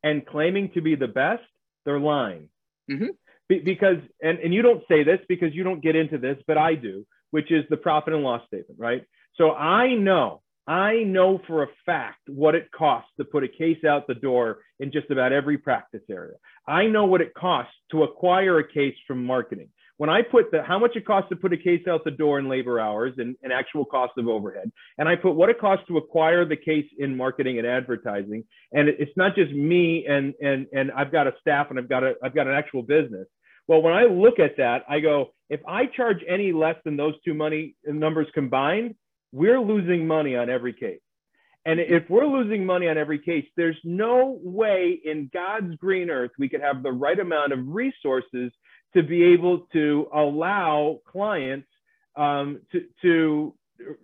and 0.05 0.25
claiming 0.25 0.71
to 0.75 0.81
be 0.81 0.95
the 0.95 1.09
best, 1.09 1.43
they're 1.85 1.99
lying. 1.99 2.49
Mm-hmm. 2.89 3.09
Be, 3.49 3.59
because 3.59 3.99
and 4.23 4.39
and 4.39 4.55
you 4.55 4.63
don't 4.63 4.85
say 4.87 5.03
this 5.03 5.19
because 5.29 5.53
you 5.53 5.65
don't 5.65 5.83
get 5.83 5.97
into 5.97 6.19
this, 6.19 6.37
but 6.47 6.57
I 6.57 6.77
do, 6.77 7.05
which 7.33 7.51
is 7.51 7.65
the 7.71 7.77
profit 7.77 8.15
and 8.15 8.23
loss 8.23 8.47
statement, 8.47 8.79
right? 8.79 9.05
So 9.37 9.51
I 9.53 9.95
know 9.95 10.43
I 10.67 11.03
know 11.03 11.41
for 11.47 11.63
a 11.63 11.69
fact 11.85 12.21
what 12.29 12.55
it 12.55 12.71
costs 12.71 13.11
to 13.19 13.25
put 13.25 13.45
a 13.45 13.49
case 13.49 13.85
out 13.85 14.07
the 14.07 14.15
door 14.15 14.61
in 14.81 14.93
just 14.93 15.11
about 15.11 15.33
every 15.33 15.59
practice 15.59 16.03
area. 16.11 16.37
I 16.67 16.87
know 16.87 17.05
what 17.05 17.21
it 17.21 17.35
costs 17.35 17.75
to 17.91 18.05
acquire 18.05 18.59
a 18.59 18.73
case 18.73 18.97
from 19.07 19.25
marketing 19.25 19.69
when 19.97 20.11
I 20.11 20.23
put 20.23 20.51
the 20.51 20.63
how 20.63 20.79
much 20.79 20.97
it 20.97 21.07
costs 21.07 21.29
to 21.31 21.37
put 21.37 21.53
a 21.53 21.57
case 21.57 21.87
out 21.89 22.05
the 22.05 22.11
door 22.11 22.39
in 22.39 22.49
labor 22.49 22.81
hours 22.81 23.15
and, 23.19 23.37
and 23.43 23.53
actual 23.53 23.85
cost 23.85 24.13
of 24.19 24.29
overhead, 24.29 24.71
and 24.99 25.09
I 25.09 25.17
put 25.17 25.35
what 25.35 25.51
it 25.51 25.61
costs 25.61 25.87
to 25.89 25.99
acquire 25.99 26.45
the 26.45 26.57
case 26.57 26.87
in 26.99 27.17
marketing 27.17 27.59
and 27.59 27.67
advertising, 27.67 28.45
and 28.73 28.89
it's 28.89 29.17
not 29.17 29.35
just 29.35 29.53
me 29.53 30.07
and 30.07 30.35
and 30.41 30.67
and 30.73 30.91
I've 30.93 31.13
got 31.13 31.27
a 31.27 31.33
staff 31.41 31.69
and 31.71 31.79
I've 31.79 31.89
got 31.89 32.03
a 32.03 32.15
I've 32.23 32.35
got 32.35 32.47
an 32.47 32.55
actual 32.55 32.83
business. 32.83 33.27
Well, 33.67 33.83
when 33.83 33.95
I 33.95 34.05
look 34.05 34.39
at 34.39 34.57
that, 34.59 34.85
I 34.89 35.01
go, 35.01 35.33
if 35.49 35.61
I 35.67 35.87
charge 35.87 36.19
any 36.29 36.53
less 36.53 36.77
than 36.85 36.97
those 36.97 37.15
two 37.25 37.33
money 37.33 37.77
numbers 37.87 38.27
combined, 38.35 38.95
we're 39.33 39.61
losing 39.61 40.07
money 40.07 40.37
on 40.37 40.51
every 40.51 40.75
case. 40.75 41.01
And 41.67 41.81
if 41.81 42.03
we're 42.11 42.27
losing 42.27 42.67
money 42.67 42.89
on 42.89 42.99
every 42.99 43.19
case, 43.19 43.47
there's 43.57 43.79
no 43.85 44.39
way 44.43 45.01
in 45.03 45.31
God's 45.33 45.75
green 45.77 46.11
earth 46.11 46.33
we 46.39 46.49
could 46.49 46.61
have 46.61 46.83
the 46.83 46.93
right 46.93 47.19
amount 47.19 47.55
of 47.55 47.61
resources 47.67 48.53
to 48.95 49.03
be 49.03 49.23
able 49.25 49.61
to 49.73 50.09
allow 50.15 51.01
clients 51.11 51.69
um, 52.17 52.61
to, 52.73 52.85
to, 53.03 53.55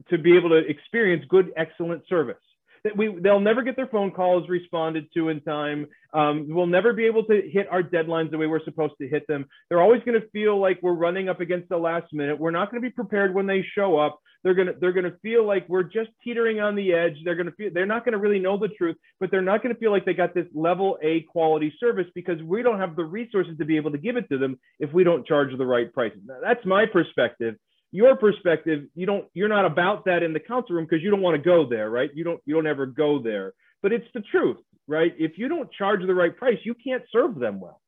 to 0.09 0.19
be 0.19 0.37
able 0.37 0.51
to 0.51 0.59
experience 0.59 1.25
good, 1.29 1.53
excellent 1.57 2.03
service. 2.09 2.37
That 2.85 2.97
we, 2.97 3.15
they'll 3.21 3.41
never 3.41 3.63
get 3.63 3.77
their 3.77 3.87
phone 3.89 4.11
calls 4.11 4.49
responded 4.49 5.07
to 5.15 5.29
in 5.29 5.41
time. 5.43 5.87
Um, 6.15 6.47
we'll 6.49 6.67
never 6.67 6.93
be 6.93 7.05
able 7.05 7.25
to 7.25 7.43
hit 7.53 7.69
our 7.71 7.83
deadlines 7.83 8.31
the 8.31 8.39
way 8.39 8.47
we're 8.47 8.65
supposed 8.65 8.95
to 9.01 9.09
hit 9.09 9.27
them. 9.27 9.47
They're 9.69 9.83
always 9.83 10.03
going 10.05 10.21
to 10.21 10.29
feel 10.31 10.59
like 10.59 10.79
we're 10.83 10.95
running 10.95 11.29
up 11.29 11.41
against 11.41 11.69
the 11.69 11.77
last 11.77 12.13
minute. 12.13 12.39
We're 12.39 12.51
not 12.51 12.71
going 12.71 12.83
to 12.83 12.89
be 12.89 12.93
prepared 12.93 13.35
when 13.35 13.47
they 13.47 13.65
show 13.75 13.99
up. 13.99 14.19
They're 14.43 14.55
gonna 14.55 14.73
they're 14.81 14.93
gonna 14.93 15.17
feel 15.23 15.47
like 15.47 15.69
we're 15.69 15.83
just 15.83 16.11
teetering 16.25 16.61
on 16.61 16.75
the 16.75 16.95
edge. 16.95 17.17
They're 17.25 17.35
gonna 17.35 17.53
feel 17.53 17.71
they're 17.75 17.87
not 17.87 18.05
gonna 18.05 18.19
really 18.19 18.39
know 18.39 18.57
the 18.57 18.69
truth, 18.69 18.97
but 19.19 19.31
they're 19.31 19.43
not 19.43 19.63
gonna 19.63 19.75
feel 19.75 19.91
like 19.91 20.07
they 20.07 20.15
got 20.15 20.35
this 20.35 20.47
level 20.55 20.99
A 21.03 21.21
quality 21.23 21.75
service 21.79 22.07
because 22.15 22.43
we 22.43 22.63
don't 22.63 22.79
have 22.79 22.97
the 22.97 23.05
resources 23.05 23.59
to 23.59 23.65
be 23.65 23.77
able 23.77 23.91
to 23.91 23.99
give 23.99 24.17
it 24.17 24.29
to 24.31 24.39
them 24.39 24.59
if 24.79 24.93
we 24.93 25.05
don't 25.05 25.27
charge 25.27 25.57
the 25.57 25.67
right 25.67 25.93
prices. 25.93 26.21
Now, 26.25 26.39
that's 26.43 26.65
my 26.65 26.87
perspective. 26.87 27.57
Your 27.93 28.17
perspective, 28.17 28.85
you 28.95 29.07
don't 29.07 29.27
you're 29.35 29.49
not 29.49 29.65
about 29.65 30.05
that 30.05 30.23
in 30.23 30.33
the 30.33 30.41
council 30.41 30.77
room 30.77 30.87
because 30.89 31.03
you 31.03 31.11
don't 31.11 31.23
want 31.23 31.37
to 31.37 31.43
go 31.43 31.69
there, 31.69 31.91
right? 31.91 32.11
You 32.15 32.25
don't 32.25 32.41
you 32.47 32.55
don't 32.55 32.67
ever 32.67 32.87
go 32.87 33.21
there. 33.21 33.55
But 33.83 33.93
it's 33.93 34.07
the 34.15 34.21
truth, 34.21 34.59
right? 34.87 35.15
If 35.19 35.39
you 35.39 35.49
don't 35.49 35.71
charge 35.73 36.07
the 36.07 36.15
right 36.15 36.37
price, 36.37 36.59
you 36.63 36.75
can't 36.75 37.03
serve 37.11 37.37
them 37.39 37.61
well. 37.61 37.81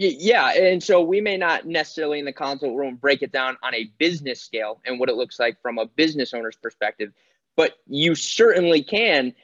Yeah, 0.00 0.52
and 0.52 0.80
so 0.80 1.02
we 1.02 1.20
may 1.20 1.36
not 1.36 1.66
necessarily 1.66 2.20
in 2.20 2.24
the 2.24 2.32
consult 2.32 2.76
room 2.76 2.94
break 2.96 3.22
it 3.22 3.32
down 3.32 3.56
on 3.64 3.74
a 3.74 3.90
business 3.98 4.40
scale 4.40 4.80
and 4.86 5.00
what 5.00 5.08
it 5.08 5.16
looks 5.16 5.40
like 5.40 5.60
from 5.60 5.78
a 5.78 5.86
business 5.86 6.32
owner's 6.32 6.56
perspective, 6.56 7.12
but 7.56 7.78
you 7.88 8.14
certainly 8.14 8.84
can 8.84 9.34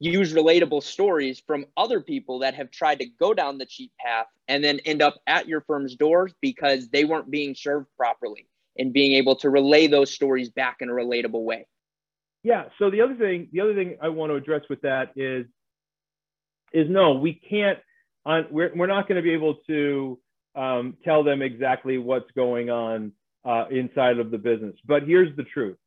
use 0.00 0.34
relatable 0.34 0.82
stories 0.82 1.40
from 1.46 1.64
other 1.76 2.00
people 2.00 2.40
that 2.40 2.54
have 2.54 2.72
tried 2.72 2.98
to 2.98 3.06
go 3.06 3.32
down 3.34 3.58
the 3.58 3.66
cheap 3.66 3.92
path 4.04 4.26
and 4.48 4.64
then 4.64 4.80
end 4.80 5.00
up 5.00 5.14
at 5.28 5.46
your 5.46 5.60
firm's 5.60 5.94
doors 5.94 6.34
because 6.40 6.88
they 6.88 7.04
weren't 7.04 7.30
being 7.30 7.54
served 7.54 7.86
properly 7.96 8.48
and 8.76 8.92
being 8.92 9.12
able 9.12 9.36
to 9.36 9.50
relay 9.50 9.86
those 9.86 10.12
stories 10.12 10.50
back 10.50 10.78
in 10.80 10.88
a 10.88 10.92
relatable 10.92 11.44
way. 11.44 11.66
Yeah, 12.42 12.64
so 12.78 12.90
the 12.90 13.00
other 13.00 13.14
thing 13.14 13.48
the 13.52 13.60
other 13.60 13.74
thing 13.74 13.96
I 14.02 14.10
want 14.10 14.30
to 14.30 14.36
address 14.36 14.62
with 14.68 14.82
that 14.82 15.12
is 15.16 15.46
is 16.72 16.88
no, 16.90 17.14
we 17.14 17.34
can't 17.34 17.78
on, 18.26 18.46
we're, 18.50 18.72
we're 18.74 18.86
not 18.86 19.08
going 19.08 19.16
to 19.16 19.22
be 19.22 19.32
able 19.32 19.56
to 19.66 20.18
um, 20.54 20.96
tell 21.04 21.22
them 21.24 21.42
exactly 21.42 21.98
what's 21.98 22.30
going 22.32 22.70
on 22.70 23.12
uh, 23.44 23.66
inside 23.70 24.18
of 24.18 24.30
the 24.30 24.38
business. 24.38 24.76
But 24.84 25.04
here's 25.04 25.34
the 25.36 25.44
truth: 25.44 25.78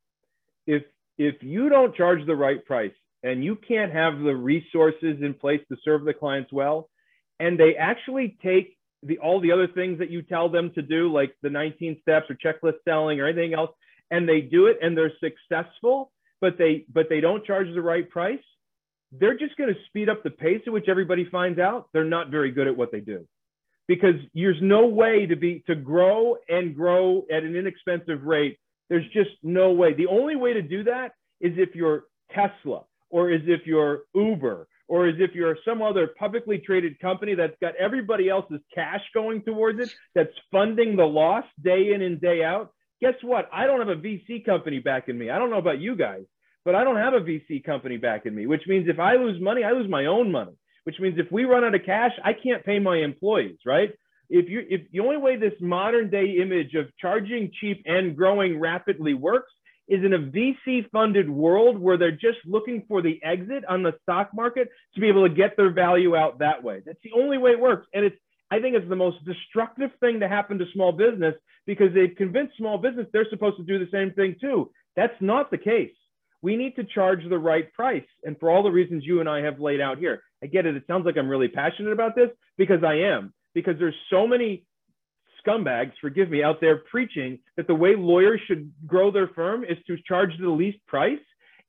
if 0.65 0.84
if 1.17 1.36
you 1.41 1.69
don't 1.69 1.95
charge 1.95 2.26
the 2.26 2.36
right 2.36 2.63
price 2.65 2.93
and 3.23 3.43
you 3.43 3.56
can't 3.56 3.91
have 3.91 4.19
the 4.19 4.36
resources 4.36 5.21
in 5.21 5.34
place 5.34 5.62
to 5.69 5.78
serve 5.84 6.06
the 6.06 6.13
clients 6.13 6.52
well, 6.52 6.89
and 7.39 7.60
they 7.60 7.76
actually 7.76 8.38
take 8.43 8.77
the 9.03 9.19
all 9.19 9.39
the 9.39 9.51
other 9.51 9.67
things 9.67 9.99
that 9.99 10.10
you 10.10 10.21
tell 10.21 10.49
them 10.49 10.71
to 10.75 10.81
do, 10.81 11.12
like 11.12 11.36
the 11.41 11.49
19 11.49 11.99
steps 12.01 12.27
or 12.29 12.36
checklist 12.36 12.77
selling 12.86 13.19
or 13.19 13.27
anything 13.27 13.53
else, 13.53 13.71
and 14.12 14.27
they 14.27 14.41
do 14.41 14.67
it 14.67 14.77
and 14.81 14.97
they're 14.97 15.13
successful, 15.19 16.12
but 16.41 16.57
they 16.57 16.86
but 16.91 17.07
they 17.10 17.19
don't 17.19 17.45
charge 17.45 17.67
the 17.73 17.81
right 17.81 18.10
price, 18.10 18.39
they're 19.12 19.38
just 19.38 19.55
going 19.57 19.73
to 19.73 19.79
speed 19.88 20.10
up 20.10 20.23
the 20.23 20.29
pace 20.29 20.62
at 20.65 20.73
which 20.73 20.89
everybody 20.89 21.27
finds 21.29 21.60
out 21.60 21.89
they're 21.93 22.03
not 22.03 22.29
very 22.29 22.51
good 22.51 22.67
at 22.67 22.75
what 22.75 22.91
they 22.91 22.99
do. 22.99 23.25
Because 23.88 24.15
there's 24.33 24.62
no 24.62 24.88
way 24.88 25.25
to 25.25 25.36
be 25.36 25.63
to 25.67 25.75
grow 25.75 26.36
and 26.49 26.75
grow 26.75 27.23
at 27.31 27.43
an 27.43 27.55
inexpensive 27.55 28.23
rate. 28.23 28.57
There's 28.89 29.07
just 29.13 29.31
no 29.43 29.71
way. 29.71 29.93
The 29.93 30.07
only 30.07 30.36
way 30.36 30.53
to 30.53 30.62
do 30.62 30.83
that 30.83 31.13
is 31.39 31.53
if 31.57 31.75
you're 31.75 32.05
tesla 32.33 32.83
or 33.10 33.31
as 33.31 33.41
if 33.45 33.65
you're 33.65 34.01
uber 34.13 34.67
or 34.88 35.08
as 35.08 35.15
if 35.19 35.36
you're 35.36 35.58
some 35.65 35.82
other 35.82 36.08
publicly 36.19 36.58
traded 36.58 37.00
company 37.00 37.36
that's 37.36 37.58
got 37.62 37.76
everybody 37.76 38.30
else's 38.30 38.62
cash 38.73 39.02
going 39.13 39.41
towards 39.41 39.80
it 39.80 39.93
that's 40.15 40.34
funding 40.52 40.95
the 40.95 41.06
loss 41.06 41.45
day 41.63 41.93
in 41.93 42.02
and 42.02 42.21
day 42.21 42.43
out 42.43 42.71
guess 43.02 43.15
what 43.21 43.50
i 43.54 43.65
don't 43.65 43.80
have 43.80 43.89
a 43.89 44.02
vc 44.02 44.45
company 44.45 44.80
backing 44.80 45.17
me 45.17 45.30
i 45.30 45.38
don't 45.38 45.50
know 45.50 45.58
about 45.58 45.80
you 45.80 45.95
guys 45.95 46.23
but 46.67 46.76
I 46.76 46.84
don't 46.84 46.97
have 46.97 47.13
a 47.13 47.21
VC 47.21 47.63
company 47.63 47.95
backing 47.95 48.36
me, 48.36 48.45
which 48.45 48.63
means 48.67 48.89
if 48.89 49.00
I 49.00 49.15
lose 49.15 49.41
money, 49.41 49.63
I 49.63 49.71
lose 49.71 49.89
my 49.89 50.08
own 50.08 50.34
money, 50.34 50.52
which 50.84 51.00
means 51.00 51.17
if 51.17 51.32
we 51.32 51.45
run 51.45 51.63
out 51.63 51.73
of 51.73 51.86
cash, 51.86 52.12
I 52.26 52.34
can't 52.34 52.62
pay 52.65 52.78
my 52.78 52.97
employees, 52.97 53.60
right? 53.65 53.91
If 54.30 54.50
you 54.50 54.65
if 54.69 54.82
the 54.91 55.00
only 55.00 55.15
way 55.15 55.38
this 55.38 55.54
modern 55.62 56.10
day 56.10 56.36
image 56.41 56.73
of 56.76 56.88
charging 57.00 57.52
cheap 57.62 57.84
and 57.86 58.17
growing 58.17 58.60
rapidly 58.60 59.13
works 59.13 59.54
is 59.88 60.04
in 60.04 60.13
a 60.13 60.19
VC 60.19 60.89
funded 60.91 61.30
world 61.30 61.78
where 61.78 61.97
they're 61.97 62.12
just 62.12 62.39
looking 62.45 62.84
for 62.88 63.02
the 63.02 63.19
exit 63.23 63.63
on 63.65 63.84
the 63.84 63.93
stock 64.04 64.30
market 64.34 64.69
to 64.93 65.02
be 65.02 65.08
able 65.08 65.28
to 65.28 65.34
get 65.34 65.56
their 65.56 65.71
value 65.71 66.15
out 66.15 66.39
that 66.39 66.63
way. 66.63 66.82
That's 66.86 67.00
the 67.04 67.12
only 67.15 67.38
way 67.38 67.52
it 67.52 67.60
works. 67.60 67.88
And 67.93 68.06
it's 68.06 68.17
I 68.50 68.60
think 68.60 68.76
it's 68.76 68.88
the 68.88 68.95
most 68.95 69.17
destructive 69.26 69.91
thing 70.00 70.21
to 70.21 70.28
happen 70.30 70.58
to 70.60 70.65
small 70.73 70.93
business 70.93 71.36
because 71.65 71.93
they've 71.93 72.15
convinced 72.15 72.56
small 72.58 72.78
business 72.78 73.08
they're 73.12 73.28
supposed 73.30 73.58
to 73.58 73.63
do 73.63 73.78
the 73.78 73.91
same 73.91 74.12
thing 74.12 74.36
too. 74.39 74.71
That's 74.95 75.19
not 75.19 75.52
the 75.52 75.58
case 75.58 75.91
we 76.41 76.56
need 76.56 76.76
to 76.76 76.84
charge 76.84 77.28
the 77.28 77.38
right 77.38 77.71
price. 77.73 78.06
And 78.23 78.39
for 78.39 78.50
all 78.50 78.63
the 78.63 78.71
reasons 78.71 79.04
you 79.06 79.19
and 79.19 79.30
I 79.30 79.41
have 79.41 79.60
laid 79.60 79.82
out 79.82 79.97
here, 79.97 80.21
I 80.43 80.47
get 80.47 80.65
it. 80.65 80.76
It 80.76 80.84
sounds 80.88 81.06
like 81.06 81.17
I'm 81.17 81.30
really 81.30 81.47
passionate 81.47 81.91
about 81.91 82.15
this 82.15 82.30
because 82.58 82.84
I 82.84 82.95
am, 82.95 83.34
because 83.54 83.76
there's 83.80 83.95
so 84.10 84.28
many 84.28 84.65
scumbags, 85.47 85.93
forgive 86.01 86.29
me, 86.29 86.43
out 86.43 86.60
there 86.62 86.77
preaching 86.89 87.39
that 87.55 87.67
the 87.67 87.75
way 87.75 87.95
lawyers 87.95 88.41
should 88.47 88.71
grow 88.86 89.12
their 89.12 89.27
firm 89.29 89.63
is 89.63 89.77
to 89.88 89.97
charge 90.07 90.31
the 90.39 90.50
least 90.50 90.79
price. 90.87 91.19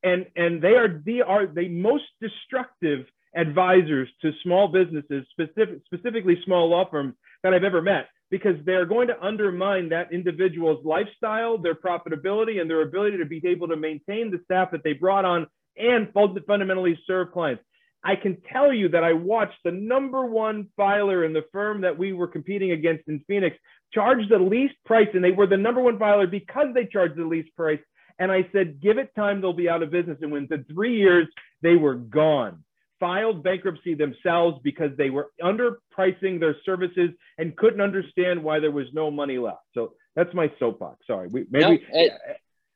And, 0.02 0.26
and 0.36 0.62
they 0.62 0.74
are 0.74 1.02
the 1.04 1.22
are 1.22 1.46
the 1.46 1.68
most 1.68 2.04
destructive 2.20 3.06
advisors 3.34 4.08
to 4.22 4.30
small 4.42 4.68
businesses, 4.68 5.26
specific, 5.30 5.80
specifically 5.86 6.38
small 6.44 6.68
law 6.68 6.88
firms 6.88 7.14
that 7.42 7.52
I've 7.52 7.64
ever 7.64 7.82
met 7.82 8.08
because 8.30 8.56
they're 8.64 8.86
going 8.86 9.08
to 9.08 9.20
undermine 9.24 9.88
that 9.88 10.12
individual's 10.12 10.84
lifestyle, 10.84 11.56
their 11.56 11.74
profitability, 11.74 12.60
and 12.60 12.68
their 12.68 12.82
ability 12.82 13.16
to 13.18 13.24
be 13.24 13.42
able 13.46 13.68
to 13.68 13.76
maintain 13.76 14.30
the 14.30 14.40
staff 14.44 14.70
that 14.70 14.84
they 14.84 14.92
brought 14.92 15.24
on 15.24 15.46
and 15.76 16.12
fundamentally 16.12 16.98
serve 17.06 17.32
clients. 17.32 17.62
I 18.04 18.16
can 18.16 18.40
tell 18.52 18.72
you 18.72 18.88
that 18.90 19.04
I 19.04 19.12
watched 19.12 19.58
the 19.64 19.72
number 19.72 20.24
one 20.24 20.68
filer 20.76 21.24
in 21.24 21.32
the 21.32 21.44
firm 21.52 21.80
that 21.82 21.98
we 21.98 22.12
were 22.12 22.28
competing 22.28 22.72
against 22.72 23.08
in 23.08 23.20
Phoenix 23.26 23.56
charge 23.92 24.28
the 24.28 24.38
least 24.38 24.74
price, 24.84 25.08
and 25.14 25.24
they 25.24 25.32
were 25.32 25.46
the 25.46 25.56
number 25.56 25.80
one 25.80 25.98
filer 25.98 26.26
because 26.26 26.68
they 26.74 26.86
charged 26.86 27.16
the 27.16 27.24
least 27.24 27.54
price. 27.56 27.80
And 28.18 28.30
I 28.30 28.48
said, 28.52 28.80
give 28.80 28.98
it 28.98 29.14
time, 29.14 29.40
they'll 29.40 29.52
be 29.52 29.68
out 29.68 29.82
of 29.82 29.90
business. 29.90 30.18
And 30.20 30.32
within 30.32 30.64
three 30.64 30.96
years, 30.96 31.26
they 31.62 31.76
were 31.76 31.94
gone 31.94 32.64
filed 33.00 33.42
bankruptcy 33.42 33.94
themselves 33.94 34.58
because 34.62 34.90
they 34.96 35.10
were 35.10 35.30
underpricing 35.42 36.40
their 36.40 36.56
services 36.64 37.10
and 37.38 37.56
couldn't 37.56 37.80
understand 37.80 38.42
why 38.42 38.58
there 38.58 38.70
was 38.70 38.86
no 38.92 39.10
money 39.10 39.38
left. 39.38 39.62
So 39.74 39.94
that's 40.16 40.32
my 40.34 40.50
soapbox. 40.58 41.06
Sorry, 41.06 41.28
we, 41.28 41.46
maybe. 41.50 41.84
No, 41.92 42.00
it, 42.00 42.12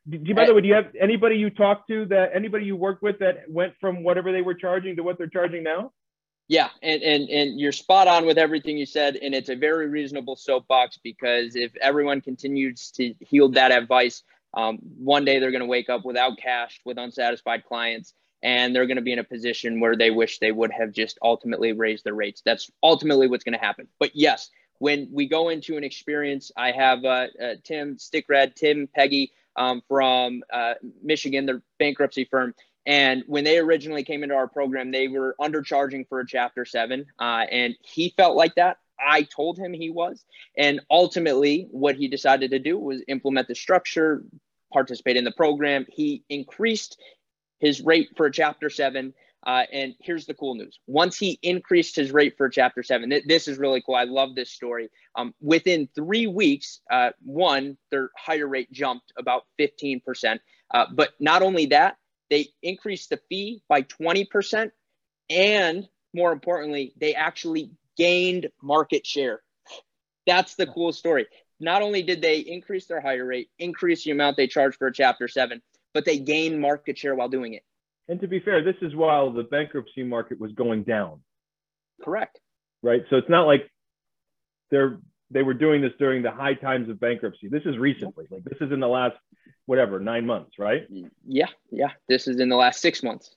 do 0.08 0.18
you, 0.22 0.34
by 0.34 0.46
the 0.46 0.54
way, 0.54 0.60
do 0.60 0.68
you 0.68 0.74
have 0.74 0.94
anybody 1.00 1.36
you 1.36 1.50
talked 1.50 1.88
to 1.88 2.04
that 2.06 2.30
anybody 2.34 2.64
you 2.64 2.76
worked 2.76 3.02
with 3.02 3.18
that 3.20 3.48
went 3.48 3.74
from 3.80 4.02
whatever 4.02 4.32
they 4.32 4.42
were 4.42 4.54
charging 4.54 4.96
to 4.96 5.02
what 5.02 5.16
they're 5.16 5.28
charging 5.28 5.62
now? 5.62 5.92
Yeah, 6.48 6.70
and 6.82 7.02
and 7.02 7.28
and 7.28 7.60
you're 7.60 7.72
spot 7.72 8.08
on 8.08 8.26
with 8.26 8.36
everything 8.36 8.76
you 8.76 8.86
said, 8.86 9.16
and 9.16 9.34
it's 9.34 9.48
a 9.48 9.54
very 9.54 9.88
reasonable 9.88 10.36
soapbox 10.36 10.98
because 11.02 11.54
if 11.54 11.74
everyone 11.76 12.20
continues 12.20 12.90
to 12.92 13.14
heed 13.20 13.54
that 13.54 13.70
advice, 13.70 14.24
um, 14.54 14.78
one 14.98 15.24
day 15.24 15.38
they're 15.38 15.52
going 15.52 15.62
to 15.62 15.66
wake 15.66 15.88
up 15.88 16.04
without 16.04 16.36
cash, 16.36 16.80
with 16.84 16.98
unsatisfied 16.98 17.64
clients, 17.64 18.12
and 18.42 18.74
they're 18.74 18.86
going 18.86 18.96
to 18.96 19.02
be 19.02 19.12
in 19.12 19.20
a 19.20 19.24
position 19.24 19.78
where 19.78 19.96
they 19.96 20.10
wish 20.10 20.40
they 20.40 20.52
would 20.52 20.72
have 20.72 20.92
just 20.92 21.16
ultimately 21.22 21.72
raised 21.72 22.04
their 22.04 22.14
rates. 22.14 22.42
That's 22.44 22.70
ultimately 22.82 23.28
what's 23.28 23.44
going 23.44 23.58
to 23.58 23.64
happen. 23.64 23.86
But 24.00 24.10
yes, 24.14 24.50
when 24.78 25.08
we 25.12 25.28
go 25.28 25.48
into 25.48 25.76
an 25.76 25.84
experience, 25.84 26.50
I 26.56 26.72
have 26.72 27.04
uh, 27.04 27.28
uh, 27.40 27.54
Tim 27.62 27.98
Stickred, 27.98 28.56
Tim 28.56 28.88
Peggy 28.92 29.30
um, 29.56 29.82
from 29.88 30.42
uh, 30.52 30.74
Michigan, 31.02 31.46
their 31.46 31.62
bankruptcy 31.78 32.24
firm. 32.24 32.54
And 32.84 33.22
when 33.26 33.44
they 33.44 33.58
originally 33.58 34.02
came 34.02 34.22
into 34.22 34.34
our 34.34 34.48
program, 34.48 34.90
they 34.90 35.08
were 35.08 35.36
undercharging 35.40 36.08
for 36.08 36.20
a 36.20 36.26
Chapter 36.26 36.64
7. 36.64 37.06
Uh, 37.18 37.22
and 37.50 37.76
he 37.82 38.12
felt 38.16 38.36
like 38.36 38.54
that. 38.56 38.78
I 39.04 39.22
told 39.22 39.58
him 39.58 39.72
he 39.72 39.90
was. 39.90 40.24
And 40.56 40.80
ultimately, 40.90 41.68
what 41.70 41.96
he 41.96 42.08
decided 42.08 42.50
to 42.50 42.58
do 42.58 42.78
was 42.78 43.02
implement 43.08 43.48
the 43.48 43.54
structure, 43.54 44.24
participate 44.72 45.16
in 45.16 45.24
the 45.24 45.32
program. 45.32 45.86
He 45.88 46.24
increased 46.28 47.00
his 47.58 47.80
rate 47.80 48.10
for 48.16 48.26
a 48.26 48.32
Chapter 48.32 48.70
7 48.70 49.14
uh, 49.44 49.64
and 49.72 49.94
here's 50.00 50.26
the 50.26 50.34
cool 50.34 50.54
news. 50.54 50.78
Once 50.86 51.18
he 51.18 51.38
increased 51.42 51.96
his 51.96 52.12
rate 52.12 52.34
for 52.36 52.48
Chapter 52.48 52.82
7, 52.82 53.10
th- 53.10 53.24
this 53.26 53.48
is 53.48 53.58
really 53.58 53.82
cool. 53.84 53.96
I 53.96 54.04
love 54.04 54.34
this 54.34 54.50
story. 54.50 54.88
Um, 55.16 55.34
within 55.40 55.88
three 55.94 56.26
weeks, 56.26 56.80
uh, 56.90 57.10
one, 57.24 57.76
their 57.90 58.10
hire 58.16 58.46
rate 58.46 58.70
jumped 58.70 59.12
about 59.18 59.42
15%. 59.58 60.38
Uh, 60.72 60.86
but 60.94 61.10
not 61.18 61.42
only 61.42 61.66
that, 61.66 61.96
they 62.30 62.48
increased 62.62 63.10
the 63.10 63.20
fee 63.28 63.62
by 63.68 63.82
20%. 63.82 64.70
And 65.28 65.88
more 66.14 66.32
importantly, 66.32 66.92
they 66.98 67.14
actually 67.14 67.72
gained 67.96 68.48
market 68.62 69.04
share. 69.04 69.42
That's 70.26 70.54
the 70.54 70.66
cool 70.66 70.92
story. 70.92 71.26
Not 71.58 71.82
only 71.82 72.02
did 72.02 72.22
they 72.22 72.38
increase 72.38 72.86
their 72.86 73.00
hire 73.00 73.24
rate, 73.24 73.48
increase 73.58 74.04
the 74.04 74.12
amount 74.12 74.36
they 74.36 74.46
charge 74.46 74.76
for 74.76 74.90
Chapter 74.90 75.26
7, 75.26 75.60
but 75.94 76.04
they 76.04 76.18
gained 76.18 76.60
market 76.60 76.96
share 76.96 77.14
while 77.14 77.28
doing 77.28 77.54
it. 77.54 77.64
And 78.08 78.20
to 78.20 78.28
be 78.28 78.40
fair, 78.40 78.62
this 78.64 78.76
is 78.82 78.94
while 78.94 79.32
the 79.32 79.44
bankruptcy 79.44 80.02
market 80.02 80.40
was 80.40 80.52
going 80.52 80.82
down. 80.82 81.20
Correct. 82.02 82.38
Right. 82.82 83.02
So 83.10 83.16
it's 83.16 83.28
not 83.28 83.46
like 83.46 83.70
they're 84.70 84.98
they 85.30 85.42
were 85.42 85.54
doing 85.54 85.80
this 85.80 85.92
during 85.98 86.22
the 86.22 86.30
high 86.30 86.54
times 86.54 86.90
of 86.90 87.00
bankruptcy. 87.00 87.48
This 87.48 87.62
is 87.64 87.78
recently. 87.78 88.26
Like 88.30 88.44
this 88.44 88.58
is 88.60 88.70
in 88.70 88.80
the 88.80 88.88
last 88.88 89.16
whatever 89.66 89.98
nine 89.98 90.26
months, 90.26 90.52
right? 90.58 90.86
Yeah, 91.26 91.46
yeah. 91.70 91.92
This 92.08 92.28
is 92.28 92.38
in 92.38 92.48
the 92.48 92.56
last 92.56 92.80
six 92.80 93.02
months. 93.02 93.34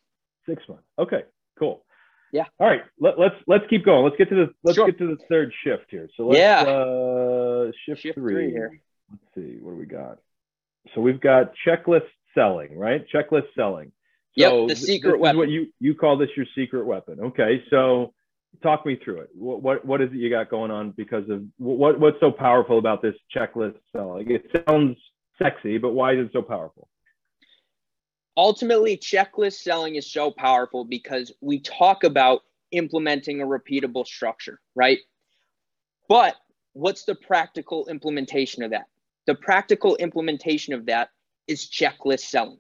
Six 0.48 0.64
months. 0.68 0.84
Okay, 1.00 1.24
cool. 1.58 1.86
Yeah. 2.32 2.46
All 2.60 2.68
right. 2.68 2.82
Let, 3.00 3.18
let's, 3.18 3.36
let's 3.48 3.64
keep 3.70 3.86
going. 3.86 4.04
Let's 4.04 4.18
get 4.18 4.30
to 4.30 4.36
the 4.36 4.54
let's 4.64 4.76
sure. 4.76 4.88
get 4.88 4.98
to 4.98 5.16
the 5.16 5.18
third 5.30 5.54
shift 5.64 5.86
here. 5.90 6.10
So 6.18 6.28
let's 6.28 6.40
yeah. 6.40 6.62
uh, 6.64 7.72
shift, 7.86 8.02
shift 8.02 8.16
three. 8.16 8.34
three 8.34 8.52
here. 8.52 8.82
Let's 9.10 9.24
see 9.36 9.58
what 9.62 9.72
do 9.72 9.78
we 9.78 9.86
got. 9.86 10.18
So 10.94 11.02
we've 11.02 11.22
got 11.22 11.54
checklist 11.66 12.08
selling, 12.34 12.78
right? 12.78 13.06
Checklist 13.14 13.48
selling. 13.56 13.92
So 14.38 14.68
yep, 14.68 14.70
the 14.70 14.76
secret 14.76 15.20
weapon. 15.20 15.38
what 15.38 15.50
you 15.50 15.68
you 15.80 15.96
call 15.96 16.18
this 16.18 16.30
your 16.36 16.46
secret 16.56 16.86
weapon. 16.86 17.20
Okay, 17.22 17.64
so 17.70 18.14
talk 18.62 18.86
me 18.86 19.00
through 19.02 19.22
it. 19.22 19.30
What 19.34 19.62
what, 19.62 19.86
what 19.86 20.02
is 20.02 20.10
it 20.12 20.18
you 20.18 20.30
got 20.30 20.50
going 20.50 20.72
on? 20.72 20.92
Because 20.92 21.30
of 21.30 21.44
what 21.58 22.00
what's 22.00 22.20
so 22.20 22.32
powerful 22.32 22.78
about 22.78 23.02
this 23.02 23.16
checklist 23.36 23.76
selling? 23.96 24.30
It 24.30 24.46
sounds 24.68 24.98
sexy, 25.42 25.78
but 25.78 25.92
why 25.92 26.14
is 26.14 26.26
it 26.26 26.32
so 26.34 26.42
powerful? 26.42 26.90
Ultimately, 28.36 28.98
checklist 28.98 29.62
selling 29.62 29.96
is 29.96 30.12
so 30.12 30.32
powerful 30.32 30.84
because 30.84 31.32
we 31.40 31.62
talk 31.62 32.04
about 32.04 32.42
implementing 32.72 33.42
a 33.42 33.46
repeatable 33.46 34.06
structure, 34.06 34.60
right? 34.76 35.00
But 36.10 36.36
what's 36.74 37.06
the 37.06 37.16
practical 37.16 37.88
implementation 37.88 38.64
of 38.64 38.72
that? 38.72 38.88
The 39.28 39.36
practical 39.36 39.96
implementation 39.96 40.74
of 40.74 40.88
that 40.88 41.12
is 41.48 41.70
checklist 41.70 42.22
selling 42.22 42.60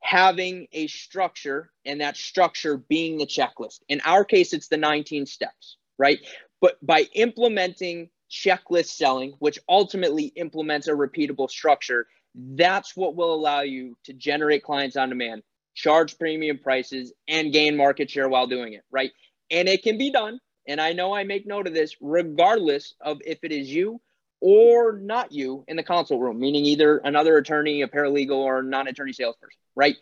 having 0.00 0.66
a 0.72 0.86
structure 0.86 1.70
and 1.84 2.00
that 2.00 2.16
structure 2.16 2.76
being 2.76 3.18
the 3.18 3.26
checklist. 3.26 3.80
In 3.88 4.00
our 4.04 4.24
case, 4.24 4.52
it's 4.52 4.68
the 4.68 4.76
19 4.76 5.26
steps, 5.26 5.76
right? 5.98 6.18
But 6.60 6.84
by 6.84 7.06
implementing 7.14 8.10
checklist 8.30 8.90
selling, 8.90 9.34
which 9.38 9.58
ultimately 9.68 10.26
implements 10.36 10.88
a 10.88 10.92
repeatable 10.92 11.50
structure, 11.50 12.06
that's 12.34 12.96
what 12.96 13.16
will 13.16 13.34
allow 13.34 13.62
you 13.62 13.96
to 14.04 14.12
generate 14.12 14.62
clients 14.62 14.96
on 14.96 15.08
demand, 15.08 15.42
charge 15.74 16.18
premium 16.18 16.58
prices, 16.58 17.12
and 17.26 17.52
gain 17.52 17.76
market 17.76 18.10
share 18.10 18.28
while 18.28 18.46
doing 18.46 18.74
it, 18.74 18.82
right? 18.90 19.10
And 19.50 19.68
it 19.68 19.82
can 19.82 19.98
be 19.98 20.10
done. 20.10 20.38
And 20.66 20.80
I 20.80 20.92
know 20.92 21.14
I 21.14 21.24
make 21.24 21.46
note 21.46 21.66
of 21.66 21.74
this 21.74 21.96
regardless 22.00 22.94
of 23.00 23.18
if 23.24 23.38
it 23.42 23.52
is 23.52 23.72
you 23.72 24.00
or 24.40 24.98
not 24.98 25.32
you 25.32 25.64
in 25.68 25.76
the 25.76 25.82
consult 25.82 26.20
room, 26.20 26.38
meaning 26.38 26.64
either 26.64 26.98
another 26.98 27.36
attorney, 27.36 27.82
a 27.82 27.88
paralegal, 27.88 28.36
or 28.36 28.62
non 28.62 28.88
attorney 28.88 29.12
salesperson, 29.12 29.60
right? 29.74 29.96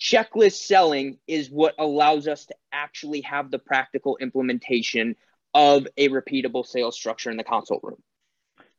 Checklist 0.00 0.64
selling 0.64 1.18
is 1.26 1.50
what 1.50 1.74
allows 1.78 2.26
us 2.26 2.46
to 2.46 2.54
actually 2.72 3.20
have 3.22 3.50
the 3.50 3.58
practical 3.58 4.16
implementation 4.16 5.14
of 5.54 5.86
a 5.96 6.08
repeatable 6.08 6.66
sales 6.66 6.96
structure 6.96 7.30
in 7.30 7.36
the 7.36 7.44
consult 7.44 7.80
room. 7.82 8.02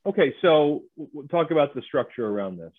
Okay, 0.05 0.33
so 0.41 0.83
we'll 0.95 1.27
talk 1.27 1.51
about 1.51 1.75
the 1.75 1.81
structure 1.83 2.25
around 2.25 2.57
this. 2.57 2.73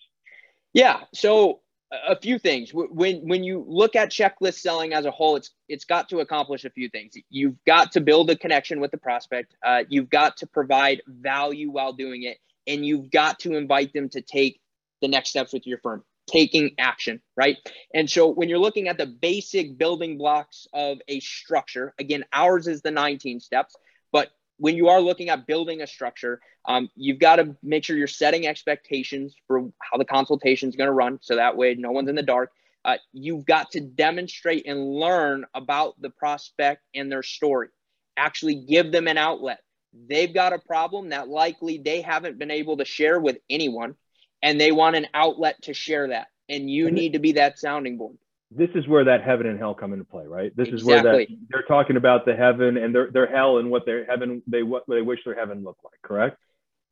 Yeah, 0.73 1.01
so 1.13 1.61
a 2.07 2.15
few 2.19 2.39
things. 2.39 2.71
When 2.73 3.27
when 3.27 3.43
you 3.43 3.63
look 3.67 3.95
at 3.95 4.09
checklist 4.09 4.55
selling 4.55 4.93
as 4.93 5.05
a 5.05 5.11
whole, 5.11 5.35
it's 5.35 5.51
it's 5.67 5.85
got 5.85 6.09
to 6.09 6.19
accomplish 6.19 6.65
a 6.65 6.69
few 6.69 6.89
things. 6.89 7.13
You've 7.29 7.55
got 7.65 7.91
to 7.93 8.01
build 8.01 8.29
a 8.29 8.35
connection 8.35 8.79
with 8.79 8.91
the 8.91 8.97
prospect. 8.97 9.55
Uh, 9.63 9.83
you've 9.89 10.09
got 10.09 10.37
to 10.37 10.47
provide 10.47 11.01
value 11.07 11.69
while 11.69 11.93
doing 11.93 12.23
it, 12.23 12.37
and 12.67 12.85
you've 12.85 13.11
got 13.11 13.39
to 13.39 13.55
invite 13.55 13.93
them 13.93 14.09
to 14.09 14.21
take 14.21 14.59
the 15.01 15.07
next 15.07 15.29
steps 15.29 15.53
with 15.53 15.67
your 15.67 15.77
firm, 15.79 16.03
taking 16.27 16.71
action, 16.79 17.21
right? 17.35 17.57
And 17.93 18.09
so 18.09 18.29
when 18.29 18.49
you're 18.49 18.59
looking 18.59 18.87
at 18.87 18.97
the 18.97 19.05
basic 19.05 19.77
building 19.77 20.17
blocks 20.17 20.67
of 20.73 20.99
a 21.07 21.19
structure, 21.19 21.93
again, 21.99 22.23
ours 22.33 22.67
is 22.67 22.81
the 22.81 22.91
19 22.91 23.39
steps, 23.39 23.75
but 24.11 24.29
when 24.63 24.77
you 24.77 24.87
are 24.87 25.01
looking 25.01 25.27
at 25.27 25.45
building 25.45 25.81
a 25.81 25.87
structure, 25.87 26.39
um, 26.69 26.89
you've 26.95 27.19
got 27.19 27.35
to 27.35 27.53
make 27.61 27.83
sure 27.83 27.97
you're 27.97 28.07
setting 28.07 28.47
expectations 28.47 29.35
for 29.45 29.69
how 29.79 29.97
the 29.97 30.05
consultation 30.05 30.69
is 30.69 30.77
going 30.77 30.87
to 30.87 30.93
run. 30.93 31.19
So 31.21 31.35
that 31.35 31.57
way, 31.57 31.75
no 31.75 31.91
one's 31.91 32.07
in 32.07 32.15
the 32.15 32.23
dark. 32.23 32.49
Uh, 32.85 32.95
you've 33.11 33.45
got 33.45 33.71
to 33.71 33.81
demonstrate 33.81 34.65
and 34.65 34.95
learn 34.95 35.43
about 35.53 36.01
the 36.01 36.09
prospect 36.09 36.81
and 36.95 37.11
their 37.11 37.23
story. 37.23 37.67
Actually, 38.15 38.55
give 38.55 38.93
them 38.93 39.09
an 39.09 39.17
outlet. 39.17 39.59
They've 40.07 40.33
got 40.33 40.53
a 40.53 40.59
problem 40.59 41.09
that 41.09 41.27
likely 41.27 41.79
they 41.79 41.99
haven't 41.99 42.39
been 42.39 42.49
able 42.49 42.77
to 42.77 42.85
share 42.85 43.19
with 43.19 43.39
anyone, 43.49 43.95
and 44.41 44.61
they 44.61 44.71
want 44.71 44.95
an 44.95 45.07
outlet 45.13 45.61
to 45.63 45.73
share 45.73 46.07
that. 46.07 46.27
And 46.47 46.69
you 46.69 46.89
need 46.89 47.13
to 47.13 47.19
be 47.19 47.33
that 47.33 47.59
sounding 47.59 47.97
board 47.97 48.15
this 48.55 48.69
is 48.75 48.87
where 48.87 49.05
that 49.05 49.23
heaven 49.23 49.47
and 49.47 49.57
hell 49.57 49.73
come 49.73 49.93
into 49.93 50.05
play, 50.05 50.25
right? 50.25 50.55
This 50.55 50.69
exactly. 50.69 50.77
is 50.77 51.03
where 51.03 51.03
that 51.03 51.27
they're 51.49 51.63
talking 51.63 51.97
about 51.97 52.25
the 52.25 52.35
heaven 52.35 52.77
and 52.77 52.93
their 52.93 53.11
their 53.11 53.27
hell 53.27 53.57
and 53.57 53.69
what 53.69 53.85
their 53.85 54.05
heaven 54.05 54.41
they 54.47 54.63
what 54.63 54.83
they 54.87 55.01
wish 55.01 55.19
their 55.25 55.35
heaven 55.35 55.63
looked 55.63 55.83
like, 55.83 56.01
correct? 56.01 56.37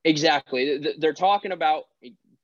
Exactly. 0.03 0.95
They're 0.97 1.13
talking 1.13 1.51
about 1.51 1.83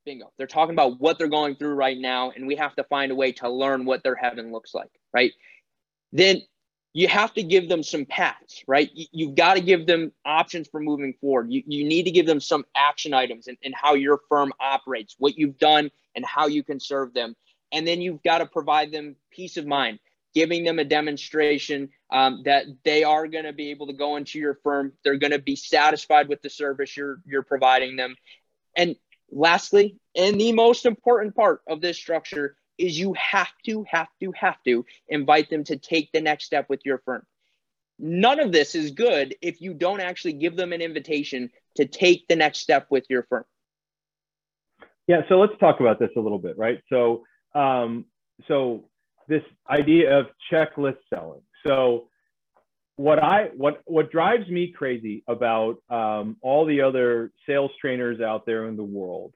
bingo. 0.06 0.32
They're 0.38 0.48
talking 0.48 0.74
about 0.74 1.00
what 1.00 1.18
they're 1.18 1.28
going 1.28 1.56
through 1.56 1.74
right 1.74 1.98
now, 1.98 2.32
and 2.32 2.48
we 2.48 2.56
have 2.56 2.76
to 2.76 2.84
find 2.86 3.12
a 3.12 3.16
way 3.16 3.32
to 3.34 3.50
learn 3.50 3.86
what 3.86 4.04
their 4.04 4.16
heaven 4.16 4.52
looks 4.52 4.74
like, 4.74 4.92
right? 5.14 5.32
Then 6.14 6.42
you 6.94 7.08
have 7.08 7.34
to 7.36 7.44
give 7.44 7.70
them 7.70 7.84
some 7.84 8.06
paths, 8.06 8.64
right? 8.68 8.90
You've 8.94 9.36
got 9.36 9.56
to 9.56 9.62
give 9.62 9.86
them 9.86 10.12
options 10.26 10.68
for 10.68 10.80
moving 10.80 11.14
forward. 11.20 11.52
You, 11.52 11.62
you 11.68 11.84
need 11.84 12.04
to 12.04 12.12
give 12.12 12.26
them 12.26 12.40
some 12.40 12.66
action 12.76 13.14
items 13.14 13.48
and, 13.48 13.58
and 13.64 13.76
how 13.76 13.94
your 13.94 14.20
firm 14.30 14.52
operates, 14.60 15.16
what 15.20 15.38
you've 15.38 15.60
done, 15.60 15.92
and 16.16 16.26
how 16.26 16.48
you 16.48 16.64
can 16.64 16.80
serve 16.80 17.14
them 17.14 17.36
and 17.72 17.88
then 17.88 18.02
you've 18.02 18.24
got 18.24 18.40
to 18.40 18.46
provide 18.46 18.92
them 18.92 19.16
peace 19.32 19.58
of 19.58 19.66
mind 19.66 20.00
giving 20.38 20.64
them 20.64 20.78
a 20.78 20.84
demonstration 20.84 21.90
um, 22.12 22.44
that 22.46 22.66
they 22.86 23.04
are 23.04 23.28
going 23.28 23.46
to 23.46 23.54
be 23.54 23.72
able 23.72 23.88
to 23.88 23.94
go 23.94 24.18
into 24.18 24.38
your 24.38 24.54
firm. 24.64 24.94
They're 25.04 25.18
going 25.18 25.32
to 25.32 25.40
be 25.40 25.56
satisfied 25.56 26.28
with 26.28 26.44
the 26.44 26.50
service 26.52 26.96
you're 26.96 27.20
you're 27.26 27.42
providing 27.42 27.96
them. 27.96 28.16
And 28.76 28.96
lastly 29.32 29.98
and 30.16 30.40
the 30.40 30.54
most 30.54 30.86
important 30.86 31.36
part 31.36 31.62
of 31.68 31.82
this 31.82 31.98
structure 31.98 32.56
is 32.78 33.00
you 33.00 33.14
have 33.14 33.50
to 33.66 33.84
have 33.90 34.10
to 34.22 34.32
have 34.34 34.62
to 34.66 34.86
invite 35.10 35.50
them 35.50 35.64
to 35.64 35.76
take 35.76 36.12
the 36.12 36.22
next 36.22 36.46
step 36.46 36.70
with 36.70 36.82
your 36.86 37.00
firm. 37.00 37.24
None 37.98 38.40
of 38.40 38.52
this 38.52 38.76
is 38.76 38.92
good 38.92 39.36
if 39.42 39.60
you 39.60 39.74
don't 39.74 40.02
actually 40.02 40.34
give 40.34 40.56
them 40.56 40.72
an 40.72 40.82
invitation 40.82 41.50
to 41.78 41.86
take 41.88 42.28
the 42.28 42.36
next 42.36 42.60
step 42.60 42.86
with 42.92 43.06
your 43.10 43.24
firm. 43.24 43.46
Yeah 45.08 45.22
so 45.30 45.40
let's 45.40 45.58
talk 45.60 45.80
about 45.80 45.98
this 45.98 46.12
a 46.16 46.20
little 46.20 46.38
bit 46.38 46.60
right? 46.60 46.80
So 46.90 47.24
um, 47.58 48.06
so 48.48 48.86
this 49.28 49.44
idea 49.70 50.20
of 50.20 50.28
checklist 50.52 50.98
selling. 51.14 51.42
So 51.66 52.08
what 52.96 53.22
I 53.22 53.50
what 53.56 53.82
what 53.86 54.12
drives 54.12 54.48
me 54.48 54.74
crazy 54.76 55.24
about 55.28 55.78
um, 55.90 56.38
all 56.42 56.66
the 56.66 56.82
other 56.82 57.32
sales 57.48 57.72
trainers 57.80 58.22
out 58.22 58.46
there 58.46 58.68
in 58.68 58.76
the 58.76 58.84
world 58.84 59.34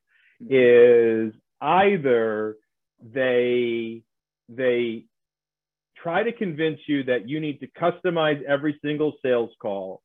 is 0.49 1.33
either 1.61 2.57
they 3.01 4.03
they 4.49 5.05
try 6.01 6.23
to 6.23 6.31
convince 6.31 6.79
you 6.87 7.03
that 7.03 7.29
you 7.29 7.39
need 7.39 7.59
to 7.59 7.67
customize 7.67 8.41
every 8.43 8.79
single 8.83 9.13
sales 9.21 9.51
call 9.61 10.01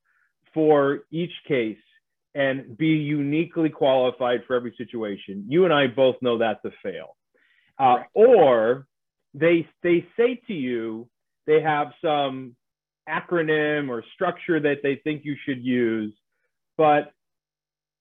for 0.53 0.99
each 1.11 1.33
case 1.47 1.77
and 2.35 2.77
be 2.77 2.89
uniquely 2.89 3.69
qualified 3.69 4.41
for 4.45 4.55
every 4.55 4.73
situation. 4.77 5.45
You 5.47 5.65
and 5.65 5.73
I 5.73 5.87
both 5.87 6.15
know 6.21 6.37
that's 6.37 6.63
a 6.65 6.71
fail. 6.83 7.16
Uh, 7.79 7.97
or 8.13 8.87
they 9.33 9.67
they 9.83 10.05
say 10.17 10.41
to 10.47 10.53
you 10.53 11.07
they 11.45 11.61
have 11.61 11.87
some 12.03 12.55
acronym 13.07 13.89
or 13.89 14.03
structure 14.13 14.59
that 14.59 14.77
they 14.83 14.95
think 15.03 15.23
you 15.23 15.35
should 15.45 15.63
use, 15.63 16.13
but 16.77 17.13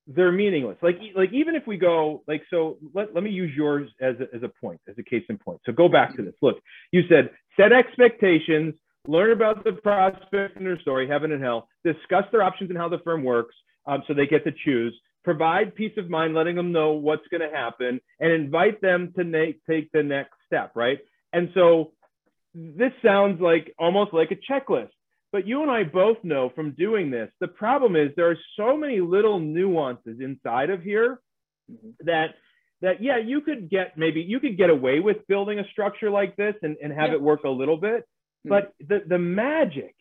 they're 0.06 0.32
meaningless. 0.32 0.76
Like 0.82 0.98
like 1.14 1.32
even 1.32 1.54
if 1.54 1.66
we 1.66 1.76
go 1.76 2.22
like 2.26 2.42
so, 2.50 2.78
let, 2.94 3.14
let 3.14 3.22
me 3.22 3.30
use 3.30 3.52
yours 3.56 3.90
as 4.00 4.16
a, 4.20 4.34
as 4.34 4.42
a 4.42 4.50
point, 4.60 4.80
as 4.88 4.94
a 4.98 5.02
case 5.02 5.24
in 5.28 5.38
point. 5.38 5.60
So 5.66 5.72
go 5.72 5.88
back 5.88 6.16
to 6.16 6.22
this. 6.22 6.34
Look, 6.42 6.56
you 6.92 7.02
said 7.08 7.30
set 7.56 7.72
expectations, 7.72 8.74
learn 9.06 9.32
about 9.32 9.64
the 9.64 9.72
prospect 9.72 10.56
and 10.56 10.66
their 10.66 10.80
story, 10.80 11.08
heaven 11.08 11.32
and 11.32 11.42
hell, 11.42 11.68
discuss 11.84 12.24
their 12.32 12.42
options 12.42 12.70
and 12.70 12.78
how 12.78 12.88
the 12.88 12.98
firm 13.00 13.24
works, 13.24 13.54
um, 13.86 14.02
so 14.06 14.14
they 14.14 14.26
get 14.26 14.44
to 14.44 14.52
choose. 14.64 14.98
Provide 15.26 15.74
peace 15.74 15.96
of 15.98 16.08
mind, 16.08 16.34
letting 16.34 16.54
them 16.54 16.70
know 16.70 16.92
what's 16.92 17.26
going 17.32 17.40
to 17.40 17.54
happen, 17.54 18.00
and 18.20 18.30
invite 18.30 18.80
them 18.80 19.12
to 19.16 19.24
make, 19.24 19.60
take 19.68 19.90
the 19.90 20.04
next 20.04 20.34
step. 20.46 20.70
Right. 20.76 21.00
And 21.32 21.50
so 21.52 21.90
this 22.54 22.92
sounds 23.04 23.40
like 23.40 23.74
almost 23.76 24.14
like 24.14 24.30
a 24.30 24.52
checklist. 24.52 24.90
But 25.32 25.44
you 25.44 25.62
and 25.62 25.70
I 25.70 25.82
both 25.82 26.18
know 26.22 26.52
from 26.54 26.76
doing 26.78 27.10
this, 27.10 27.28
the 27.40 27.48
problem 27.48 27.96
is 27.96 28.10
there 28.14 28.30
are 28.30 28.38
so 28.56 28.76
many 28.76 29.00
little 29.00 29.40
nuances 29.40 30.20
inside 30.20 30.70
of 30.70 30.80
here 30.80 31.18
that 32.04 32.36
that 32.80 33.02
yeah, 33.02 33.18
you 33.18 33.40
could 33.40 33.68
get 33.68 33.98
maybe 33.98 34.20
you 34.20 34.38
could 34.38 34.56
get 34.56 34.70
away 34.70 35.00
with 35.00 35.26
building 35.26 35.58
a 35.58 35.68
structure 35.72 36.08
like 36.08 36.36
this 36.36 36.54
and, 36.62 36.76
and 36.80 36.92
have 36.92 37.08
yeah. 37.08 37.14
it 37.16 37.20
work 37.20 37.42
a 37.42 37.50
little 37.50 37.78
bit. 37.78 38.02
Mm-hmm. 38.02 38.48
But 38.50 38.74
the, 38.78 39.02
the 39.08 39.18
magic, 39.18 39.96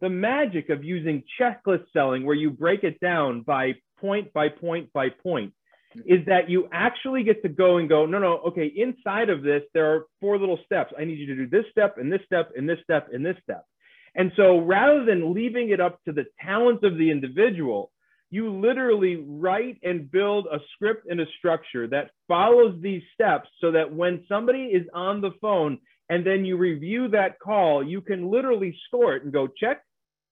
the 0.00 0.08
magic 0.08 0.70
of 0.70 0.82
using 0.82 1.22
checklist 1.40 1.84
selling 1.92 2.24
where 2.24 2.36
you 2.36 2.50
break 2.50 2.84
it 2.84 2.98
down 3.00 3.42
by 3.42 3.72
point 4.00 4.32
by 4.32 4.48
point 4.48 4.92
by 4.92 5.08
point 5.22 5.52
is 6.06 6.24
that 6.26 6.48
you 6.48 6.68
actually 6.72 7.24
get 7.24 7.42
to 7.42 7.48
go 7.48 7.78
and 7.78 7.88
go, 7.88 8.06
no, 8.06 8.18
no, 8.18 8.38
okay, 8.46 8.72
inside 8.76 9.28
of 9.28 9.42
this, 9.42 9.62
there 9.74 9.92
are 9.92 10.06
four 10.20 10.38
little 10.38 10.58
steps. 10.64 10.92
I 10.98 11.04
need 11.04 11.18
you 11.18 11.26
to 11.26 11.34
do 11.34 11.48
this 11.48 11.64
step 11.70 11.96
and 11.98 12.12
this 12.12 12.20
step 12.24 12.50
and 12.56 12.68
this 12.68 12.78
step 12.84 13.08
and 13.12 13.26
this 13.26 13.36
step. 13.42 13.64
And 14.14 14.32
so 14.36 14.58
rather 14.58 15.04
than 15.04 15.34
leaving 15.34 15.70
it 15.70 15.80
up 15.80 16.02
to 16.04 16.12
the 16.12 16.26
talents 16.44 16.84
of 16.84 16.96
the 16.96 17.10
individual, 17.10 17.90
you 18.30 18.52
literally 18.52 19.24
write 19.26 19.78
and 19.82 20.10
build 20.10 20.46
a 20.46 20.58
script 20.74 21.06
and 21.10 21.20
a 21.20 21.26
structure 21.38 21.88
that 21.88 22.12
follows 22.28 22.76
these 22.80 23.02
steps 23.12 23.48
so 23.60 23.72
that 23.72 23.92
when 23.92 24.24
somebody 24.28 24.66
is 24.66 24.86
on 24.94 25.20
the 25.20 25.32
phone 25.40 25.78
and 26.08 26.24
then 26.24 26.44
you 26.44 26.56
review 26.56 27.08
that 27.08 27.38
call, 27.40 27.84
you 27.84 28.00
can 28.00 28.30
literally 28.30 28.76
score 28.86 29.16
it 29.16 29.24
and 29.24 29.32
go 29.32 29.48
check, 29.48 29.82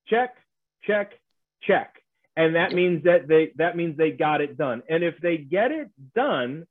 check, 0.09 0.35
check, 0.85 1.13
check. 1.63 1.95
And 2.37 2.55
that 2.55 2.73
means 2.73 3.05
that 3.05 3.27
they 3.27 3.53
that 3.57 3.77
means 3.77 3.97
they 3.97 4.13
got 4.13 4.41
it 4.41 4.57
done. 4.57 4.83
And 4.89 5.03
if 5.03 5.19
they 5.21 5.39
get 5.39 5.73
it 5.73 5.91
done, 6.15 6.67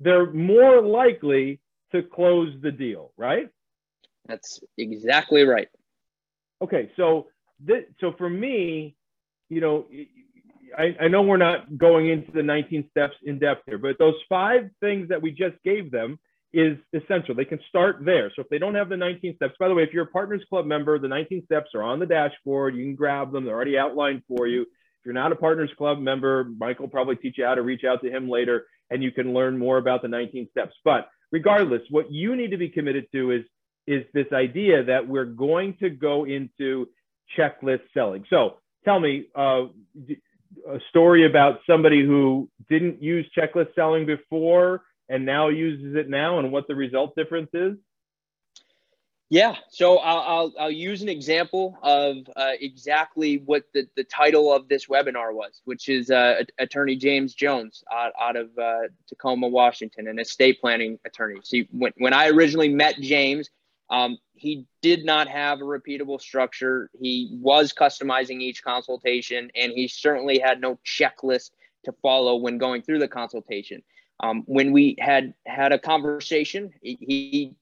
they're 0.00 0.30
more 0.30 0.80
likely 0.80 1.60
to 1.92 2.02
close 2.02 2.54
the 2.62 2.70
deal, 2.70 3.12
right? 3.16 3.48
That's 4.26 4.60
exactly 4.76 5.42
right. 5.42 5.68
Okay, 6.62 6.90
so 6.96 7.28
this, 7.58 7.84
so 8.00 8.12
for 8.16 8.28
me, 8.28 8.94
you 9.48 9.60
know, 9.60 9.86
I, 10.76 10.96
I 11.00 11.08
know 11.08 11.22
we're 11.22 11.36
not 11.36 11.78
going 11.78 12.08
into 12.08 12.30
the 12.30 12.42
19 12.42 12.88
steps 12.90 13.16
in 13.24 13.38
depth 13.38 13.62
here, 13.66 13.78
but 13.78 13.98
those 13.98 14.14
five 14.28 14.70
things 14.80 15.08
that 15.08 15.22
we 15.22 15.30
just 15.30 15.56
gave 15.64 15.90
them 15.90 16.18
is 16.52 16.78
essential. 16.94 17.34
They 17.34 17.44
can 17.44 17.60
start 17.68 18.04
there. 18.04 18.32
So 18.34 18.42
if 18.42 18.48
they 18.48 18.58
don't 18.58 18.74
have 18.74 18.88
the 18.88 18.96
19 18.96 19.36
steps, 19.36 19.54
by 19.60 19.68
the 19.68 19.74
way, 19.74 19.82
if 19.82 19.92
you're 19.92 20.04
a 20.04 20.10
Partners 20.10 20.42
Club 20.48 20.66
member, 20.66 20.98
the 20.98 21.08
19 21.08 21.44
steps 21.44 21.70
are 21.74 21.82
on 21.82 21.98
the 21.98 22.06
dashboard. 22.06 22.74
You 22.74 22.84
can 22.84 22.94
grab 22.94 23.32
them. 23.32 23.44
They're 23.44 23.54
already 23.54 23.78
outlined 23.78 24.22
for 24.28 24.46
you. 24.46 24.62
If 24.62 25.04
you're 25.04 25.14
not 25.14 25.32
a 25.32 25.36
Partners 25.36 25.70
Club 25.76 25.98
member, 25.98 26.44
Michael 26.58 26.84
will 26.84 26.90
probably 26.90 27.16
teach 27.16 27.36
you 27.38 27.44
how 27.44 27.54
to 27.54 27.62
reach 27.62 27.84
out 27.84 28.02
to 28.02 28.10
him 28.10 28.28
later 28.28 28.66
and 28.90 29.02
you 29.02 29.12
can 29.12 29.34
learn 29.34 29.58
more 29.58 29.78
about 29.78 30.02
the 30.02 30.08
19 30.08 30.48
steps. 30.50 30.74
But 30.84 31.08
regardless, 31.30 31.82
what 31.90 32.10
you 32.10 32.36
need 32.36 32.50
to 32.50 32.56
be 32.56 32.68
committed 32.68 33.06
to 33.12 33.32
is 33.32 33.44
is 33.86 34.04
this 34.12 34.26
idea 34.34 34.84
that 34.84 35.08
we're 35.08 35.24
going 35.24 35.74
to 35.80 35.88
go 35.88 36.26
into 36.26 36.86
checklist 37.38 37.80
selling. 37.94 38.22
So 38.28 38.58
tell 38.84 39.00
me 39.00 39.28
uh, 39.34 39.64
a 40.68 40.78
story 40.90 41.24
about 41.24 41.60
somebody 41.66 42.04
who 42.04 42.50
didn't 42.68 43.02
use 43.02 43.26
checklist 43.36 43.74
selling 43.74 44.04
before 44.04 44.82
and 45.08 45.24
now 45.24 45.48
uses 45.48 45.94
it 45.94 46.08
now 46.08 46.38
and 46.38 46.52
what 46.52 46.66
the 46.68 46.74
result 46.74 47.14
difference 47.16 47.50
is. 47.54 47.76
Yeah, 49.30 49.56
so 49.68 49.98
I'll, 49.98 50.20
I'll, 50.20 50.52
I'll 50.58 50.70
use 50.70 51.02
an 51.02 51.10
example 51.10 51.76
of 51.82 52.16
uh, 52.34 52.52
exactly 52.58 53.42
what 53.44 53.64
the, 53.74 53.86
the 53.94 54.04
title 54.04 54.50
of 54.50 54.68
this 54.68 54.86
webinar 54.86 55.34
was, 55.34 55.60
which 55.66 55.90
is 55.90 56.10
uh, 56.10 56.44
Attorney 56.58 56.96
James 56.96 57.34
Jones 57.34 57.84
out, 57.92 58.12
out 58.18 58.36
of 58.36 58.48
uh, 58.56 58.88
Tacoma, 59.06 59.46
Washington, 59.48 60.08
an 60.08 60.18
estate 60.18 60.62
planning 60.62 60.98
attorney. 61.04 61.40
See, 61.44 61.68
when, 61.72 61.92
when 61.98 62.14
I 62.14 62.28
originally 62.28 62.70
met 62.70 62.96
James, 63.02 63.50
um, 63.90 64.16
he 64.32 64.64
did 64.80 65.04
not 65.04 65.28
have 65.28 65.60
a 65.60 65.64
repeatable 65.64 66.20
structure. 66.22 66.88
He 66.98 67.28
was 67.38 67.74
customizing 67.74 68.40
each 68.40 68.62
consultation, 68.64 69.50
and 69.54 69.72
he 69.72 69.88
certainly 69.88 70.38
had 70.38 70.58
no 70.58 70.78
checklist 70.86 71.50
to 71.84 71.92
follow 72.00 72.36
when 72.36 72.56
going 72.56 72.80
through 72.80 72.98
the 73.00 73.08
consultation. 73.08 73.82
Um, 74.20 74.42
when 74.46 74.72
we 74.72 74.96
had 74.98 75.34
had 75.46 75.72
a 75.72 75.78
conversation, 75.78 76.72
he, 76.82 77.54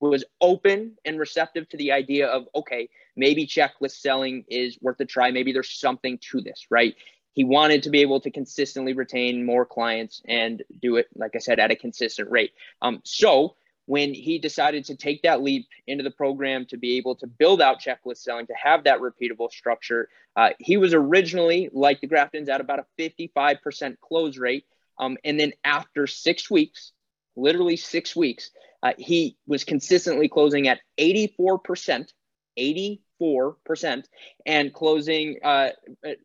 was 0.00 0.24
open 0.40 0.96
and 1.04 1.16
receptive 1.16 1.68
to 1.68 1.76
the 1.76 1.92
idea 1.92 2.26
of 2.26 2.48
okay, 2.56 2.88
maybe 3.16 3.46
checklist 3.46 4.00
selling 4.00 4.44
is 4.48 4.76
worth 4.80 4.98
a 4.98 5.04
try. 5.04 5.30
Maybe 5.30 5.52
there's 5.52 5.70
something 5.70 6.18
to 6.30 6.40
this, 6.40 6.66
right? 6.70 6.96
He 7.34 7.44
wanted 7.44 7.84
to 7.84 7.90
be 7.90 8.00
able 8.00 8.20
to 8.20 8.30
consistently 8.30 8.94
retain 8.94 9.46
more 9.46 9.64
clients 9.64 10.20
and 10.26 10.62
do 10.80 10.96
it, 10.96 11.06
like 11.14 11.36
I 11.36 11.38
said, 11.38 11.60
at 11.60 11.70
a 11.70 11.76
consistent 11.76 12.30
rate. 12.30 12.50
Um, 12.82 13.00
so 13.04 13.54
when 13.86 14.14
he 14.14 14.38
decided 14.38 14.84
to 14.86 14.96
take 14.96 15.22
that 15.22 15.42
leap 15.42 15.66
into 15.86 16.04
the 16.04 16.10
program 16.10 16.66
to 16.66 16.76
be 16.76 16.96
able 16.96 17.14
to 17.16 17.26
build 17.26 17.60
out 17.60 17.80
checklist 17.80 18.18
selling, 18.18 18.46
to 18.46 18.54
have 18.54 18.84
that 18.84 19.00
repeatable 19.00 19.50
structure, 19.50 20.08
uh, 20.36 20.50
he 20.58 20.76
was 20.76 20.94
originally, 20.94 21.68
like 21.72 22.00
the 22.00 22.08
Graftons, 22.08 22.48
at 22.48 22.60
about 22.60 22.78
a 22.78 22.86
55% 22.98 23.96
close 24.00 24.36
rate. 24.36 24.64
Um, 24.98 25.16
and 25.24 25.38
then 25.38 25.52
after 25.64 26.06
six 26.06 26.50
weeks, 26.50 26.92
literally 27.36 27.76
six 27.76 28.14
weeks, 28.14 28.50
uh, 28.82 28.92
he 28.98 29.36
was 29.46 29.64
consistently 29.64 30.28
closing 30.28 30.68
at 30.68 30.80
84%, 30.98 32.08
80 32.56 33.02
4% 33.22 34.04
and 34.46 34.72
closing 34.74 35.36
uh, 35.44 35.68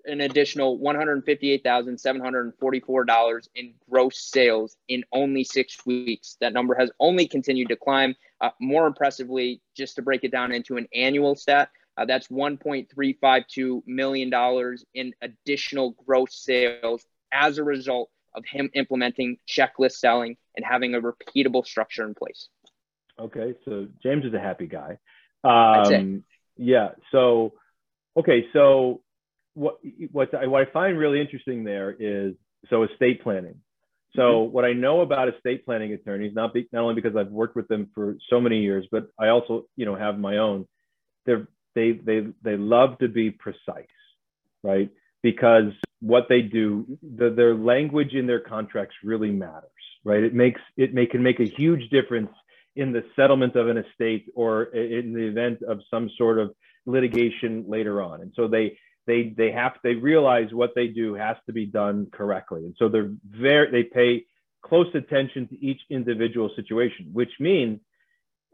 an 0.06 0.22
additional 0.22 0.80
$158,744 0.80 3.48
in 3.56 3.74
gross 3.90 4.20
sales 4.20 4.78
in 4.88 5.04
only 5.12 5.44
six 5.44 5.86
weeks. 5.86 6.38
That 6.42 6.54
number 6.54 6.74
has 6.76 6.90
only 7.00 7.28
continued 7.28 7.68
to 7.70 7.76
climb. 7.76 8.16
Uh, 8.42 8.50
more 8.60 8.88
impressively, 8.88 9.62
just 9.76 9.98
to 9.98 10.02
break 10.02 10.24
it 10.24 10.32
down 10.32 10.52
into 10.52 10.78
an 10.78 10.88
annual 10.94 11.36
stat, 11.36 11.70
uh, 11.98 12.06
that's 12.06 12.30
$1.352 12.30 13.82
million 13.86 14.32
in 14.94 15.14
additional 15.22 15.92
gross 16.06 16.36
sales 16.36 17.06
as 17.32 17.58
a 17.58 17.64
result 17.64 18.10
of 18.38 18.46
him 18.46 18.70
implementing 18.74 19.38
checklist 19.48 19.94
selling 19.94 20.38
and 20.56 20.66
having 20.66 20.96
a 20.96 21.02
repeatable 21.02 21.66
structure 21.66 22.06
in 22.06 22.14
place. 22.14 22.48
Okay, 23.20 23.56
so 23.66 23.88
James 24.04 24.24
is 24.26 24.34
a 24.34 24.40
happy 24.40 24.68
guy. 24.68 25.00
Um, 25.44 26.24
yeah. 26.56 26.90
So, 27.12 27.54
okay. 28.16 28.46
So, 28.54 29.02
what 29.54 29.78
what 30.12 30.34
I, 30.36 30.46
what 30.48 30.68
I 30.68 30.72
find 30.72 30.98
really 30.98 31.20
interesting 31.20 31.64
there 31.64 31.96
is 31.98 32.36
so 32.70 32.84
estate 32.84 33.24
planning. 33.24 33.56
So, 34.16 34.22
mm-hmm. 34.22 34.54
what 34.54 34.66
I 34.66 34.74
know 34.74 35.02
about 35.02 35.34
estate 35.34 35.66
planning 35.66 35.94
attorneys, 35.94 36.34
not 36.36 36.54
be, 36.54 36.68
not 36.72 36.84
only 36.84 36.96
because 36.96 37.16
I've 37.18 37.32
worked 37.32 37.56
with 37.56 37.68
them 37.68 37.90
for 37.96 38.18
so 38.30 38.40
many 38.40 38.62
years, 38.62 38.88
but 38.92 39.08
I 39.20 39.30
also 39.30 39.66
you 39.76 39.86
know 39.86 39.96
have 39.96 40.20
my 40.20 40.38
own. 40.38 40.68
They're 41.26 41.48
they 41.74 41.94
they 41.94 42.28
they 42.44 42.56
love 42.58 43.00
to 43.00 43.08
be 43.08 43.32
precise, 43.32 43.86
right? 44.64 44.90
Because 45.24 45.74
what 46.02 46.28
they 46.30 46.42
do, 46.42 46.98
the, 47.02 47.30
their 47.30 47.56
language 47.56 48.14
in 48.14 48.28
their 48.28 48.40
contracts 48.40 48.96
really 49.04 49.32
matters, 49.32 49.72
right? 50.04 50.24
It 50.24 50.34
makes 50.34 50.62
it 50.76 50.94
may, 50.94 51.06
can 51.06 51.24
make 51.24 51.40
a 51.40 51.46
huge 51.46 51.90
difference 51.90 52.30
in 52.76 52.92
the 52.92 53.04
settlement 53.16 53.56
of 53.56 53.68
an 53.68 53.78
estate 53.78 54.28
or 54.36 54.64
in 54.64 55.14
the 55.14 55.28
event 55.28 55.64
of 55.64 55.80
some 55.90 56.10
sort 56.18 56.38
of 56.38 56.54
litigation 56.86 57.66
later 57.68 58.02
on. 58.02 58.22
And 58.22 58.32
so 58.36 58.48
they 58.48 58.78
they 59.08 59.34
they 59.36 59.52
have 59.52 59.74
they 59.84 59.96
realize 59.96 60.50
what 60.52 60.72
they 60.76 60.88
do 60.88 61.16
has 61.16 61.38
to 61.48 61.54
be 61.54 61.66
done 61.66 62.08
correctly. 62.12 62.66
And 62.66 62.76
so 62.78 62.90
they're 62.90 63.12
very 63.26 63.72
they 63.72 63.84
pay 63.84 64.26
close 64.62 64.94
attention 64.94 65.48
to 65.48 65.66
each 65.66 65.82
individual 65.90 66.52
situation, 66.56 67.10
which 67.14 67.32
means 67.40 67.80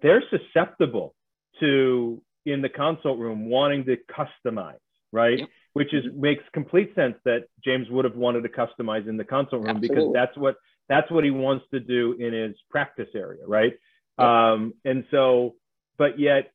they're 0.02 0.24
susceptible 0.30 1.16
to 1.60 2.22
in 2.46 2.62
the 2.62 2.70
consult 2.70 3.20
room 3.20 3.50
wanting 3.50 3.86
to 3.86 3.98
customize, 3.98 4.76
right? 5.12 5.40
Yep. 5.40 5.50
Which 5.74 5.94
is 5.94 6.06
makes 6.16 6.44
complete 6.54 6.94
sense 6.96 7.16
that 7.26 7.48
James 7.64 7.90
would 7.90 8.06
have 8.06 8.16
wanted 8.16 8.42
to 8.44 8.50
customize 8.50 9.08
in 9.08 9.18
the 9.18 9.24
consult 9.24 9.64
room 9.64 9.78
Absolutely. 9.78 9.88
because 9.90 10.14
that's 10.14 10.38
what 10.38 10.56
That's 10.90 11.10
what 11.10 11.24
he 11.24 11.32
wants 11.32 11.66
to 11.72 11.80
do 11.80 12.14
in 12.20 12.34
his 12.34 12.56
practice 12.70 13.10
area, 13.16 13.44
right? 13.48 13.74
Um, 14.18 14.74
and 14.84 15.06
so, 15.12 15.56
but 15.98 16.20
yet, 16.20 16.52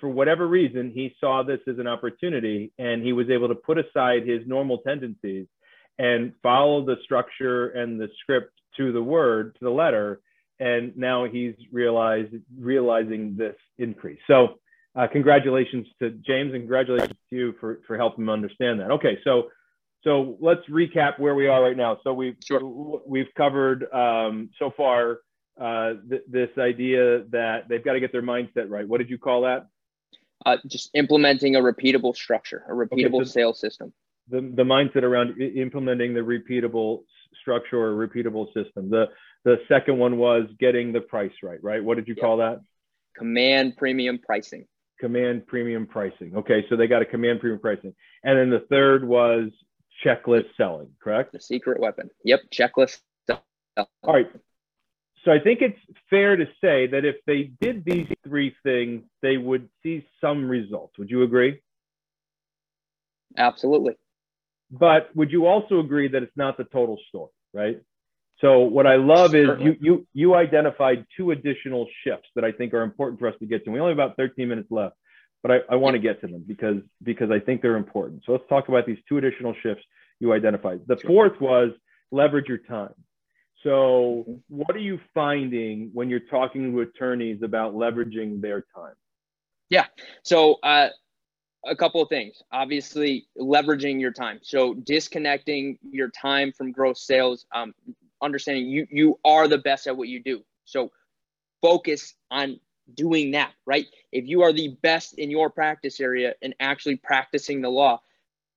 for 0.00 0.08
whatever 0.08 0.46
reason, 0.46 0.92
he 0.94 1.14
saw 1.20 1.42
this 1.42 1.60
as 1.66 1.78
an 1.78 1.86
opportunity 1.86 2.72
and 2.78 3.02
he 3.02 3.12
was 3.12 3.28
able 3.28 3.48
to 3.48 3.54
put 3.54 3.78
aside 3.78 4.26
his 4.26 4.46
normal 4.46 4.78
tendencies 4.78 5.46
and 5.98 6.32
follow 6.42 6.84
the 6.84 6.96
structure 7.04 7.70
and 7.70 8.00
the 8.00 8.08
script 8.20 8.52
to 8.76 8.92
the 8.92 9.02
word, 9.02 9.54
to 9.58 9.64
the 9.64 9.70
letter. 9.70 10.20
And 10.60 10.96
now 10.96 11.26
he's 11.26 11.54
realized 11.72 12.34
realizing 12.58 13.36
this 13.36 13.56
increase. 13.78 14.20
So, 14.26 14.60
uh, 14.94 15.06
congratulations 15.10 15.86
to 16.00 16.10
James 16.10 16.52
and 16.52 16.62
congratulations 16.62 17.16
to 17.30 17.36
you 17.36 17.54
for, 17.60 17.80
for 17.86 17.96
helping 17.96 18.24
him 18.24 18.30
understand 18.30 18.80
that. 18.80 18.90
Okay, 18.90 19.18
so 19.24 19.48
so 20.04 20.36
let's 20.40 20.62
recap 20.68 21.18
where 21.18 21.34
we 21.34 21.46
are 21.46 21.62
right 21.62 21.76
now. 21.76 21.98
So 22.02 22.12
we've 22.12 22.36
sure. 22.44 23.00
we've 23.06 23.32
covered 23.36 23.90
um, 23.92 24.50
so 24.58 24.72
far 24.76 25.20
uh, 25.60 25.94
th- 26.08 26.22
this 26.28 26.50
idea 26.58 27.24
that 27.30 27.68
they've 27.68 27.84
got 27.84 27.92
to 27.92 28.00
get 28.00 28.12
their 28.12 28.22
mindset 28.22 28.68
right. 28.68 28.86
What 28.86 28.98
did 28.98 29.10
you 29.10 29.18
call 29.18 29.42
that? 29.42 29.66
Uh, 30.44 30.56
just 30.66 30.90
implementing 30.94 31.54
a 31.56 31.60
repeatable 31.60 32.16
structure, 32.16 32.64
a 32.68 32.72
repeatable 32.72 33.20
okay, 33.20 33.24
so 33.24 33.30
sales 33.30 33.60
system. 33.60 33.92
The, 34.28 34.40
the 34.40 34.64
mindset 34.64 35.04
around 35.04 35.34
I- 35.40 35.44
implementing 35.44 36.14
the 36.14 36.20
repeatable 36.20 37.04
structure 37.40 37.80
or 37.80 38.08
repeatable 38.08 38.46
system. 38.52 38.90
The 38.90 39.06
the 39.44 39.56
second 39.68 39.98
one 39.98 40.18
was 40.18 40.44
getting 40.58 40.92
the 40.92 41.00
price 41.00 41.32
right, 41.42 41.62
right? 41.62 41.82
What 41.82 41.96
did 41.96 42.08
you 42.08 42.14
yep. 42.16 42.22
call 42.22 42.36
that? 42.38 42.60
Command 43.16 43.76
premium 43.76 44.18
pricing. 44.18 44.66
Command 45.02 45.48
premium 45.48 45.84
pricing. 45.84 46.32
Okay, 46.36 46.64
so 46.68 46.76
they 46.76 46.86
got 46.86 47.02
a 47.02 47.04
command 47.04 47.40
premium 47.40 47.60
pricing. 47.60 47.92
And 48.22 48.38
then 48.38 48.50
the 48.50 48.64
third 48.70 49.04
was 49.04 49.50
checklist 50.06 50.44
selling, 50.56 50.90
correct? 51.02 51.32
The 51.32 51.40
secret 51.40 51.80
weapon. 51.80 52.08
Yep, 52.24 52.42
checklist. 52.54 53.00
Selling. 53.26 53.42
All 53.76 54.14
right. 54.14 54.30
So 55.24 55.32
I 55.32 55.40
think 55.40 55.58
it's 55.60 55.78
fair 56.08 56.36
to 56.36 56.44
say 56.60 56.86
that 56.86 57.04
if 57.04 57.16
they 57.26 57.50
did 57.60 57.84
these 57.84 58.06
three 58.22 58.54
things, 58.62 59.02
they 59.22 59.38
would 59.38 59.68
see 59.82 60.06
some 60.20 60.48
results. 60.48 60.96
Would 60.98 61.10
you 61.10 61.24
agree? 61.24 61.60
Absolutely. 63.36 63.96
But 64.70 65.10
would 65.16 65.32
you 65.32 65.46
also 65.46 65.80
agree 65.80 66.06
that 66.06 66.22
it's 66.22 66.36
not 66.36 66.56
the 66.56 66.64
total 66.64 66.96
story, 67.08 67.32
right? 67.52 67.80
So 68.42 68.58
what 68.60 68.86
I 68.86 68.96
love 68.96 69.34
is 69.34 69.48
you 69.60 69.76
you 69.80 70.06
you 70.12 70.34
identified 70.34 71.06
two 71.16 71.30
additional 71.30 71.86
shifts 72.04 72.28
that 72.34 72.44
I 72.44 72.50
think 72.50 72.74
are 72.74 72.82
important 72.82 73.20
for 73.20 73.28
us 73.28 73.34
to 73.38 73.46
get 73.46 73.64
to. 73.64 73.70
We 73.70 73.78
only 73.78 73.92
have 73.92 73.98
about 73.98 74.16
13 74.16 74.48
minutes 74.48 74.68
left, 74.70 74.96
but 75.42 75.52
I, 75.52 75.58
I 75.70 75.76
want 75.76 75.94
to 75.94 76.00
get 76.00 76.20
to 76.22 76.26
them 76.26 76.44
because 76.46 76.78
because 77.02 77.30
I 77.30 77.38
think 77.38 77.62
they're 77.62 77.76
important. 77.76 78.24
So 78.26 78.32
let's 78.32 78.44
talk 78.48 78.68
about 78.68 78.84
these 78.84 78.98
two 79.08 79.18
additional 79.18 79.54
shifts 79.62 79.84
you 80.18 80.32
identified. 80.32 80.80
The 80.86 80.96
fourth 80.96 81.40
was 81.40 81.70
leverage 82.10 82.48
your 82.48 82.58
time. 82.58 82.94
So, 83.62 84.24
mm-hmm. 84.28 84.32
what 84.48 84.74
are 84.74 84.80
you 84.80 84.98
finding 85.14 85.90
when 85.92 86.10
you're 86.10 86.20
talking 86.20 86.72
to 86.72 86.80
attorneys 86.80 87.42
about 87.42 87.74
leveraging 87.74 88.40
their 88.40 88.64
time? 88.74 88.94
Yeah. 89.70 89.86
So, 90.24 90.54
uh, 90.62 90.88
a 91.64 91.76
couple 91.76 92.02
of 92.02 92.08
things. 92.08 92.42
Obviously, 92.50 93.26
leveraging 93.38 94.00
your 94.00 94.10
time. 94.10 94.40
So, 94.42 94.74
disconnecting 94.74 95.78
your 95.82 96.10
time 96.10 96.52
from 96.52 96.72
gross 96.72 97.06
sales. 97.06 97.46
Um, 97.54 97.72
understanding 98.22 98.66
you 98.66 98.86
you 98.90 99.18
are 99.24 99.48
the 99.48 99.58
best 99.58 99.86
at 99.86 99.96
what 99.96 100.08
you 100.08 100.22
do. 100.22 100.42
So, 100.64 100.90
focus 101.60 102.14
on 102.30 102.60
doing 102.94 103.32
that. 103.32 103.52
Right. 103.66 103.86
If 104.10 104.26
you 104.26 104.42
are 104.42 104.52
the 104.52 104.76
best 104.82 105.18
in 105.18 105.30
your 105.30 105.50
practice 105.50 106.00
area 106.00 106.34
and 106.42 106.54
actually 106.60 106.96
practicing 106.96 107.60
the 107.60 107.70
law, 107.70 108.00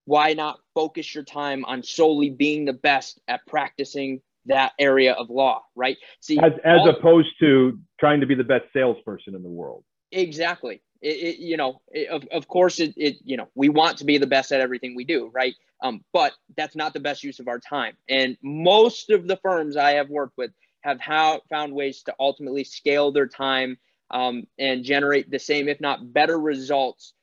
why 0.05 0.33
not 0.33 0.59
focus 0.73 1.13
your 1.13 1.23
time 1.23 1.65
on 1.65 1.83
solely 1.83 2.29
being 2.29 2.65
the 2.65 2.73
best 2.73 3.19
at 3.27 3.45
practicing 3.47 4.21
that 4.45 4.73
area 4.79 5.13
of 5.13 5.29
law, 5.29 5.63
right? 5.75 5.97
See, 6.19 6.37
as, 6.37 6.53
as 6.63 6.79
all, 6.79 6.89
opposed 6.89 7.29
to 7.39 7.79
trying 7.99 8.21
to 8.21 8.27
be 8.27 8.35
the 8.35 8.43
best 8.43 8.65
salesperson 8.73 9.35
in 9.35 9.43
the 9.43 9.49
world. 9.49 9.83
Exactly. 10.11 10.81
It, 11.05 11.35
it, 11.35 11.39
you 11.39 11.55
know, 11.55 11.81
it, 11.91 12.09
of, 12.09 12.23
of 12.31 12.47
course, 12.47 12.79
it, 12.79 12.95
it, 12.97 13.17
you 13.23 13.37
know, 13.37 13.47
we 13.53 13.69
want 13.69 13.99
to 13.99 14.05
be 14.05 14.17
the 14.17 14.25
best 14.25 14.51
at 14.51 14.59
everything 14.59 14.95
we 14.95 15.03
do, 15.03 15.29
right? 15.31 15.53
Um, 15.83 16.03
but 16.11 16.33
that's 16.57 16.75
not 16.75 16.93
the 16.93 16.99
best 16.99 17.23
use 17.23 17.39
of 17.39 17.47
our 17.47 17.59
time. 17.59 17.95
And 18.09 18.37
most 18.41 19.11
of 19.11 19.27
the 19.27 19.37
firms 19.37 19.77
I 19.77 19.91
have 19.91 20.09
worked 20.09 20.35
with 20.35 20.49
have 20.81 20.99
how, 20.99 21.41
found 21.47 21.73
ways 21.73 22.01
to 22.03 22.15
ultimately 22.19 22.63
scale 22.63 23.11
their 23.11 23.27
time 23.27 23.77
um, 24.09 24.47
and 24.57 24.83
generate 24.83 25.29
the 25.29 25.37
same, 25.37 25.67
if 25.67 25.79
not 25.79 26.11
better 26.11 26.39
results 26.39 27.13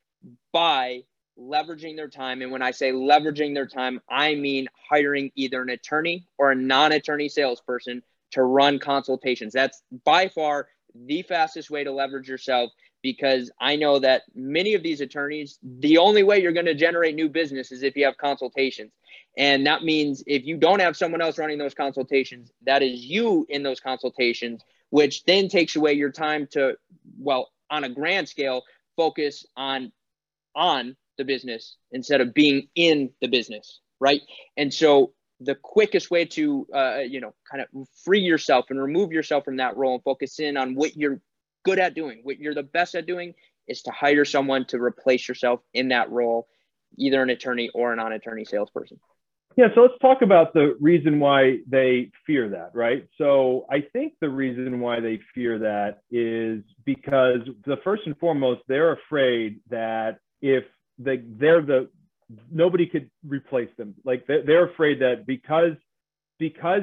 by 0.52 1.02
leveraging 1.36 1.96
their 1.96 2.08
time. 2.08 2.40
And 2.40 2.52
when 2.52 2.62
I 2.62 2.70
say 2.70 2.92
leveraging 2.92 3.52
their 3.52 3.66
time, 3.66 4.00
I 4.08 4.36
mean 4.36 4.68
hiring 4.88 5.32
either 5.34 5.60
an 5.60 5.70
attorney 5.70 6.28
or 6.38 6.52
a 6.52 6.54
non 6.54 6.92
attorney 6.92 7.28
salesperson 7.28 8.04
to 8.32 8.44
run 8.44 8.78
consultations. 8.78 9.52
That's 9.52 9.82
by 10.04 10.28
far 10.28 10.68
the 10.94 11.22
fastest 11.22 11.70
way 11.70 11.84
to 11.84 11.92
leverage 11.92 12.28
yourself 12.28 12.70
because 13.02 13.50
I 13.60 13.76
know 13.76 13.98
that 13.98 14.22
many 14.34 14.74
of 14.74 14.82
these 14.82 15.00
attorneys, 15.00 15.58
the 15.62 15.98
only 15.98 16.22
way 16.22 16.40
you're 16.40 16.52
going 16.52 16.66
to 16.66 16.74
generate 16.74 17.14
new 17.14 17.28
business 17.28 17.72
is 17.72 17.82
if 17.82 17.96
you 17.96 18.04
have 18.04 18.16
consultations. 18.16 18.92
And 19.36 19.66
that 19.66 19.82
means 19.82 20.22
if 20.26 20.44
you 20.44 20.56
don't 20.56 20.80
have 20.80 20.96
someone 20.96 21.20
else 21.20 21.38
running 21.38 21.58
those 21.58 21.74
consultations, 21.74 22.52
that 22.64 22.82
is 22.82 23.04
you 23.04 23.46
in 23.48 23.62
those 23.62 23.80
consultations, 23.80 24.62
which 24.90 25.24
then 25.24 25.48
takes 25.48 25.74
away 25.74 25.94
your 25.94 26.12
time 26.12 26.46
to, 26.52 26.76
well, 27.18 27.50
on 27.70 27.84
a 27.84 27.88
grand 27.88 28.28
scale, 28.28 28.62
focus 28.96 29.44
on 29.56 29.92
on 30.54 30.96
the 31.16 31.24
business 31.24 31.76
instead 31.92 32.20
of 32.20 32.34
being 32.34 32.68
in 32.74 33.10
the 33.20 33.26
business, 33.26 33.80
right? 34.00 34.20
And 34.56 34.72
so 34.72 35.14
the 35.40 35.54
quickest 35.54 36.10
way 36.10 36.24
to 36.24 36.66
uh, 36.74 36.98
you 36.98 37.20
know 37.20 37.34
kind 37.50 37.62
of 37.62 37.88
free 38.04 38.20
yourself 38.20 38.66
and 38.70 38.80
remove 38.80 39.12
yourself 39.12 39.44
from 39.44 39.56
that 39.56 39.76
role 39.76 39.94
and 39.94 40.02
focus 40.02 40.38
in 40.38 40.56
on 40.56 40.74
what 40.74 40.96
you're 40.96 41.20
good 41.64 41.78
at 41.78 41.94
doing, 41.94 42.20
what 42.22 42.38
you're 42.38 42.54
the 42.54 42.62
best 42.62 42.94
at 42.94 43.06
doing, 43.06 43.34
is 43.68 43.82
to 43.82 43.90
hire 43.90 44.24
someone 44.24 44.64
to 44.66 44.80
replace 44.80 45.28
yourself 45.28 45.60
in 45.72 45.88
that 45.88 46.10
role, 46.10 46.48
either 46.96 47.22
an 47.22 47.30
attorney 47.30 47.70
or 47.74 47.92
a 47.92 47.96
non-attorney 47.96 48.44
salesperson. 48.44 48.98
Yeah, 49.56 49.66
so 49.74 49.82
let's 49.82 49.98
talk 50.00 50.22
about 50.22 50.54
the 50.54 50.76
reason 50.80 51.20
why 51.20 51.58
they 51.66 52.10
fear 52.26 52.48
that, 52.50 52.70
right? 52.72 53.06
So 53.18 53.66
I 53.70 53.84
think 53.92 54.14
the 54.20 54.30
reason 54.30 54.80
why 54.80 55.00
they 55.00 55.20
fear 55.34 55.58
that 55.58 56.00
is 56.10 56.62
because 56.84 57.40
the 57.66 57.76
first 57.84 58.02
and 58.06 58.16
foremost, 58.18 58.62
they're 58.66 58.92
afraid 58.92 59.60
that 59.68 60.18
if 60.40 60.64
they 60.98 61.22
they're 61.38 61.60
the 61.60 61.90
nobody 62.50 62.86
could 62.86 63.10
replace 63.26 63.68
them. 63.76 63.94
Like 64.04 64.26
they're, 64.26 64.64
afraid 64.64 65.00
that 65.00 65.26
because 65.26 65.76
because 66.38 66.82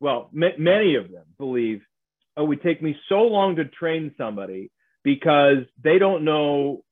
well 0.00 0.28
many 0.32 0.96
of 0.96 1.10
them 1.10 1.24
believe 1.38 1.80
oh 2.36 2.44
it 2.44 2.48
would 2.48 2.62
take 2.62 2.82
me 2.82 2.96
so 3.08 3.22
long 3.22 3.56
to 3.56 3.64
train 3.64 4.14
somebody 4.16 4.70
because 5.02 5.64
they 5.82 5.98
don't 5.98 6.24
know 6.24 6.84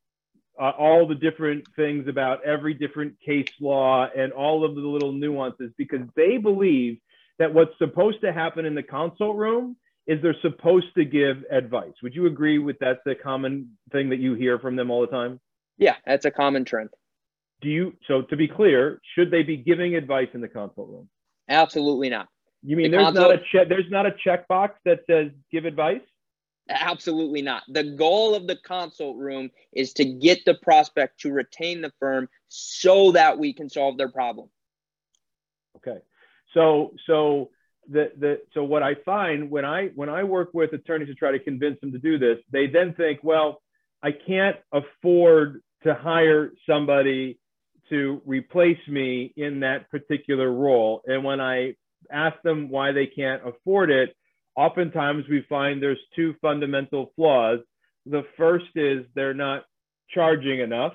uh, 0.61 0.71
all 0.71 1.07
the 1.07 1.15
different 1.15 1.65
things 1.75 2.07
about 2.09 2.45
every 2.45 2.75
different 2.75 3.15
case 3.25 3.49
law 3.61 4.07
and 4.15 4.33
all 4.33 4.65
of 4.65 4.75
the 4.75 4.81
little 4.81 5.13
nuances 5.13 5.73
because 5.79 6.07
they 6.17 6.37
believe 6.37 6.99
that 7.39 7.55
what's 7.55 7.77
supposed 7.79 8.21
to 8.21 8.33
happen 8.33 8.67
in 8.67 8.75
the 8.75 8.83
consult 8.83 9.37
room 9.37 9.77
is 10.07 10.21
they're 10.21 10.37
supposed 10.43 10.93
to 10.97 11.05
give 11.05 11.45
advice. 11.51 11.93
Would 12.03 12.15
you 12.15 12.27
agree 12.27 12.59
with 12.59 12.77
that's 12.81 13.01
the 13.07 13.15
common 13.15 13.79
thing 13.93 14.11
that 14.11 14.19
you 14.19 14.35
hear 14.35 14.59
from 14.59 14.77
them 14.77 14.91
all 14.91 15.01
the 15.01 15.07
time? 15.07 15.41
Yeah, 15.79 15.97
that's 16.05 16.27
a 16.27 16.31
common 16.31 16.65
trend. 16.65 16.91
Do 17.63 17.69
you 17.69 17.95
so 18.09 18.23
to 18.23 18.37
be 18.37 18.49
clear, 18.49 19.01
should 19.15 19.31
they 19.31 19.43
be 19.43 19.57
giving 19.57 19.95
advice 19.95 20.29
in 20.35 20.41
the 20.41 20.49
consult 20.49 20.89
room? 20.89 21.09
Absolutely 21.49 22.11
not. 22.11 22.29
You 22.63 22.77
mean 22.77 22.91
the 22.91 22.99
there's 22.99 23.15
not 23.15 23.33
a 23.33 23.43
check 23.53 23.69
there's 23.69 23.91
not 23.91 24.07
a 24.07 24.15
checkbox 24.27 24.71
that 24.85 25.01
says 25.09 25.31
give 25.51 25.65
advice? 25.65 26.03
Absolutely 26.69 27.43
not. 27.43 27.63
The 27.69 27.83
goal 27.83 28.35
of 28.35 28.47
the 28.47 28.57
consult 28.57 29.17
room 29.17 29.51
is 29.73 29.93
to 29.95 30.05
get 30.05 30.45
the 30.45 30.55
prospect 30.55 31.21
to 31.21 31.33
retain 31.33 31.81
the 31.81 31.93
firm 31.99 32.29
so 32.49 33.13
that 33.13 33.39
we 33.39 33.53
can 33.53 33.69
solve 33.69 33.97
their 33.97 34.11
problem. 34.11 34.49
Okay. 35.77 35.99
So 36.55 36.93
so 37.07 37.51
the, 37.89 38.13
the 38.19 38.41
so 38.55 38.63
what 38.63 38.83
I 38.83 38.95
find 39.05 39.51
when 39.51 39.65
I 39.65 39.89
when 39.95 40.09
I 40.09 40.25
work 40.25 40.51
with 40.53 40.73
attorneys 40.73 41.09
to 41.09 41.15
try 41.15 41.33
to 41.33 41.39
convince 41.39 41.81
them 41.81 41.93
to 41.93 41.99
do 41.99 42.19
this, 42.19 42.39
they 42.53 42.67
then 42.67 42.95
think, 42.95 43.21
well, 43.23 43.63
I 44.03 44.13
can't 44.13 44.57
afford 44.73 45.63
to 45.83 45.95
hire 45.95 46.53
somebody 46.69 47.39
to 47.89 48.23
replace 48.25 48.79
me 48.87 49.33
in 49.37 49.61
that 49.61 49.91
particular 49.91 50.51
role. 50.51 51.03
And 51.07 51.25
when 51.25 51.41
I 51.41 51.75
ask 52.11 52.41
them 52.43 52.69
why 52.69 52.93
they 52.93 53.07
can't 53.07 53.47
afford 53.47 53.91
it, 53.91 54.15
oftentimes 54.57 55.25
we 55.29 55.45
find 55.49 55.83
there's 55.83 55.99
two 56.15 56.35
fundamental 56.43 57.13
flaws. 57.17 57.61
The 58.07 58.25
first 58.37 58.67
is 58.75 59.05
they're 59.15 59.35
not 59.35 59.65
charging 60.11 60.61
enough. 60.61 60.95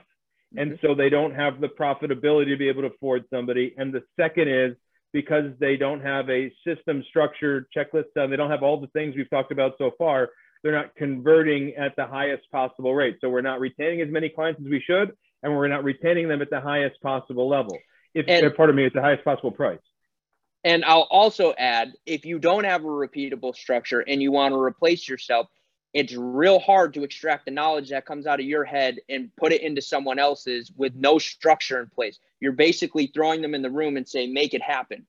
And 0.57 0.73
mm-hmm. 0.73 0.85
so 0.85 0.95
they 0.95 1.09
don't 1.09 1.35
have 1.35 1.59
the 1.59 1.67
profitability 1.67 2.49
to 2.49 2.57
be 2.57 2.69
able 2.69 2.83
to 2.83 2.89
afford 2.89 3.25
somebody. 3.29 3.73
And 3.77 3.93
the 3.93 4.03
second 4.19 4.47
is 4.47 4.75
because 5.13 5.51
they 5.59 5.77
don't 5.77 6.01
have 6.01 6.29
a 6.29 6.51
system 6.65 7.03
structured 7.09 7.65
checklist 7.75 8.05
and 8.15 8.31
they 8.31 8.35
don't 8.35 8.51
have 8.51 8.63
all 8.63 8.79
the 8.79 8.87
things 8.87 9.15
we've 9.15 9.29
talked 9.29 9.51
about 9.51 9.73
so 9.77 9.91
far, 9.97 10.29
they're 10.61 10.73
not 10.73 10.95
converting 10.95 11.73
at 11.75 11.95
the 11.95 12.05
highest 12.05 12.49
possible 12.51 12.93
rate. 12.93 13.17
So 13.21 13.29
we're 13.29 13.41
not 13.41 13.59
retaining 13.59 14.01
as 14.01 14.09
many 14.09 14.29
clients 14.29 14.59
as 14.59 14.67
we 14.67 14.81
should, 14.85 15.13
and 15.43 15.55
we're 15.55 15.67
not 15.67 15.83
retaining 15.83 16.27
them 16.27 16.41
at 16.41 16.49
the 16.49 16.59
highest 16.59 16.99
possible 17.01 17.47
level. 17.47 17.77
If 18.13 18.25
and, 18.27 18.53
pardon 18.55 18.75
me, 18.75 18.85
at 18.85 18.93
the 18.93 19.01
highest 19.01 19.23
possible 19.23 19.51
price. 19.51 19.79
And 20.65 20.83
I'll 20.83 21.07
also 21.11 21.53
add 21.59 21.93
if 22.07 22.25
you 22.25 22.39
don't 22.39 22.63
have 22.63 22.83
a 22.83 22.87
repeatable 22.87 23.55
structure 23.55 23.99
and 23.99 24.19
you 24.19 24.31
want 24.31 24.51
to 24.51 24.59
replace 24.59 25.07
yourself, 25.07 25.47
it's 25.93 26.15
real 26.15 26.57
hard 26.59 26.95
to 26.95 27.03
extract 27.03 27.45
the 27.45 27.51
knowledge 27.51 27.91
that 27.91 28.07
comes 28.07 28.25
out 28.25 28.39
of 28.39 28.47
your 28.47 28.65
head 28.65 28.97
and 29.07 29.29
put 29.37 29.53
it 29.53 29.61
into 29.61 29.81
someone 29.81 30.17
else's 30.17 30.71
with 30.75 30.95
no 30.95 31.19
structure 31.19 31.79
in 31.79 31.87
place. 31.87 32.17
You're 32.39 32.51
basically 32.51 33.11
throwing 33.13 33.43
them 33.43 33.53
in 33.53 33.61
the 33.61 33.69
room 33.69 33.95
and 33.95 34.09
say, 34.09 34.25
make 34.25 34.55
it 34.55 34.61
happen. 34.63 35.05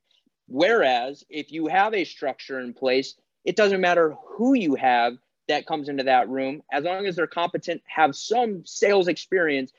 Whereas 0.47 1.25
if 1.31 1.51
you 1.51 1.69
have 1.69 1.95
a 1.95 2.05
structure 2.05 2.61
in 2.61 2.75
place, 2.75 3.15
it 3.47 3.57
doesn't 3.57 3.81
matter 3.81 4.15
who 4.27 4.53
you 4.53 4.75
have 4.75 5.17
that 5.49 5.67
comes 5.67 5.89
into 5.89 6.05
that 6.05 6.29
room, 6.29 6.63
as 6.71 6.85
long 6.85 7.07
as 7.07 7.17
they're 7.17 7.27
competent, 7.27 7.81
have 7.87 8.15
some 8.15 8.67
sales 8.67 9.09
experience, 9.09 9.73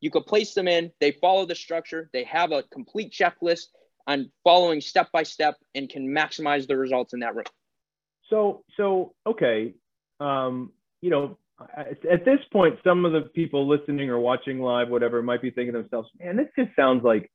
you 0.00 0.10
could 0.10 0.26
place 0.26 0.52
them 0.52 0.68
in, 0.68 0.92
they 1.00 1.12
follow 1.12 1.46
the 1.46 1.54
structure, 1.54 2.10
they 2.12 2.24
have 2.24 2.52
a 2.52 2.64
complete 2.64 3.12
checklist 3.12 3.68
on 4.06 4.30
following 4.44 4.80
step 4.80 5.10
by 5.12 5.22
step 5.22 5.56
and 5.74 5.88
can 5.88 6.08
maximize 6.08 6.66
the 6.66 6.76
results 6.76 7.12
in 7.12 7.20
that 7.20 7.34
room. 7.34 7.46
So, 8.30 8.64
so 8.76 9.14
okay, 9.26 9.74
um, 10.20 10.72
you 11.00 11.10
know, 11.10 11.38
at 11.76 12.24
this 12.24 12.38
point, 12.52 12.78
some 12.84 13.04
of 13.04 13.12
the 13.12 13.22
people 13.34 13.66
listening 13.66 14.10
or 14.10 14.18
watching 14.18 14.60
live, 14.60 14.88
whatever, 14.88 15.22
might 15.22 15.40
be 15.40 15.50
thinking 15.50 15.72
to 15.72 15.80
themselves, 15.80 16.08
man, 16.20 16.36
this 16.36 16.48
just 16.58 16.74
sounds 16.76 17.02
like 17.02 17.30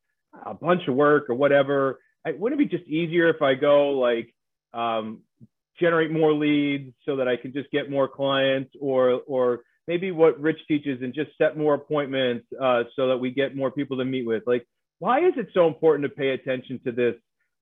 a 0.45 0.53
bunch 0.53 0.88
of 0.88 0.95
work 0.95 1.30
or 1.30 1.36
whatever. 1.36 1.99
I, 2.26 2.32
wouldn't 2.34 2.61
it 2.61 2.69
be 2.69 2.78
just 2.78 2.88
easier 2.88 3.30
if 3.30 3.41
I 3.41 3.55
go 3.55 3.91
like 3.91 4.34
um, 4.74 5.22
generate 5.80 6.11
more 6.11 6.34
leads 6.34 6.93
so 7.05 7.15
that 7.15 7.28
I 7.28 7.36
can 7.36 7.51
just 7.51 7.72
get 7.72 7.89
more 7.89 8.07
clients 8.07 8.72
or, 8.80 9.22
or 9.26 9.61
maybe 9.88 10.11
what 10.11 10.39
Rich 10.39 10.59
teaches 10.67 11.01
and 11.01 11.13
just 11.13 11.32
set 11.38 11.57
more 11.57 11.74
appointments 11.74 12.45
uh, 12.61 12.84
so 12.95 13.07
that 13.07 13.17
we 13.17 13.32
get 13.32 13.55
more 13.55 13.72
people 13.72 13.97
to 13.97 14.05
meet 14.05 14.26
with? 14.26 14.43
Like, 14.45 14.67
why 15.02 15.26
is 15.26 15.34
it 15.36 15.47
so 15.52 15.66
important 15.66 16.04
to 16.04 16.16
pay 16.16 16.30
attention 16.30 16.80
to 16.86 16.91
this 16.91 17.16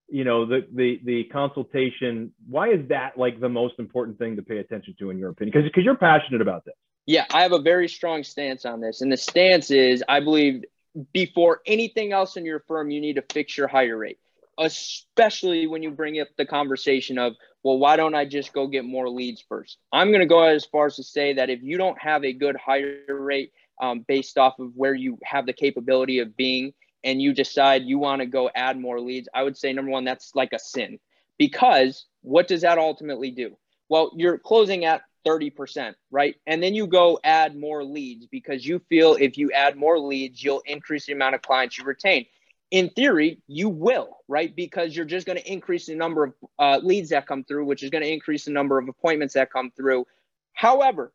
you 0.10 0.24
know 0.24 0.46
the 0.46 0.68
the 0.74 1.00
the 1.06 1.24
consultation? 1.26 2.34
Why 2.48 2.70
is 2.70 2.88
that 2.90 3.18
like 3.18 3.40
the 3.40 3.48
most 3.48 3.76
important 3.80 4.20
thing 4.20 4.36
to 4.36 4.42
pay 4.42 4.58
attention 4.58 4.96
to 5.00 5.10
in 5.10 5.18
your 5.18 5.30
opinion? 5.30 5.54
Because 5.54 5.70
because 5.70 5.86
you're 5.86 5.96
passionate 5.96 6.42
about 6.42 6.66
this. 6.66 6.76
Yeah 7.06 7.26
i 7.34 7.42
have 7.42 7.54
a 7.54 7.60
very 7.60 7.88
strong 7.88 8.24
stance 8.24 8.66
on 8.66 8.82
this 8.82 9.02
and 9.02 9.12
the 9.12 9.18
stance 9.18 9.72
is 9.72 10.04
i 10.08 10.20
believe 10.20 10.64
before 11.12 11.62
anything 11.66 12.12
else 12.12 12.38
in 12.38 12.46
your 12.46 12.60
firm 12.68 12.92
you 12.92 13.02
need 13.02 13.16
to 13.16 13.24
fix 13.34 13.58
your 13.58 13.68
hire 13.68 13.98
rate 13.98 14.20
especially 14.60 15.66
when 15.66 15.82
you 15.82 15.90
bring 15.90 16.20
up 16.20 16.28
the 16.38 16.46
conversation 16.46 17.18
of 17.18 17.34
well 17.64 17.80
why 17.80 17.96
don't 17.96 18.14
i 18.14 18.26
just 18.26 18.54
go 18.54 18.68
get 18.68 18.86
more 18.86 19.10
leads 19.10 19.42
first? 19.50 19.80
I'm 19.92 20.10
going 20.10 20.20
to 20.20 20.28
go 20.28 20.44
as 20.44 20.66
far 20.66 20.86
as 20.86 20.98
to 20.98 21.04
say 21.04 21.34
that 21.34 21.50
if 21.50 21.64
you 21.64 21.78
don't 21.78 22.00
have 22.00 22.24
a 22.24 22.34
good 22.34 22.56
hire 22.58 23.00
rate 23.08 23.54
um, 23.82 24.06
based 24.08 24.38
off 24.38 24.60
of 24.60 24.74
where 24.76 24.94
you 24.94 25.18
have 25.24 25.46
the 25.46 25.54
capability 25.54 26.20
of 26.20 26.38
being 26.38 26.74
and 27.04 27.22
you 27.22 27.34
decide 27.34 27.84
you 27.84 27.98
want 27.98 28.22
to 28.22 28.26
go 28.26 28.50
add 28.54 28.80
more 28.80 29.00
leads, 29.00 29.30
I 29.34 29.44
would 29.44 29.58
say 29.58 29.74
number 29.74 29.92
one, 29.92 30.04
that's 30.04 30.36
like 30.36 30.54
a 30.54 30.60
sin 30.60 31.00
because 31.38 32.06
what 32.22 32.48
does 32.48 32.62
that 32.62 32.78
ultimately 32.78 33.32
do? 33.32 33.58
Well, 33.88 34.12
you're 34.16 34.38
closing 34.38 34.86
at 34.86 35.02
30%, 35.26 35.96
right? 36.12 36.36
And 36.46 36.62
then 36.62 36.76
you 36.76 36.86
go 36.86 37.20
add 37.24 37.56
more 37.56 37.84
leads 37.84 38.28
because 38.28 38.66
you 38.66 38.80
feel 38.90 39.16
if 39.16 39.38
you 39.38 39.52
add 39.52 39.76
more 39.76 39.98
leads, 39.98 40.44
you'll 40.44 40.62
increase 40.66 41.06
the 41.06 41.14
amount 41.14 41.36
of 41.36 41.42
clients 41.42 41.78
you 41.78 41.84
retain. 41.86 42.26
In 42.72 42.90
theory, 42.90 43.42
you 43.48 43.68
will, 43.68 44.18
right? 44.28 44.56
Because 44.56 44.96
you're 44.96 45.06
just 45.06 45.26
going 45.26 45.40
to 45.40 45.52
increase 45.52 45.88
the 45.88 45.96
number 45.96 46.26
of 46.26 46.34
uh, 46.60 46.80
leads 46.84 47.10
that 47.10 47.26
come 47.26 47.44
through, 47.44 47.66
which 47.66 47.82
is 47.82 47.90
going 47.90 48.04
to 48.04 48.12
increase 48.12 48.46
the 48.46 48.52
number 48.52 48.78
of 48.78 48.88
appointments 48.88 49.34
that 49.34 49.52
come 49.52 49.72
through. 49.72 50.06
However, 50.54 51.12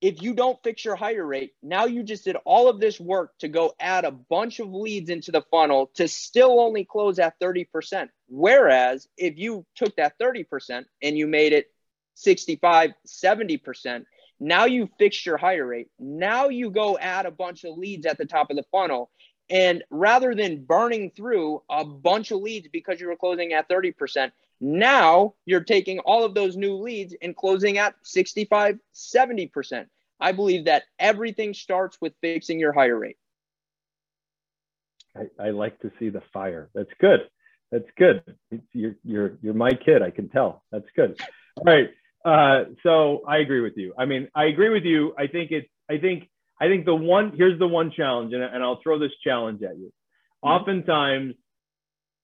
if 0.00 0.22
you 0.22 0.34
don't 0.34 0.62
fix 0.62 0.84
your 0.84 0.96
hire 0.96 1.26
rate, 1.26 1.52
now 1.62 1.86
you 1.86 2.02
just 2.02 2.24
did 2.24 2.36
all 2.44 2.68
of 2.68 2.78
this 2.78 3.00
work 3.00 3.32
to 3.38 3.48
go 3.48 3.74
add 3.80 4.04
a 4.04 4.12
bunch 4.12 4.60
of 4.60 4.72
leads 4.72 5.10
into 5.10 5.32
the 5.32 5.42
funnel 5.50 5.90
to 5.94 6.06
still 6.06 6.60
only 6.60 6.84
close 6.84 7.18
at 7.18 7.38
30%. 7.40 8.08
Whereas 8.28 9.08
if 9.16 9.38
you 9.38 9.66
took 9.74 9.96
that 9.96 10.18
30% 10.20 10.84
and 11.02 11.18
you 11.18 11.26
made 11.26 11.52
it 11.52 11.66
65, 12.14 12.92
70%, 13.06 14.04
now 14.40 14.66
you 14.66 14.88
fixed 14.98 15.26
your 15.26 15.36
hire 15.36 15.66
rate. 15.66 15.88
Now 15.98 16.48
you 16.48 16.70
go 16.70 16.96
add 16.96 17.26
a 17.26 17.32
bunch 17.32 17.64
of 17.64 17.76
leads 17.76 18.06
at 18.06 18.18
the 18.18 18.26
top 18.26 18.50
of 18.50 18.56
the 18.56 18.64
funnel. 18.70 19.10
And 19.50 19.82
rather 19.90 20.34
than 20.34 20.64
burning 20.64 21.10
through 21.16 21.62
a 21.68 21.84
bunch 21.84 22.30
of 22.30 22.40
leads 22.40 22.68
because 22.68 23.00
you 23.00 23.08
were 23.08 23.16
closing 23.16 23.52
at 23.52 23.68
30%, 23.68 24.30
now 24.60 25.34
you're 25.46 25.64
taking 25.64 26.00
all 26.00 26.24
of 26.24 26.34
those 26.34 26.56
new 26.56 26.76
leads 26.76 27.14
and 27.22 27.36
closing 27.36 27.78
at 27.78 27.94
65, 28.02 28.78
70%. 28.94 29.86
I 30.20 30.32
believe 30.32 30.64
that 30.64 30.84
everything 30.98 31.54
starts 31.54 31.96
with 32.00 32.12
fixing 32.20 32.58
your 32.58 32.72
hire 32.72 32.98
rate. 32.98 33.18
I, 35.16 35.46
I 35.48 35.50
like 35.50 35.78
to 35.80 35.92
see 35.98 36.08
the 36.08 36.22
fire. 36.32 36.70
That's 36.74 36.90
good. 37.00 37.20
That's 37.70 37.88
good. 37.96 38.22
You're, 38.72 38.96
you're, 39.04 39.38
you're 39.42 39.54
my 39.54 39.70
kid. 39.70 40.02
I 40.02 40.10
can 40.10 40.28
tell. 40.28 40.64
That's 40.72 40.88
good. 40.96 41.20
All 41.56 41.64
right. 41.64 41.88
Uh, 42.24 42.70
so 42.82 43.22
I 43.26 43.38
agree 43.38 43.60
with 43.60 43.76
you. 43.76 43.94
I 43.96 44.06
mean, 44.06 44.28
I 44.34 44.44
agree 44.46 44.70
with 44.70 44.84
you. 44.84 45.14
I 45.16 45.28
think 45.28 45.50
it's, 45.52 45.68
I 45.88 45.98
think, 45.98 46.28
I 46.60 46.66
think 46.66 46.84
the 46.84 46.94
one, 46.94 47.32
here's 47.36 47.58
the 47.58 47.68
one 47.68 47.92
challenge, 47.96 48.32
and, 48.32 48.42
and 48.42 48.62
I'll 48.62 48.80
throw 48.82 48.98
this 48.98 49.12
challenge 49.22 49.62
at 49.62 49.78
you. 49.78 49.92
Mm-hmm. 50.44 50.48
Oftentimes, 50.48 51.34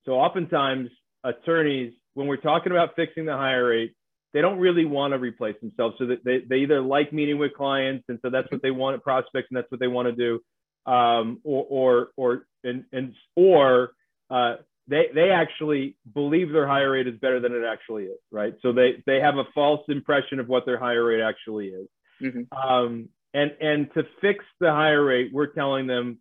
so 0.04 0.12
oftentimes 0.12 0.90
attorneys 1.22 1.92
when 2.14 2.26
we're 2.26 2.36
talking 2.36 2.72
about 2.72 2.96
fixing 2.96 3.26
the 3.26 3.36
hire 3.36 3.68
rate, 3.68 3.94
they 4.32 4.40
don't 4.40 4.58
really 4.58 4.84
want 4.84 5.12
to 5.12 5.18
replace 5.18 5.56
themselves. 5.60 5.96
So 5.98 6.06
that 6.06 6.24
they, 6.24 6.40
they 6.48 6.56
either 6.56 6.80
like 6.80 7.12
meeting 7.12 7.38
with 7.38 7.54
clients, 7.54 8.04
and 8.08 8.18
so 8.22 8.30
that's 8.30 8.50
what 8.50 8.62
they 8.62 8.70
want 8.70 8.94
at 8.94 9.02
prospects, 9.02 9.48
and 9.50 9.56
that's 9.56 9.70
what 9.70 9.80
they 9.80 9.86
want 9.86 10.08
to 10.08 10.12
do, 10.12 10.92
um, 10.92 11.40
or 11.44 11.66
or 11.68 12.08
or 12.16 12.46
and 12.64 12.84
and 12.92 13.14
or 13.36 13.92
uh, 14.30 14.56
they 14.88 15.08
they 15.14 15.30
actually 15.30 15.96
believe 16.12 16.50
their 16.50 16.66
hire 16.66 16.92
rate 16.92 17.06
is 17.06 17.18
better 17.20 17.40
than 17.40 17.52
it 17.52 17.64
actually 17.64 18.04
is, 18.04 18.18
right? 18.30 18.54
So 18.62 18.72
they 18.72 19.02
they 19.06 19.20
have 19.20 19.36
a 19.38 19.44
false 19.54 19.82
impression 19.88 20.40
of 20.40 20.48
what 20.48 20.66
their 20.66 20.78
hire 20.78 21.04
rate 21.04 21.22
actually 21.22 21.68
is. 21.68 21.88
Mm-hmm. 22.20 22.56
Um, 22.56 23.08
and 23.32 23.52
and 23.60 23.92
to 23.94 24.04
fix 24.20 24.44
the 24.60 24.70
hire 24.70 25.04
rate, 25.04 25.30
we're 25.32 25.46
telling 25.46 25.86
them, 25.86 26.18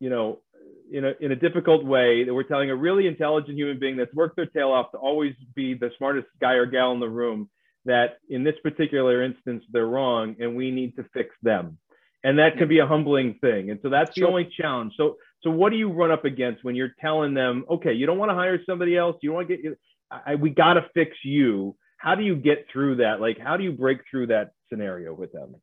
you 0.00 0.10
know, 0.10 0.40
in 0.90 1.04
a, 1.04 1.12
in 1.20 1.32
a 1.32 1.36
difficult 1.36 1.84
way 1.84 2.24
that 2.24 2.32
we're 2.32 2.42
telling 2.42 2.70
a 2.70 2.76
really 2.76 3.06
intelligent 3.06 3.56
human 3.56 3.78
being 3.78 3.96
that's 3.96 4.14
worked 4.14 4.36
their 4.36 4.46
tail 4.46 4.70
off 4.70 4.90
to 4.92 4.98
always 4.98 5.34
be 5.54 5.74
the 5.74 5.90
smartest 5.98 6.26
guy 6.40 6.54
or 6.54 6.66
gal 6.66 6.92
in 6.92 7.00
the 7.00 7.08
room 7.08 7.48
that 7.84 8.18
in 8.28 8.44
this 8.44 8.54
particular 8.62 9.22
instance 9.22 9.64
they're 9.70 9.86
wrong 9.86 10.36
and 10.40 10.56
we 10.56 10.70
need 10.70 10.96
to 10.96 11.04
fix 11.12 11.34
them. 11.42 11.78
And 12.22 12.38
that 12.38 12.56
can 12.56 12.68
be 12.68 12.78
a 12.78 12.86
humbling 12.86 13.34
thing. 13.40 13.70
And 13.70 13.78
so 13.82 13.90
that's 13.90 14.14
the 14.14 14.24
only 14.24 14.50
challenge. 14.60 14.94
So 14.96 15.16
so 15.42 15.50
what 15.50 15.70
do 15.70 15.76
you 15.76 15.90
run 15.90 16.10
up 16.10 16.24
against 16.24 16.64
when 16.64 16.74
you're 16.74 16.94
telling 17.00 17.34
them 17.34 17.64
okay 17.70 17.92
you 17.92 18.06
don't 18.06 18.18
want 18.18 18.30
to 18.30 18.34
hire 18.34 18.58
somebody 18.64 18.96
else. 18.96 19.16
You 19.20 19.32
want 19.32 19.48
to 19.48 19.56
get 19.56 19.78
I, 20.10 20.36
we 20.36 20.50
got 20.50 20.74
to 20.74 20.86
fix 20.94 21.16
you. 21.22 21.76
How 21.98 22.14
do 22.14 22.22
you 22.22 22.36
get 22.36 22.66
through 22.72 22.96
that? 22.96 23.20
Like 23.20 23.38
how 23.38 23.56
do 23.56 23.64
you 23.64 23.72
break 23.72 24.00
through 24.10 24.28
that 24.28 24.52
scenario 24.70 25.12
with 25.12 25.32
them 25.32 25.56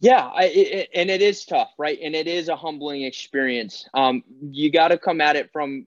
yeah, 0.00 0.26
I, 0.26 0.44
it, 0.44 0.88
and 0.94 1.10
it 1.10 1.20
is 1.20 1.44
tough, 1.44 1.70
right? 1.78 1.98
And 2.02 2.14
it 2.14 2.26
is 2.26 2.48
a 2.48 2.56
humbling 2.56 3.02
experience. 3.02 3.86
Um, 3.92 4.24
you 4.40 4.72
got 4.72 4.88
to 4.88 4.98
come 4.98 5.20
at 5.20 5.36
it 5.36 5.50
from, 5.52 5.86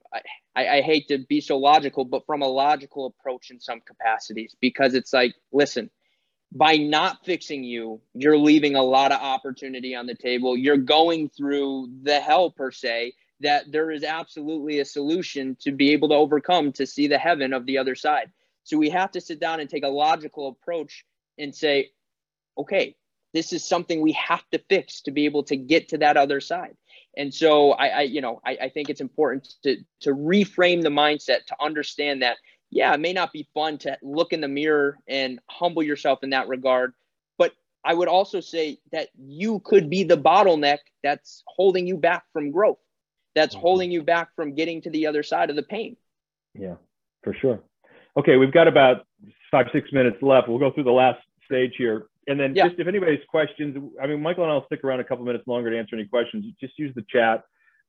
I, 0.54 0.66
I 0.66 0.80
hate 0.82 1.08
to 1.08 1.18
be 1.18 1.40
so 1.40 1.58
logical, 1.58 2.04
but 2.04 2.24
from 2.24 2.42
a 2.42 2.46
logical 2.46 3.06
approach 3.06 3.50
in 3.50 3.58
some 3.58 3.80
capacities, 3.80 4.54
because 4.60 4.94
it's 4.94 5.12
like, 5.12 5.34
listen, 5.52 5.90
by 6.52 6.76
not 6.76 7.24
fixing 7.24 7.64
you, 7.64 8.00
you're 8.14 8.38
leaving 8.38 8.76
a 8.76 8.82
lot 8.82 9.10
of 9.10 9.20
opportunity 9.20 9.96
on 9.96 10.06
the 10.06 10.14
table. 10.14 10.56
You're 10.56 10.76
going 10.76 11.28
through 11.28 11.90
the 12.02 12.20
hell, 12.20 12.52
per 12.52 12.70
se, 12.70 13.14
that 13.40 13.72
there 13.72 13.90
is 13.90 14.04
absolutely 14.04 14.78
a 14.78 14.84
solution 14.84 15.56
to 15.62 15.72
be 15.72 15.90
able 15.90 16.10
to 16.10 16.14
overcome 16.14 16.70
to 16.74 16.86
see 16.86 17.08
the 17.08 17.18
heaven 17.18 17.52
of 17.52 17.66
the 17.66 17.78
other 17.78 17.96
side. 17.96 18.30
So 18.62 18.78
we 18.78 18.90
have 18.90 19.10
to 19.10 19.20
sit 19.20 19.40
down 19.40 19.58
and 19.58 19.68
take 19.68 19.82
a 19.84 19.88
logical 19.88 20.46
approach 20.48 21.04
and 21.36 21.52
say, 21.52 21.90
okay, 22.56 22.94
this 23.34 23.52
is 23.52 23.64
something 23.64 24.00
we 24.00 24.12
have 24.12 24.48
to 24.52 24.58
fix 24.70 25.02
to 25.02 25.10
be 25.10 25.26
able 25.26 25.42
to 25.42 25.56
get 25.56 25.88
to 25.88 25.98
that 25.98 26.16
other 26.16 26.40
side. 26.40 26.76
And 27.16 27.34
so 27.34 27.72
I, 27.72 27.86
I 27.88 28.00
you 28.02 28.20
know, 28.20 28.40
I, 28.46 28.56
I 28.62 28.68
think 28.70 28.88
it's 28.88 29.00
important 29.00 29.54
to 29.64 29.76
to 30.00 30.10
reframe 30.14 30.82
the 30.82 30.88
mindset 30.88 31.44
to 31.46 31.56
understand 31.60 32.22
that, 32.22 32.38
yeah, 32.70 32.94
it 32.94 33.00
may 33.00 33.12
not 33.12 33.32
be 33.32 33.48
fun 33.52 33.78
to 33.78 33.98
look 34.02 34.32
in 34.32 34.40
the 34.40 34.48
mirror 34.48 34.98
and 35.06 35.40
humble 35.50 35.82
yourself 35.82 36.20
in 36.22 36.30
that 36.30 36.48
regard. 36.48 36.94
But 37.36 37.52
I 37.84 37.92
would 37.92 38.08
also 38.08 38.40
say 38.40 38.78
that 38.92 39.08
you 39.18 39.60
could 39.60 39.90
be 39.90 40.04
the 40.04 40.16
bottleneck 40.16 40.78
that's 41.02 41.42
holding 41.46 41.86
you 41.86 41.96
back 41.96 42.24
from 42.32 42.50
growth, 42.50 42.78
that's 43.34 43.54
mm-hmm. 43.54 43.62
holding 43.62 43.90
you 43.90 44.02
back 44.02 44.34
from 44.34 44.54
getting 44.54 44.80
to 44.82 44.90
the 44.90 45.06
other 45.06 45.22
side 45.22 45.50
of 45.50 45.56
the 45.56 45.62
pain. 45.62 45.96
Yeah, 46.54 46.76
for 47.22 47.34
sure. 47.34 47.60
Okay, 48.16 48.36
we've 48.36 48.52
got 48.52 48.68
about 48.68 49.06
five, 49.50 49.66
six 49.72 49.92
minutes 49.92 50.18
left. 50.22 50.48
We'll 50.48 50.60
go 50.60 50.70
through 50.70 50.84
the 50.84 50.92
last 50.92 51.20
stage 51.46 51.74
here. 51.76 52.06
And 52.26 52.38
then 52.40 52.54
yeah. 52.54 52.68
just 52.68 52.80
if 52.80 52.86
anybody's 52.86 53.24
questions, 53.28 53.76
I 54.02 54.06
mean, 54.06 54.22
Michael 54.22 54.44
and 54.44 54.52
I'll 54.52 54.66
stick 54.66 54.84
around 54.84 55.00
a 55.00 55.04
couple 55.04 55.24
minutes 55.24 55.46
longer 55.46 55.70
to 55.70 55.78
answer 55.78 55.96
any 55.96 56.06
questions. 56.06 56.44
Just 56.60 56.78
use 56.78 56.94
the 56.94 57.04
chat. 57.08 57.42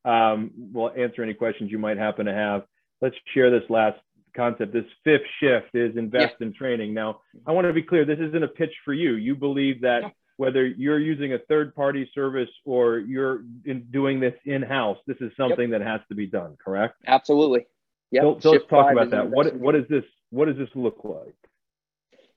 Um, 0.03 0.51
we'll 0.55 0.91
answer 0.91 1.23
any 1.23 1.33
questions 1.33 1.71
you 1.71 1.79
might 1.79 1.97
happen 1.97 2.25
to 2.25 2.33
have. 2.33 2.63
Let's 3.01 3.15
share 3.33 3.49
this 3.51 3.67
last 3.69 3.99
concept. 4.36 4.73
This 4.73 4.86
fifth 5.03 5.25
shift 5.39 5.73
is 5.73 5.97
invest 5.97 6.36
yeah. 6.39 6.47
in 6.47 6.53
training. 6.53 6.93
Now, 6.93 7.21
I 7.47 7.51
want 7.51 7.65
to 7.67 7.73
be 7.73 7.81
clear. 7.81 8.05
This 8.05 8.19
isn't 8.19 8.43
a 8.43 8.47
pitch 8.47 8.73
for 8.83 8.93
you. 8.93 9.15
You 9.15 9.36
believe 9.36 9.81
that 9.81 10.03
yeah. 10.03 10.09
whether 10.38 10.65
you're 10.65 10.99
using 10.99 11.33
a 11.33 11.39
third-party 11.39 12.11
service 12.13 12.49
or 12.65 12.99
you're 12.99 13.43
doing 13.91 14.19
this 14.19 14.33
in-house, 14.45 14.97
this 15.07 15.17
is 15.21 15.31
something 15.38 15.69
yep. 15.71 15.79
that 15.79 15.88
has 15.88 16.01
to 16.09 16.15
be 16.15 16.27
done. 16.27 16.55
Correct? 16.63 16.95
Absolutely. 17.07 17.65
Yeah. 18.11 18.21
So, 18.21 18.39
so 18.39 18.51
let's 18.51 18.65
talk 18.69 18.91
about 18.91 19.09
that. 19.11 19.29
What 19.29 19.55
what 19.55 19.75
is 19.75 19.86
this? 19.89 20.03
What 20.29 20.45
does 20.45 20.57
this 20.57 20.69
look 20.75 20.99
like? 21.03 21.36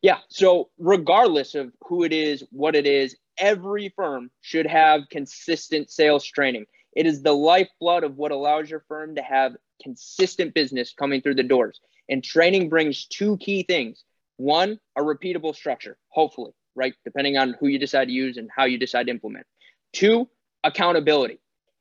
Yeah. 0.02 0.18
So 0.28 0.70
regardless 0.78 1.54
of 1.54 1.72
who 1.84 2.04
it 2.04 2.12
is, 2.12 2.44
what 2.50 2.76
it 2.76 2.86
is, 2.86 3.16
every 3.36 3.92
firm 3.96 4.30
should 4.40 4.66
have 4.66 5.02
consistent 5.10 5.90
sales 5.90 6.24
training. 6.24 6.66
It 6.94 7.06
is 7.06 7.22
the 7.22 7.32
lifeblood 7.32 8.04
of 8.04 8.16
what 8.16 8.32
allows 8.32 8.70
your 8.70 8.84
firm 8.88 9.16
to 9.16 9.22
have 9.22 9.52
consistent 9.82 10.54
business 10.54 10.94
coming 10.96 11.20
through 11.20 11.36
the 11.36 11.42
doors. 11.42 11.80
And 12.08 12.22
training 12.22 12.68
brings 12.68 13.06
two 13.06 13.36
key 13.38 13.62
things. 13.62 14.04
One, 14.36 14.78
a 14.96 15.02
repeatable 15.02 15.54
structure, 15.54 15.98
hopefully, 16.08 16.52
right? 16.74 16.94
Depending 17.04 17.36
on 17.36 17.56
who 17.58 17.66
you 17.66 17.78
decide 17.78 18.06
to 18.06 18.12
use 18.12 18.36
and 18.36 18.48
how 18.54 18.64
you 18.64 18.78
decide 18.78 19.06
to 19.06 19.10
implement. 19.10 19.46
Two, 19.92 20.28
accountability. 20.64 21.40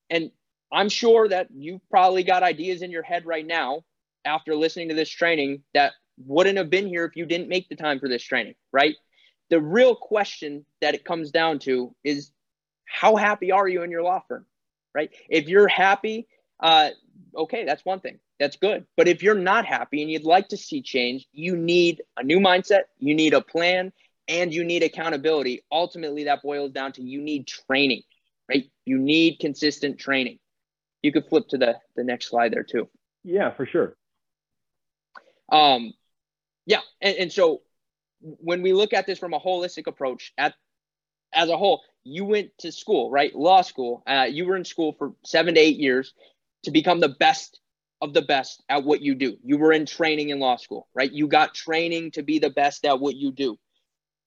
And 0.09 0.31
I'm 0.71 0.89
sure 0.89 1.27
that 1.27 1.47
you've 1.55 1.87
probably 1.89 2.23
got 2.23 2.43
ideas 2.43 2.81
in 2.81 2.91
your 2.91 3.03
head 3.03 3.25
right 3.25 3.45
now 3.45 3.83
after 4.25 4.55
listening 4.55 4.89
to 4.89 4.95
this 4.95 5.09
training 5.09 5.63
that 5.73 5.93
wouldn't 6.25 6.57
have 6.57 6.69
been 6.69 6.87
here 6.87 7.05
if 7.05 7.15
you 7.15 7.25
didn't 7.25 7.49
make 7.49 7.69
the 7.69 7.75
time 7.75 7.99
for 7.99 8.09
this 8.09 8.23
training, 8.23 8.55
right? 8.71 8.95
The 9.49 9.61
real 9.61 9.95
question 9.95 10.65
that 10.81 10.93
it 10.93 11.05
comes 11.05 11.31
down 11.31 11.59
to 11.59 11.95
is 12.03 12.31
how 12.85 13.15
happy 13.15 13.51
are 13.51 13.67
you 13.67 13.83
in 13.83 13.91
your 13.91 14.03
law 14.03 14.21
firm, 14.27 14.45
right? 14.93 15.09
If 15.29 15.47
you're 15.47 15.67
happy, 15.67 16.27
uh, 16.59 16.89
okay, 17.35 17.65
that's 17.65 17.85
one 17.85 17.99
thing. 17.99 18.19
That's 18.39 18.57
good. 18.57 18.85
But 18.95 19.07
if 19.07 19.23
you're 19.23 19.35
not 19.35 19.65
happy 19.65 20.01
and 20.01 20.11
you'd 20.11 20.23
like 20.23 20.49
to 20.49 20.57
see 20.57 20.81
change, 20.81 21.27
you 21.31 21.55
need 21.55 22.01
a 22.17 22.23
new 22.23 22.39
mindset, 22.39 22.81
you 22.99 23.15
need 23.15 23.33
a 23.33 23.41
plan, 23.41 23.91
and 24.27 24.53
you 24.53 24.63
need 24.63 24.83
accountability. 24.83 25.63
Ultimately, 25.71 26.25
that 26.25 26.43
boils 26.43 26.71
down 26.71 26.91
to 26.93 27.01
you 27.01 27.21
need 27.21 27.47
training, 27.47 28.03
right? 28.49 28.65
You 28.85 28.97
need 28.99 29.39
consistent 29.39 29.99
training. 29.99 30.39
You 31.01 31.11
could 31.11 31.25
flip 31.27 31.47
to 31.49 31.57
the, 31.57 31.75
the 31.95 32.03
next 32.03 32.29
slide 32.29 32.53
there 32.53 32.63
too. 32.63 32.89
Yeah, 33.23 33.51
for 33.51 33.65
sure. 33.65 33.95
Um, 35.49 35.93
yeah, 36.67 36.81
and, 37.01 37.15
and 37.15 37.33
so 37.33 37.61
when 38.19 38.61
we 38.61 38.73
look 38.73 38.93
at 38.93 39.07
this 39.07 39.17
from 39.17 39.33
a 39.33 39.39
holistic 39.39 39.87
approach, 39.87 40.33
at 40.37 40.53
as 41.33 41.49
a 41.49 41.57
whole, 41.57 41.81
you 42.03 42.25
went 42.25 42.51
to 42.59 42.71
school, 42.71 43.09
right? 43.09 43.33
Law 43.35 43.61
school. 43.61 44.03
Uh, 44.05 44.27
you 44.29 44.45
were 44.45 44.55
in 44.55 44.65
school 44.65 44.93
for 44.97 45.13
seven 45.25 45.55
to 45.55 45.59
eight 45.59 45.77
years 45.77 46.13
to 46.63 46.71
become 46.71 46.99
the 46.99 47.09
best 47.09 47.59
of 48.01 48.13
the 48.13 48.21
best 48.21 48.63
at 48.69 48.83
what 48.83 49.01
you 49.01 49.15
do. 49.15 49.37
You 49.43 49.57
were 49.57 49.71
in 49.71 49.85
training 49.85 50.29
in 50.29 50.39
law 50.39 50.57
school, 50.57 50.87
right? 50.93 51.11
You 51.11 51.27
got 51.27 51.53
training 51.53 52.11
to 52.11 52.21
be 52.21 52.39
the 52.39 52.49
best 52.49 52.85
at 52.85 52.99
what 52.99 53.15
you 53.15 53.31
do. 53.31 53.57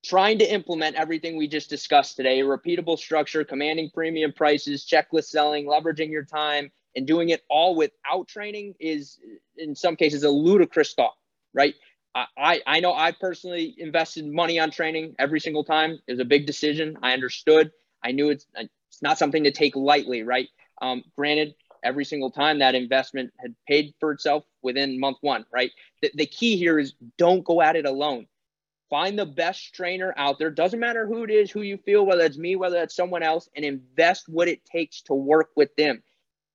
Trying 0.04 0.38
to 0.38 0.50
implement 0.50 0.96
everything 0.96 1.36
we 1.36 1.46
just 1.46 1.68
discussed 1.68 2.16
today, 2.16 2.40
repeatable 2.40 2.98
structure, 2.98 3.44
commanding 3.44 3.90
premium 3.92 4.32
prices, 4.32 4.86
checklist 4.90 5.26
selling, 5.26 5.66
leveraging 5.66 6.10
your 6.10 6.24
time, 6.24 6.70
and 6.96 7.06
doing 7.06 7.28
it 7.28 7.42
all 7.50 7.76
without 7.76 8.26
training 8.28 8.74
is, 8.80 9.18
in 9.56 9.74
some 9.74 9.96
cases, 9.96 10.24
a 10.24 10.30
ludicrous 10.30 10.94
thought, 10.94 11.16
right? 11.52 11.74
I, 12.14 12.60
I 12.66 12.80
know 12.80 12.92
I 12.92 13.12
personally 13.12 13.74
invested 13.78 14.26
money 14.26 14.58
on 14.58 14.70
training 14.70 15.14
every 15.18 15.40
single 15.40 15.64
time. 15.64 15.98
It 16.06 16.12
was 16.12 16.20
a 16.20 16.24
big 16.24 16.46
decision. 16.46 16.98
I 17.02 17.12
understood. 17.12 17.70
I 18.02 18.12
knew 18.12 18.30
it's, 18.30 18.46
it's 18.56 19.02
not 19.02 19.18
something 19.18 19.44
to 19.44 19.52
take 19.52 19.76
lightly, 19.76 20.22
right? 20.22 20.48
Um, 20.82 21.04
granted, 21.16 21.54
every 21.84 22.04
single 22.04 22.30
time 22.30 22.58
that 22.58 22.74
investment 22.74 23.32
had 23.38 23.54
paid 23.68 23.94
for 24.00 24.12
itself 24.12 24.44
within 24.62 24.98
month 24.98 25.18
one, 25.20 25.44
right? 25.52 25.70
The, 26.02 26.10
the 26.14 26.26
key 26.26 26.56
here 26.56 26.78
is 26.78 26.94
don't 27.16 27.44
go 27.44 27.62
at 27.62 27.76
it 27.76 27.86
alone. 27.86 28.26
Find 28.88 29.16
the 29.16 29.26
best 29.26 29.72
trainer 29.72 30.12
out 30.16 30.40
there. 30.40 30.50
Doesn't 30.50 30.80
matter 30.80 31.06
who 31.06 31.22
it 31.22 31.30
is, 31.30 31.50
who 31.50 31.62
you 31.62 31.76
feel, 31.76 32.04
whether 32.04 32.24
it's 32.24 32.36
me, 32.36 32.56
whether 32.56 32.82
it's 32.82 32.96
someone 32.96 33.22
else, 33.22 33.48
and 33.54 33.64
invest 33.64 34.28
what 34.28 34.48
it 34.48 34.64
takes 34.64 35.02
to 35.02 35.14
work 35.14 35.50
with 35.54 35.74
them. 35.76 36.02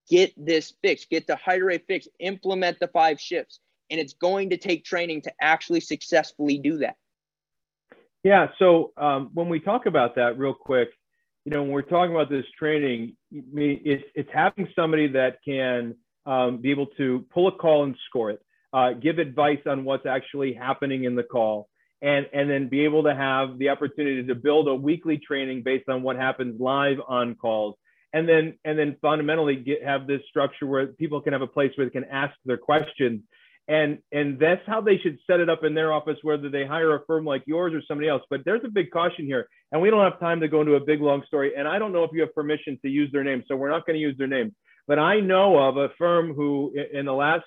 Get 0.10 0.34
this 0.38 0.74
fixed, 0.82 1.10
get 1.10 1.28
the 1.28 1.38
high 1.38 1.56
rate 1.56 1.86
fixed, 1.88 2.10
implement 2.20 2.80
the 2.80 2.90
five 2.90 3.22
shifts. 3.22 3.60
And 3.90 4.00
it's 4.00 4.14
going 4.14 4.50
to 4.50 4.58
take 4.58 4.84
training 4.84 5.22
to 5.24 5.34
actually 5.40 5.82
successfully 5.82 6.58
do 6.58 6.78
that. 6.80 6.96
Yeah. 8.24 8.48
So 8.58 8.92
um, 8.98 9.30
when 9.34 9.50
we 9.50 9.60
talk 9.60 9.86
about 9.86 10.16
that 10.16 10.40
real 10.40 10.56
quick, 10.56 10.90
you 11.46 11.52
know, 11.52 11.62
when 11.62 11.72
we're 11.72 11.84
talking 11.84 12.16
about 12.16 12.30
this 12.30 12.46
training, 12.58 13.16
it's, 13.32 14.04
it's 14.16 14.30
having 14.34 14.68
somebody 14.76 15.08
that 15.10 15.38
can 15.46 15.96
um, 16.26 16.58
be 16.58 16.72
able 16.72 16.88
to 16.98 17.24
pull 17.32 17.48
a 17.48 17.52
call 17.52 17.84
and 17.84 17.96
score 18.08 18.32
it, 18.32 18.42
uh, 18.74 18.94
give 18.94 19.20
advice 19.20 19.60
on 19.68 19.86
what's 19.86 20.08
actually 20.08 20.54
happening 20.54 21.04
in 21.04 21.14
the 21.14 21.22
call, 21.22 21.70
and, 22.02 22.26
and 22.34 22.50
then 22.50 22.68
be 22.68 22.84
able 22.84 23.04
to 23.04 23.14
have 23.14 23.60
the 23.60 23.70
opportunity 23.70 24.26
to 24.26 24.34
build 24.34 24.68
a 24.68 24.74
weekly 24.74 25.20
training 25.20 25.62
based 25.62 25.88
on 25.88 26.02
what 26.02 26.16
happens 26.16 26.60
live 26.60 26.98
on 27.08 27.36
calls. 27.36 27.76
And 28.12 28.28
then, 28.28 28.58
and 28.64 28.80
then 28.80 28.96
fundamentally 29.02 29.58
get, 29.58 29.84
have 29.84 30.08
this 30.08 30.22
structure 30.30 30.66
where 30.66 30.88
people 30.88 31.22
can 31.22 31.34
have 31.34 31.44
a 31.44 31.48
place 31.48 31.74
where 31.76 31.86
they 31.86 31.92
can 31.92 32.06
ask 32.06 32.34
their 32.44 32.58
questions 32.58 33.22
and 33.68 33.98
and 34.12 34.40
that's 34.40 34.62
how 34.68 34.80
they 34.80 34.98
should 34.98 35.18
set 35.26 35.40
it 35.40 35.50
up 35.50 35.64
in 35.64 35.74
their 35.74 35.92
office 35.92 36.18
whether 36.22 36.50
they 36.50 36.66
hire 36.66 36.96
a 36.96 37.06
firm 37.06 37.26
like 37.26 37.44
yours 37.48 37.74
or 37.74 37.82
somebody 37.88 38.08
else. 38.08 38.22
But 38.30 38.42
there's 38.46 38.62
a 38.64 38.70
big 38.70 38.92
caution 38.92 39.26
here 39.26 39.48
and 39.72 39.82
we 39.82 39.90
don't 39.90 40.04
have 40.04 40.20
time 40.20 40.40
to 40.42 40.48
go 40.48 40.62
into 40.62 40.76
a 40.76 40.80
big 40.80 41.02
long 41.02 41.24
story 41.28 41.54
and 41.58 41.68
i 41.68 41.80
don't 41.80 41.92
know 41.92 42.04
if 42.04 42.12
you 42.14 42.22
have 42.22 42.34
permission 42.34 42.78
to 42.84 42.90
use 42.90 43.12
their 43.12 43.24
name 43.24 43.44
so 43.48 43.56
we're 43.56 43.72
not 43.72 43.86
going 43.86 43.96
to 43.96 44.02
use 44.02 44.16
their 44.18 44.28
name. 44.28 44.54
But 44.88 45.00
i 45.00 45.20
know 45.20 45.58
of 45.58 45.78
a 45.78 45.90
firm 45.98 46.34
who 46.34 46.76
in 46.94 47.06
the 47.06 47.14
last 47.14 47.46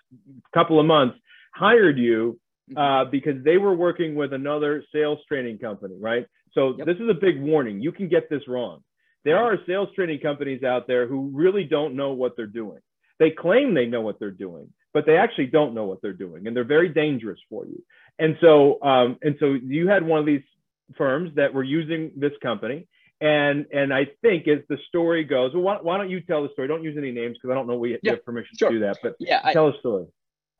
couple 0.53 0.81
of 0.81 0.87
months 0.87 1.16
hired 1.55 1.99
you 1.99 2.39
mm-hmm. 2.71 2.79
uh, 2.79 3.11
because 3.11 3.43
they 3.45 3.59
were 3.59 3.75
working 3.75 4.14
with 4.16 4.33
another 4.33 4.83
sales 4.93 5.19
training 5.29 5.59
company 5.59 5.97
right? 6.01 6.27
So 6.53 6.75
yep. 6.77 6.87
this 6.87 6.97
is 6.97 7.09
a 7.09 7.14
big 7.14 7.41
warning. 7.41 7.81
You 7.81 7.93
can 7.93 8.09
get 8.09 8.29
this 8.29 8.43
wrong. 8.49 8.83
There 9.25 9.37
are 9.37 9.59
sales 9.66 9.89
training 9.95 10.21
companies 10.21 10.62
out 10.64 10.87
there 10.87 11.07
who 11.07 11.31
really 11.33 11.64
don't 11.64 11.95
know 11.95 12.12
what 12.12 12.33
they're 12.37 12.47
doing. 12.47 12.79
They 13.19 13.31
claim 13.31 13.75
they 13.75 13.87
know 13.87 14.01
what 14.01 14.19
they're 14.19 14.31
doing 14.31 14.73
but 14.99 15.07
they 15.07 15.17
actually 15.17 15.47
don't 15.47 15.75
know 15.75 15.85
what 15.85 16.03
they're 16.03 16.13
doing 16.13 16.49
and 16.49 16.57
they're 16.57 16.65
very 16.65 16.89
dangerous 16.89 17.39
for 17.49 17.65
you. 17.65 17.81
And 18.19 18.37
so, 18.41 18.83
um, 18.83 19.17
and 19.23 19.37
so 19.39 19.53
you 19.53 19.87
had 19.87 20.05
one 20.05 20.19
of 20.19 20.27
these 20.27 20.43
firms 20.97 21.31
that 21.37 21.55
were 21.55 21.63
using 21.63 22.11
this 22.17 22.33
company. 22.43 22.89
And, 23.21 23.67
and 23.73 23.95
I 23.95 24.09
think 24.23 24.49
as 24.49 24.59
the 24.69 24.77
story 24.89 25.23
goes, 25.23 25.55
well, 25.55 25.63
why, 25.63 25.79
why 25.81 25.99
don't 25.99 26.11
you 26.11 26.21
tell 26.21 26.43
the 26.43 26.49
story? 26.53 26.67
Don't 26.67 26.83
use 26.83 26.97
any 26.99 27.13
names 27.13 27.37
because 27.41 27.53
I 27.53 27.55
don't 27.55 27.69
know 27.69 27.77
we 27.77 27.97
yeah, 28.03 28.11
have 28.11 28.25
permission 28.25 28.57
sure. 28.59 28.71
to 28.71 28.75
do 28.75 28.81
that, 28.81 28.99
but 29.05 29.15
yeah, 29.21 29.41
tell 29.53 29.67
I, 29.67 29.77
a 29.77 29.79
story. 29.79 30.07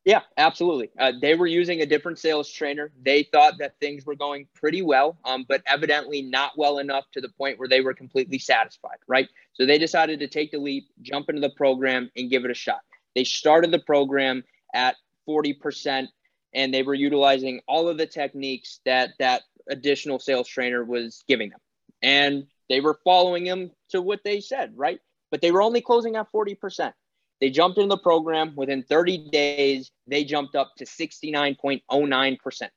Yeah, 0.05 0.21
absolutely. 0.37 0.91
Uh, 0.97 1.15
they 1.21 1.35
were 1.35 1.49
using 1.49 1.81
a 1.81 1.87
different 1.87 2.21
sales 2.21 2.49
trainer. 2.49 2.93
They 3.03 3.25
thought 3.25 3.55
that 3.59 3.75
things 3.81 4.07
were 4.07 4.15
going 4.15 4.47
pretty 4.55 4.83
well, 4.83 5.19
um, 5.25 5.47
but 5.49 5.63
evidently 5.67 6.23
not 6.23 6.53
well 6.57 6.79
enough 6.79 7.07
to 7.15 7.21
the 7.21 7.29
point 7.31 7.59
where 7.59 7.67
they 7.67 7.81
were 7.81 7.93
completely 7.93 8.39
satisfied, 8.39 8.99
right? 9.09 9.29
So 9.55 9.67
they 9.67 9.79
decided 9.79 10.21
to 10.21 10.29
take 10.29 10.53
the 10.53 10.59
leap, 10.59 10.85
jump 11.03 11.29
into 11.29 11.41
the 11.41 11.51
program, 11.57 12.09
and 12.15 12.31
give 12.31 12.45
it 12.45 12.53
a 12.53 12.55
shot. 12.55 12.83
They 13.19 13.25
started 13.25 13.73
the 13.73 13.81
program 13.81 14.45
at 14.73 14.95
40% 15.29 16.07
and 16.55 16.73
they 16.73 16.85
were 16.85 16.95
utilizing 16.95 17.61
all 17.67 17.89
of 17.89 17.99
the 17.99 18.07
techniques 18.07 18.79
that 18.85 19.11
that 19.19 19.43
additional 19.69 20.21
sales 20.21 20.47
trainer 20.47 20.85
was 20.85 21.25
giving 21.27 21.51
them. 21.51 21.59
And 22.01 22.47
they 22.69 22.81
were 22.81 23.01
following 23.03 23.45
him 23.45 23.73
to 23.89 24.01
what 24.01 24.21
they 24.23 24.39
said, 24.39 24.73
right? 24.77 25.01
But 25.33 25.41
they 25.41 25.51
were 25.51 25.63
only 25.63 25.81
closing 25.81 26.15
at 26.15 26.31
40%. 26.31 26.93
They 27.41 27.51
jumped 27.51 27.79
in 27.79 27.89
the 27.89 27.99
program 27.99 28.55
within 28.55 28.85
30 28.85 29.31
days, 29.31 29.91
they 30.07 30.23
jumped 30.23 30.55
up 30.55 30.77
to 30.77 30.85
69.09%. 30.85 32.69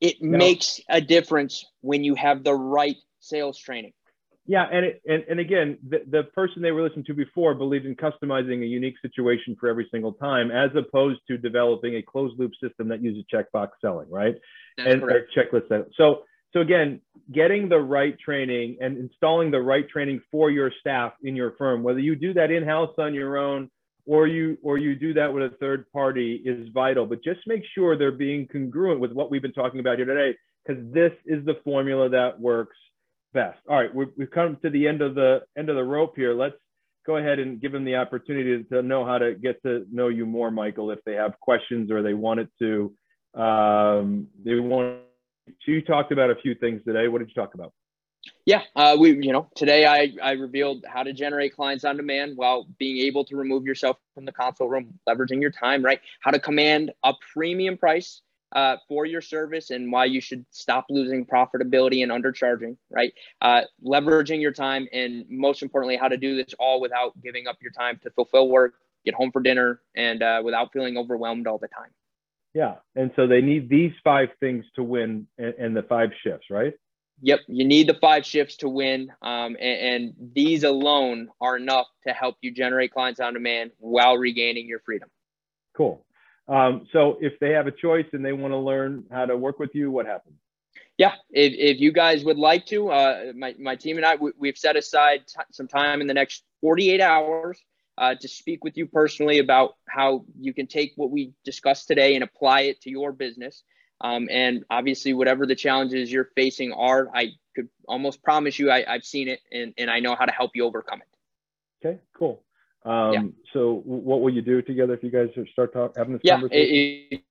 It 0.00 0.20
makes 0.20 0.80
a 0.88 1.00
difference 1.00 1.64
when 1.80 2.02
you 2.02 2.16
have 2.16 2.42
the 2.42 2.54
right 2.54 2.96
sales 3.20 3.56
training. 3.56 3.92
Yeah, 4.44 4.66
and 4.72 4.84
it, 4.84 5.02
and, 5.06 5.22
and 5.30 5.38
again, 5.38 5.78
the, 5.88 6.02
the 6.10 6.24
person 6.24 6.62
they 6.62 6.72
were 6.72 6.82
listening 6.82 7.04
to 7.04 7.14
before 7.14 7.54
believed 7.54 7.86
in 7.86 7.94
customizing 7.94 8.62
a 8.62 8.66
unique 8.66 8.96
situation 9.00 9.56
for 9.58 9.68
every 9.68 9.88
single 9.92 10.12
time, 10.12 10.50
as 10.50 10.70
opposed 10.74 11.20
to 11.28 11.38
developing 11.38 11.94
a 11.94 12.02
closed 12.02 12.38
loop 12.40 12.50
system 12.60 12.88
that 12.88 13.00
uses 13.00 13.24
checkbox 13.32 13.68
selling, 13.80 14.10
right? 14.10 14.34
That's 14.76 14.94
and 14.94 15.02
uh, 15.02 15.06
correct. 15.06 15.30
checklist 15.36 15.68
selling. 15.68 15.90
So 15.96 16.24
so 16.52 16.60
again, 16.60 17.00
getting 17.32 17.68
the 17.68 17.78
right 17.78 18.18
training 18.18 18.78
and 18.80 18.98
installing 18.98 19.50
the 19.50 19.60
right 19.62 19.88
training 19.88 20.20
for 20.30 20.50
your 20.50 20.70
staff 20.80 21.12
in 21.22 21.34
your 21.34 21.52
firm, 21.52 21.82
whether 21.82 22.00
you 22.00 22.14
do 22.14 22.34
that 22.34 22.50
in 22.50 22.64
house 22.64 22.94
on 22.98 23.14
your 23.14 23.38
own 23.38 23.70
or 24.06 24.26
you 24.26 24.58
or 24.62 24.76
you 24.76 24.96
do 24.96 25.14
that 25.14 25.32
with 25.32 25.44
a 25.44 25.56
third 25.56 25.90
party, 25.92 26.42
is 26.44 26.68
vital. 26.74 27.06
But 27.06 27.22
just 27.22 27.40
make 27.46 27.62
sure 27.74 27.96
they're 27.96 28.10
being 28.10 28.48
congruent 28.48 29.00
with 29.00 29.12
what 29.12 29.30
we've 29.30 29.40
been 29.40 29.52
talking 29.52 29.80
about 29.80 29.98
here 29.98 30.06
today, 30.06 30.36
because 30.66 30.82
this 30.92 31.12
is 31.26 31.44
the 31.46 31.54
formula 31.64 32.08
that 32.10 32.38
works 32.40 32.76
best. 33.32 33.58
All 33.68 33.76
right, 33.76 33.94
we've, 33.94 34.30
come 34.32 34.56
to 34.62 34.70
the 34.70 34.86
end 34.86 35.02
of 35.02 35.14
the 35.14 35.40
end 35.56 35.68
of 35.68 35.76
the 35.76 35.84
rope 35.84 36.14
here. 36.16 36.34
Let's 36.34 36.56
go 37.06 37.16
ahead 37.16 37.38
and 37.38 37.60
give 37.60 37.72
them 37.72 37.84
the 37.84 37.96
opportunity 37.96 38.64
to 38.64 38.82
know 38.82 39.04
how 39.04 39.18
to 39.18 39.34
get 39.34 39.62
to 39.62 39.86
know 39.90 40.08
you 40.08 40.26
more, 40.26 40.50
Michael, 40.50 40.90
if 40.90 41.00
they 41.04 41.14
have 41.14 41.38
questions 41.40 41.90
or 41.90 42.02
they 42.02 42.14
wanted 42.14 42.48
to. 42.60 42.92
Um, 43.34 44.28
they 44.44 44.58
want. 44.60 45.00
You 45.66 45.82
talked 45.82 46.12
about 46.12 46.30
a 46.30 46.36
few 46.36 46.54
things 46.54 46.82
today. 46.86 47.08
What 47.08 47.18
did 47.18 47.28
you 47.28 47.34
talk 47.34 47.54
about? 47.54 47.72
Yeah, 48.46 48.62
uh, 48.76 48.96
we 48.98 49.10
you 49.24 49.32
know 49.32 49.48
today 49.56 49.84
I 49.84 50.12
I 50.22 50.32
revealed 50.32 50.84
how 50.86 51.02
to 51.02 51.12
generate 51.12 51.56
clients 51.56 51.84
on 51.84 51.96
demand 51.96 52.36
while 52.36 52.66
being 52.78 52.98
able 53.06 53.24
to 53.26 53.36
remove 53.36 53.64
yourself 53.64 53.96
from 54.14 54.24
the 54.24 54.32
consult 54.32 54.70
room, 54.70 54.98
leveraging 55.08 55.40
your 55.40 55.50
time, 55.50 55.84
right? 55.84 56.00
How 56.20 56.30
to 56.30 56.38
command 56.38 56.92
a 57.04 57.14
premium 57.32 57.76
price 57.76 58.22
uh, 58.54 58.76
for 58.88 59.06
your 59.06 59.20
service 59.20 59.70
and 59.70 59.90
why 59.90 60.04
you 60.04 60.20
should 60.20 60.44
stop 60.50 60.86
losing 60.90 61.24
profitability 61.24 62.02
and 62.02 62.12
undercharging, 62.12 62.76
right? 62.90 63.12
Uh, 63.40 63.62
leveraging 63.84 64.40
your 64.40 64.52
time 64.52 64.86
and 64.92 65.24
most 65.28 65.62
importantly, 65.62 65.96
how 65.96 66.08
to 66.08 66.16
do 66.16 66.36
this 66.36 66.54
all 66.58 66.80
without 66.80 67.12
giving 67.22 67.46
up 67.46 67.56
your 67.62 67.72
time 67.72 67.98
to 68.02 68.10
fulfill 68.10 68.48
work, 68.48 68.74
get 69.04 69.14
home 69.14 69.30
for 69.32 69.42
dinner, 69.42 69.80
and 69.96 70.22
uh, 70.22 70.40
without 70.44 70.72
feeling 70.72 70.96
overwhelmed 70.96 71.46
all 71.46 71.58
the 71.58 71.68
time. 71.68 71.90
Yeah, 72.54 72.74
and 72.94 73.10
so 73.16 73.26
they 73.26 73.40
need 73.40 73.70
these 73.70 73.92
five 74.04 74.28
things 74.38 74.64
to 74.76 74.82
win 74.82 75.26
in, 75.38 75.54
in 75.58 75.74
the 75.74 75.82
five 75.82 76.10
shifts, 76.22 76.48
right? 76.50 76.74
Yep, 77.22 77.40
you 77.48 77.64
need 77.64 77.88
the 77.88 77.96
five 78.00 78.26
shifts 78.26 78.56
to 78.56 78.68
win, 78.68 79.10
um, 79.22 79.56
and, 79.60 79.60
and, 79.60 80.14
these 80.34 80.64
alone 80.64 81.28
are 81.40 81.56
enough 81.56 81.86
to 82.06 82.12
help 82.12 82.36
you 82.40 82.50
generate 82.50 82.92
clients 82.92 83.20
on 83.20 83.34
demand 83.34 83.70
while 83.78 84.16
regaining 84.16 84.66
your 84.66 84.80
freedom. 84.80 85.08
Cool. 85.76 86.04
Um, 86.48 86.86
so 86.92 87.18
if 87.20 87.38
they 87.40 87.50
have 87.50 87.66
a 87.66 87.70
choice 87.70 88.06
and 88.12 88.24
they 88.24 88.32
want 88.32 88.52
to 88.52 88.58
learn 88.58 89.04
how 89.10 89.26
to 89.26 89.36
work 89.36 89.58
with 89.58 89.70
you, 89.74 89.90
what 89.90 90.06
happens? 90.06 90.36
Yeah, 90.98 91.14
if, 91.30 91.54
if 91.56 91.80
you 91.80 91.92
guys 91.92 92.24
would 92.24 92.36
like 92.36 92.66
to, 92.66 92.90
uh, 92.90 93.32
my, 93.34 93.54
my 93.58 93.76
team 93.76 93.96
and 93.96 94.06
I, 94.06 94.16
we, 94.16 94.48
have 94.48 94.58
set 94.58 94.76
aside 94.76 95.22
t- 95.26 95.42
some 95.50 95.68
time 95.68 96.00
in 96.00 96.06
the 96.06 96.14
next 96.14 96.44
48 96.60 97.00
hours 97.00 97.58
uh, 97.98 98.14
to 98.14 98.28
speak 98.28 98.64
with 98.64 98.76
you 98.76 98.86
personally 98.86 99.38
about 99.38 99.76
how 99.88 100.24
you 100.38 100.52
can 100.52 100.66
take 100.66 100.92
what 100.96 101.10
we 101.10 101.32
discussed 101.44 101.88
today 101.88 102.14
and 102.14 102.24
apply 102.24 102.62
it 102.62 102.80
to 102.82 102.90
your 102.90 103.12
business. 103.12 103.62
Um, 104.00 104.28
and 104.30 104.64
obviously, 104.70 105.12
whatever 105.12 105.46
the 105.46 105.54
challenges 105.54 106.10
you're 106.10 106.30
facing 106.34 106.72
are, 106.72 107.08
I 107.14 107.32
could 107.54 107.68
almost 107.86 108.22
promise 108.22 108.58
you 108.58 108.70
I, 108.70 108.84
have 108.86 109.04
seen 109.04 109.28
it 109.28 109.40
and, 109.52 109.72
and 109.78 109.90
I 109.90 110.00
know 110.00 110.14
how 110.14 110.24
to 110.24 110.32
help 110.32 110.52
you 110.54 110.64
overcome 110.64 111.00
it. 111.02 111.86
Okay, 111.86 112.00
cool. 112.16 112.42
Um, 112.84 113.12
yeah. 113.12 113.22
So, 113.52 113.82
what 113.84 114.20
will 114.20 114.32
you 114.32 114.42
do 114.42 114.62
together 114.62 114.94
if 114.94 115.02
you 115.02 115.10
guys 115.10 115.28
start 115.52 115.72
talking, 115.72 115.94
having 115.96 116.14
this 116.14 116.22
yeah, 116.24 116.34
conversation? 116.34 116.74
It, 116.74 117.06
it, 117.10 117.22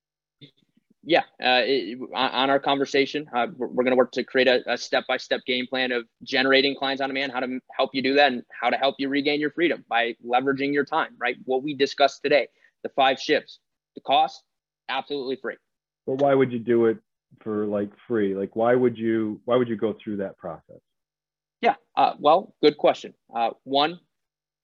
yeah, 1.04 1.22
uh, 1.42 1.62
it, 1.64 1.98
on 2.14 2.48
our 2.48 2.60
conversation, 2.60 3.28
uh, 3.34 3.48
we're, 3.56 3.66
we're 3.66 3.84
going 3.84 3.92
to 3.92 3.96
work 3.96 4.12
to 4.12 4.22
create 4.22 4.48
a 4.48 4.78
step 4.78 5.04
by 5.08 5.16
step 5.16 5.40
game 5.46 5.66
plan 5.66 5.90
of 5.90 6.04
generating 6.22 6.76
clients 6.76 7.02
on 7.02 7.08
demand, 7.08 7.32
how 7.32 7.40
to 7.40 7.58
help 7.76 7.90
you 7.92 8.02
do 8.02 8.14
that, 8.14 8.32
and 8.32 8.42
how 8.52 8.70
to 8.70 8.76
help 8.76 8.94
you 8.98 9.08
regain 9.08 9.40
your 9.40 9.50
freedom 9.50 9.84
by 9.88 10.14
leveraging 10.24 10.72
your 10.72 10.84
time, 10.84 11.14
right? 11.18 11.36
What 11.44 11.64
we 11.64 11.74
discussed 11.74 12.22
today, 12.22 12.46
the 12.84 12.88
five 12.90 13.18
shifts, 13.18 13.58
the 13.96 14.00
cost, 14.02 14.44
absolutely 14.88 15.36
free. 15.36 15.56
But 16.06 16.14
why 16.14 16.34
would 16.34 16.52
you 16.52 16.60
do 16.60 16.86
it 16.86 16.98
for 17.40 17.66
like 17.66 17.90
free? 18.06 18.34
Like, 18.36 18.54
why 18.54 18.74
would 18.76 18.96
you, 18.96 19.40
why 19.44 19.56
would 19.56 19.68
you 19.68 19.76
go 19.76 19.96
through 20.02 20.18
that 20.18 20.38
process? 20.38 20.78
Yeah, 21.62 21.74
uh, 21.96 22.14
well, 22.18 22.54
good 22.62 22.76
question. 22.76 23.12
Uh, 23.34 23.50
one, 23.64 23.98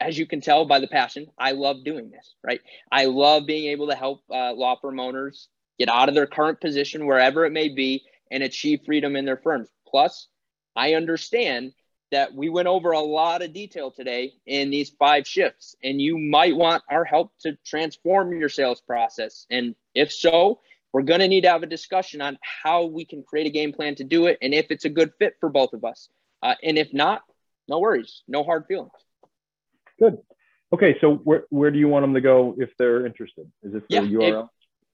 as 0.00 0.16
you 0.16 0.26
can 0.26 0.40
tell 0.40 0.64
by 0.64 0.78
the 0.78 0.86
passion, 0.86 1.26
I 1.38 1.52
love 1.52 1.84
doing 1.84 2.10
this, 2.10 2.34
right? 2.42 2.60
I 2.90 3.06
love 3.06 3.46
being 3.46 3.70
able 3.70 3.88
to 3.88 3.94
help 3.94 4.22
uh, 4.30 4.52
law 4.52 4.76
firm 4.80 5.00
owners 5.00 5.48
get 5.78 5.88
out 5.88 6.08
of 6.08 6.14
their 6.14 6.26
current 6.26 6.60
position, 6.60 7.06
wherever 7.06 7.44
it 7.44 7.52
may 7.52 7.68
be, 7.68 8.04
and 8.30 8.42
achieve 8.42 8.80
freedom 8.84 9.16
in 9.16 9.24
their 9.24 9.36
firms. 9.36 9.68
Plus, 9.86 10.28
I 10.76 10.94
understand 10.94 11.72
that 12.10 12.34
we 12.34 12.48
went 12.48 12.68
over 12.68 12.92
a 12.92 13.00
lot 13.00 13.42
of 13.42 13.52
detail 13.52 13.90
today 13.90 14.32
in 14.46 14.70
these 14.70 14.90
five 14.90 15.26
shifts, 15.26 15.76
and 15.82 16.00
you 16.00 16.18
might 16.18 16.56
want 16.56 16.82
our 16.90 17.04
help 17.04 17.32
to 17.40 17.56
transform 17.66 18.32
your 18.38 18.48
sales 18.48 18.80
process. 18.80 19.46
And 19.50 19.74
if 19.94 20.12
so, 20.12 20.60
we're 20.92 21.02
going 21.02 21.20
to 21.20 21.28
need 21.28 21.42
to 21.42 21.50
have 21.50 21.62
a 21.62 21.66
discussion 21.66 22.20
on 22.22 22.38
how 22.40 22.86
we 22.86 23.04
can 23.04 23.22
create 23.22 23.46
a 23.46 23.50
game 23.50 23.72
plan 23.72 23.94
to 23.96 24.04
do 24.04 24.26
it 24.26 24.38
and 24.40 24.54
if 24.54 24.70
it's 24.70 24.86
a 24.86 24.90
good 24.90 25.12
fit 25.18 25.34
for 25.38 25.50
both 25.50 25.74
of 25.74 25.84
us. 25.84 26.08
Uh, 26.42 26.54
and 26.62 26.78
if 26.78 26.94
not, 26.94 27.22
no 27.68 27.78
worries, 27.78 28.22
no 28.26 28.42
hard 28.42 28.64
feelings. 28.66 28.90
Good. 29.98 30.18
Okay, 30.72 30.96
so 31.00 31.14
where, 31.16 31.44
where 31.48 31.70
do 31.70 31.78
you 31.78 31.88
want 31.88 32.02
them 32.02 32.14
to 32.14 32.20
go 32.20 32.54
if 32.58 32.70
they're 32.78 33.06
interested? 33.06 33.50
Is 33.62 33.74
it 33.74 33.88
the 33.88 33.94
yeah, 33.94 34.00
URL? 34.02 34.48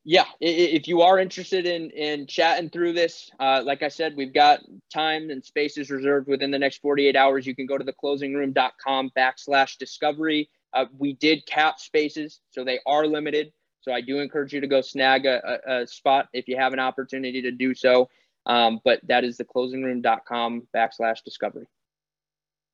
yeah 0.05 0.25
if 0.41 0.87
you 0.87 1.01
are 1.01 1.19
interested 1.19 1.67
in 1.67 1.91
in 1.91 2.27
chatting 2.27 2.69
through 2.69 2.93
this 2.93 3.31
uh, 3.41 3.63
like 3.65 3.83
i 3.83 3.89
said 3.89 4.15
we've 4.15 4.35
got 4.35 4.61
time 4.93 5.31
and 5.31 5.43
spaces 5.45 5.91
reserved 5.91 6.29
within 6.29 6.51
the 6.51 6.59
next 6.59 6.81
48 6.83 7.17
hours 7.17 7.47
you 7.47 7.57
can 7.57 7.67
go 7.67 7.79
to 7.79 7.85
theclosingroom.com 7.85 9.11
backslash 9.17 9.79
discovery 9.79 10.49
uh, 10.75 10.85
we 10.99 11.15
did 11.15 11.45
cap 11.47 11.81
spaces 11.81 12.41
so 12.51 12.65
they 12.65 12.79
are 12.87 13.07
limited 13.07 13.53
so 13.81 13.93
i 13.93 14.01
do 14.01 14.19
encourage 14.19 14.53
you 14.53 14.61
to 14.61 14.67
go 14.67 14.83
snag 14.83 15.25
a, 15.25 15.61
a, 15.67 15.83
a 15.83 15.87
spot 15.87 16.29
if 16.35 16.49
you 16.49 16.57
have 16.57 16.75
an 16.75 16.81
opportunity 16.81 17.41
to 17.41 17.51
do 17.51 17.75
so 17.75 18.09
um, 18.47 18.81
but 18.85 19.01
that 19.09 19.25
is 19.25 19.39
theclosingroom.com 19.39 20.69
backslash 20.77 21.25
discovery 21.25 21.67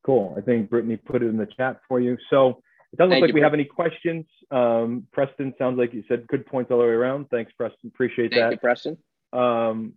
cool 0.05 0.35
i 0.37 0.41
think 0.41 0.71
brittany 0.71 0.97
put 0.97 1.23
it 1.23 1.27
in 1.27 1.37
the 1.37 1.49
chat 1.57 1.81
for 1.89 2.01
you 2.01 2.17
so 2.29 2.63
it 2.93 2.97
doesn't 2.97 3.11
Thank 3.11 3.23
look 3.23 3.29
like 3.29 3.35
we 3.35 3.41
have 3.41 3.55
any 3.55 3.65
questions. 3.65 4.27
Um, 4.51 5.07
Preston, 5.13 5.55
sounds 5.59 5.79
like 5.79 5.95
you 5.95 6.03
said 6.09 6.27
good 6.27 6.45
points 6.45 6.73
all 6.73 6.79
the 6.79 6.85
way 6.85 6.91
around. 6.91 7.31
Thanks, 7.31 7.53
Preston. 7.57 7.89
Appreciate 7.95 8.33
Thank 8.33 8.43
that. 8.43 8.53
You, 8.53 8.59
Preston. 8.59 8.99
Um, 9.33 9.95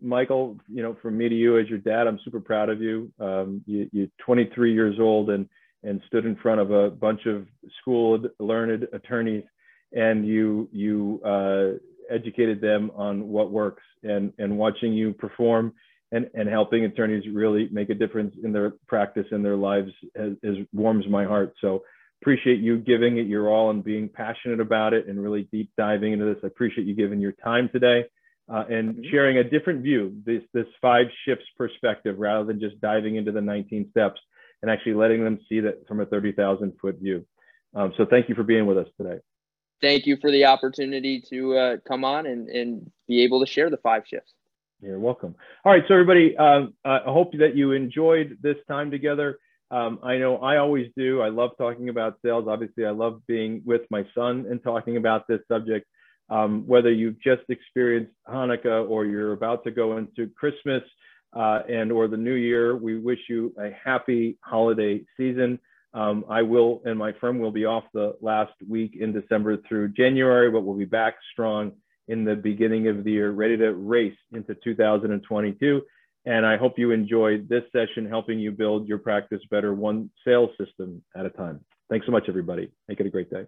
Michael, 0.00 0.56
you 0.68 0.82
know, 0.82 0.96
from 1.02 1.18
me 1.18 1.28
to 1.28 1.34
you 1.34 1.58
as 1.58 1.68
your 1.68 1.78
dad, 1.78 2.06
I'm 2.06 2.20
super 2.24 2.40
proud 2.40 2.68
of 2.68 2.80
you. 2.80 3.12
Um, 3.18 3.62
you 3.66 3.88
you're 3.92 4.06
23 4.24 4.72
years 4.72 4.96
old 5.00 5.30
and 5.30 5.48
and 5.82 6.00
stood 6.06 6.24
in 6.24 6.36
front 6.36 6.60
of 6.60 6.70
a 6.70 6.90
bunch 6.90 7.26
of 7.26 7.46
schooled, 7.80 8.28
learned 8.38 8.86
attorneys, 8.92 9.44
and 9.92 10.26
you 10.26 10.68
you 10.72 11.20
uh, 11.24 11.72
educated 12.08 12.60
them 12.60 12.92
on 12.94 13.28
what 13.28 13.50
works. 13.50 13.82
And 14.04 14.32
and 14.38 14.56
watching 14.56 14.92
you 14.92 15.12
perform 15.12 15.74
and 16.12 16.30
and 16.34 16.48
helping 16.48 16.84
attorneys 16.84 17.24
really 17.32 17.68
make 17.72 17.90
a 17.90 17.94
difference 17.94 18.36
in 18.44 18.52
their 18.52 18.74
practice 18.86 19.26
and 19.32 19.44
their 19.44 19.56
lives 19.56 19.90
has, 20.16 20.32
has 20.44 20.56
warms 20.72 21.06
my 21.08 21.24
heart. 21.24 21.54
So 21.60 21.82
appreciate 22.22 22.60
you 22.60 22.78
giving 22.78 23.18
it 23.18 23.26
your 23.26 23.48
all 23.48 23.70
and 23.70 23.82
being 23.82 24.08
passionate 24.08 24.60
about 24.60 24.94
it 24.94 25.08
and 25.08 25.20
really 25.20 25.48
deep 25.50 25.70
diving 25.76 26.12
into 26.12 26.24
this. 26.24 26.36
I 26.44 26.46
appreciate 26.46 26.86
you 26.86 26.94
giving 26.94 27.18
your 27.18 27.32
time 27.32 27.68
today 27.72 28.04
uh, 28.48 28.64
and 28.70 28.90
mm-hmm. 28.90 29.10
sharing 29.10 29.38
a 29.38 29.44
different 29.44 29.82
view, 29.82 30.14
this, 30.24 30.42
this 30.52 30.66
five 30.80 31.06
shifts 31.24 31.46
perspective, 31.56 32.16
rather 32.18 32.44
than 32.44 32.60
just 32.60 32.80
diving 32.80 33.16
into 33.16 33.32
the 33.32 33.40
19 33.40 33.88
steps 33.90 34.20
and 34.62 34.70
actually 34.70 34.94
letting 34.94 35.24
them 35.24 35.40
see 35.48 35.60
that 35.60 35.86
from 35.88 36.00
a 36.00 36.06
30,000 36.06 36.72
foot 36.80 36.96
view. 37.00 37.26
Um, 37.74 37.92
so 37.96 38.06
thank 38.08 38.28
you 38.28 38.34
for 38.34 38.44
being 38.44 38.66
with 38.66 38.78
us 38.78 38.86
today. 38.96 39.18
Thank 39.80 40.06
you 40.06 40.16
for 40.20 40.30
the 40.30 40.44
opportunity 40.44 41.24
to 41.30 41.56
uh, 41.56 41.76
come 41.88 42.04
on 42.04 42.26
and, 42.26 42.48
and 42.48 42.90
be 43.08 43.24
able 43.24 43.44
to 43.44 43.50
share 43.50 43.68
the 43.68 43.78
five 43.78 44.04
shifts. 44.06 44.32
You're 44.82 44.98
welcome. 44.98 45.36
All 45.64 45.70
right, 45.70 45.84
so 45.86 45.94
everybody, 45.94 46.36
uh, 46.36 46.62
I 46.84 47.02
hope 47.06 47.32
that 47.38 47.54
you 47.54 47.70
enjoyed 47.70 48.36
this 48.42 48.56
time 48.66 48.90
together. 48.90 49.38
Um, 49.70 50.00
I 50.02 50.18
know 50.18 50.38
I 50.38 50.56
always 50.56 50.90
do. 50.96 51.22
I 51.22 51.28
love 51.28 51.52
talking 51.56 51.88
about 51.88 52.18
sales. 52.24 52.46
Obviously, 52.48 52.84
I 52.84 52.90
love 52.90 53.22
being 53.28 53.62
with 53.64 53.82
my 53.90 54.04
son 54.12 54.44
and 54.50 54.60
talking 54.60 54.96
about 54.96 55.28
this 55.28 55.38
subject. 55.46 55.86
Um, 56.30 56.66
whether 56.66 56.90
you've 56.90 57.20
just 57.22 57.42
experienced 57.48 58.10
Hanukkah 58.28 58.88
or 58.90 59.04
you're 59.04 59.32
about 59.32 59.62
to 59.64 59.70
go 59.70 59.98
into 59.98 60.28
Christmas 60.36 60.82
uh, 61.32 61.60
and 61.68 61.92
or 61.92 62.08
the 62.08 62.16
New 62.16 62.34
Year, 62.34 62.76
we 62.76 62.98
wish 62.98 63.20
you 63.28 63.54
a 63.58 63.70
happy 63.70 64.36
holiday 64.40 65.04
season. 65.16 65.60
Um, 65.94 66.24
I 66.28 66.42
will 66.42 66.82
and 66.84 66.98
my 66.98 67.12
firm 67.20 67.38
will 67.38 67.52
be 67.52 67.66
off 67.66 67.84
the 67.94 68.16
last 68.20 68.54
week 68.68 68.96
in 68.98 69.12
December 69.12 69.58
through 69.68 69.90
January, 69.90 70.50
but 70.50 70.62
we'll 70.62 70.76
be 70.76 70.86
back 70.86 71.14
strong 71.32 71.72
in 72.12 72.24
the 72.24 72.36
beginning 72.36 72.88
of 72.88 73.04
the 73.04 73.10
year, 73.12 73.30
ready 73.30 73.56
to 73.56 73.72
race 73.72 74.16
into 74.32 74.54
2022. 74.62 75.80
And 76.26 76.44
I 76.44 76.58
hope 76.58 76.78
you 76.78 76.90
enjoyed 76.90 77.48
this 77.48 77.64
session 77.72 78.06
helping 78.06 78.38
you 78.38 78.52
build 78.52 78.86
your 78.86 78.98
practice 78.98 79.40
better 79.50 79.72
one 79.72 80.10
sales 80.22 80.50
system 80.62 81.02
at 81.16 81.24
a 81.24 81.30
time. 81.30 81.60
Thanks 81.88 82.04
so 82.04 82.12
much, 82.12 82.24
everybody. 82.28 82.70
Make 82.86 83.00
it 83.00 83.06
a 83.06 83.10
great 83.10 83.30
day. 83.30 83.46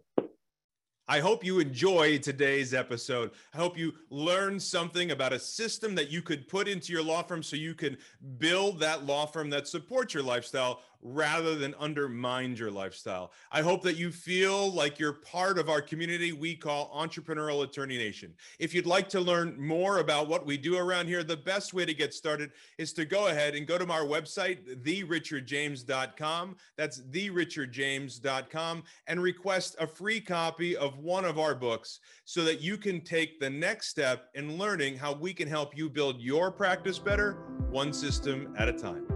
I 1.06 1.20
hope 1.20 1.44
you 1.44 1.60
enjoy 1.60 2.16
today's 2.16 2.72
episode. 2.72 3.32
I 3.52 3.58
hope 3.58 3.76
you 3.76 3.92
learn 4.08 4.58
something 4.58 5.10
about 5.10 5.34
a 5.34 5.38
system 5.38 5.94
that 5.96 6.10
you 6.10 6.22
could 6.22 6.48
put 6.48 6.66
into 6.66 6.90
your 6.94 7.02
law 7.02 7.22
firm 7.22 7.42
so 7.42 7.56
you 7.56 7.74
can 7.74 7.98
build 8.38 8.80
that 8.80 9.04
law 9.04 9.26
firm 9.26 9.50
that 9.50 9.68
supports 9.68 10.14
your 10.14 10.22
lifestyle 10.22 10.80
rather 11.04 11.54
than 11.54 11.74
undermine 11.78 12.56
your 12.56 12.70
lifestyle. 12.70 13.30
I 13.52 13.60
hope 13.60 13.82
that 13.82 13.96
you 13.96 14.10
feel 14.10 14.72
like 14.72 14.98
you're 14.98 15.12
part 15.12 15.58
of 15.58 15.68
our 15.68 15.82
community 15.82 16.32
we 16.32 16.56
call 16.56 16.90
Entrepreneurial 16.94 17.62
Attorney 17.62 17.98
Nation. 17.98 18.32
If 18.58 18.74
you'd 18.74 18.86
like 18.86 19.08
to 19.10 19.20
learn 19.20 19.60
more 19.60 19.98
about 19.98 20.28
what 20.28 20.46
we 20.46 20.56
do 20.56 20.78
around 20.78 21.06
here, 21.06 21.22
the 21.22 21.36
best 21.36 21.74
way 21.74 21.84
to 21.84 21.94
get 21.94 22.14
started 22.14 22.50
is 22.78 22.92
to 22.94 23.04
go 23.04 23.28
ahead 23.28 23.54
and 23.54 23.66
go 23.66 23.78
to 23.78 23.84
our 23.92 24.04
website, 24.04 24.82
therichardjames.com. 24.82 26.56
That's 26.76 27.00
therichardjames.com 27.02 28.82
and 29.06 29.22
request 29.22 29.76
a 29.78 29.86
free 29.86 30.20
copy 30.20 30.76
of 30.76 30.98
one 30.98 31.26
of 31.26 31.38
our 31.38 31.54
books 31.54 32.00
so 32.24 32.44
that 32.44 32.62
you 32.62 32.78
can 32.78 33.02
take 33.02 33.38
the 33.38 33.50
next 33.50 33.88
step 33.88 34.30
in 34.34 34.56
learning 34.56 34.96
how 34.96 35.12
we 35.12 35.34
can 35.34 35.48
help 35.48 35.76
you 35.76 35.90
build 35.90 36.20
your 36.20 36.50
practice 36.50 36.98
better, 36.98 37.34
one 37.70 37.92
system 37.92 38.54
at 38.56 38.68
a 38.68 38.72
time. 38.72 39.13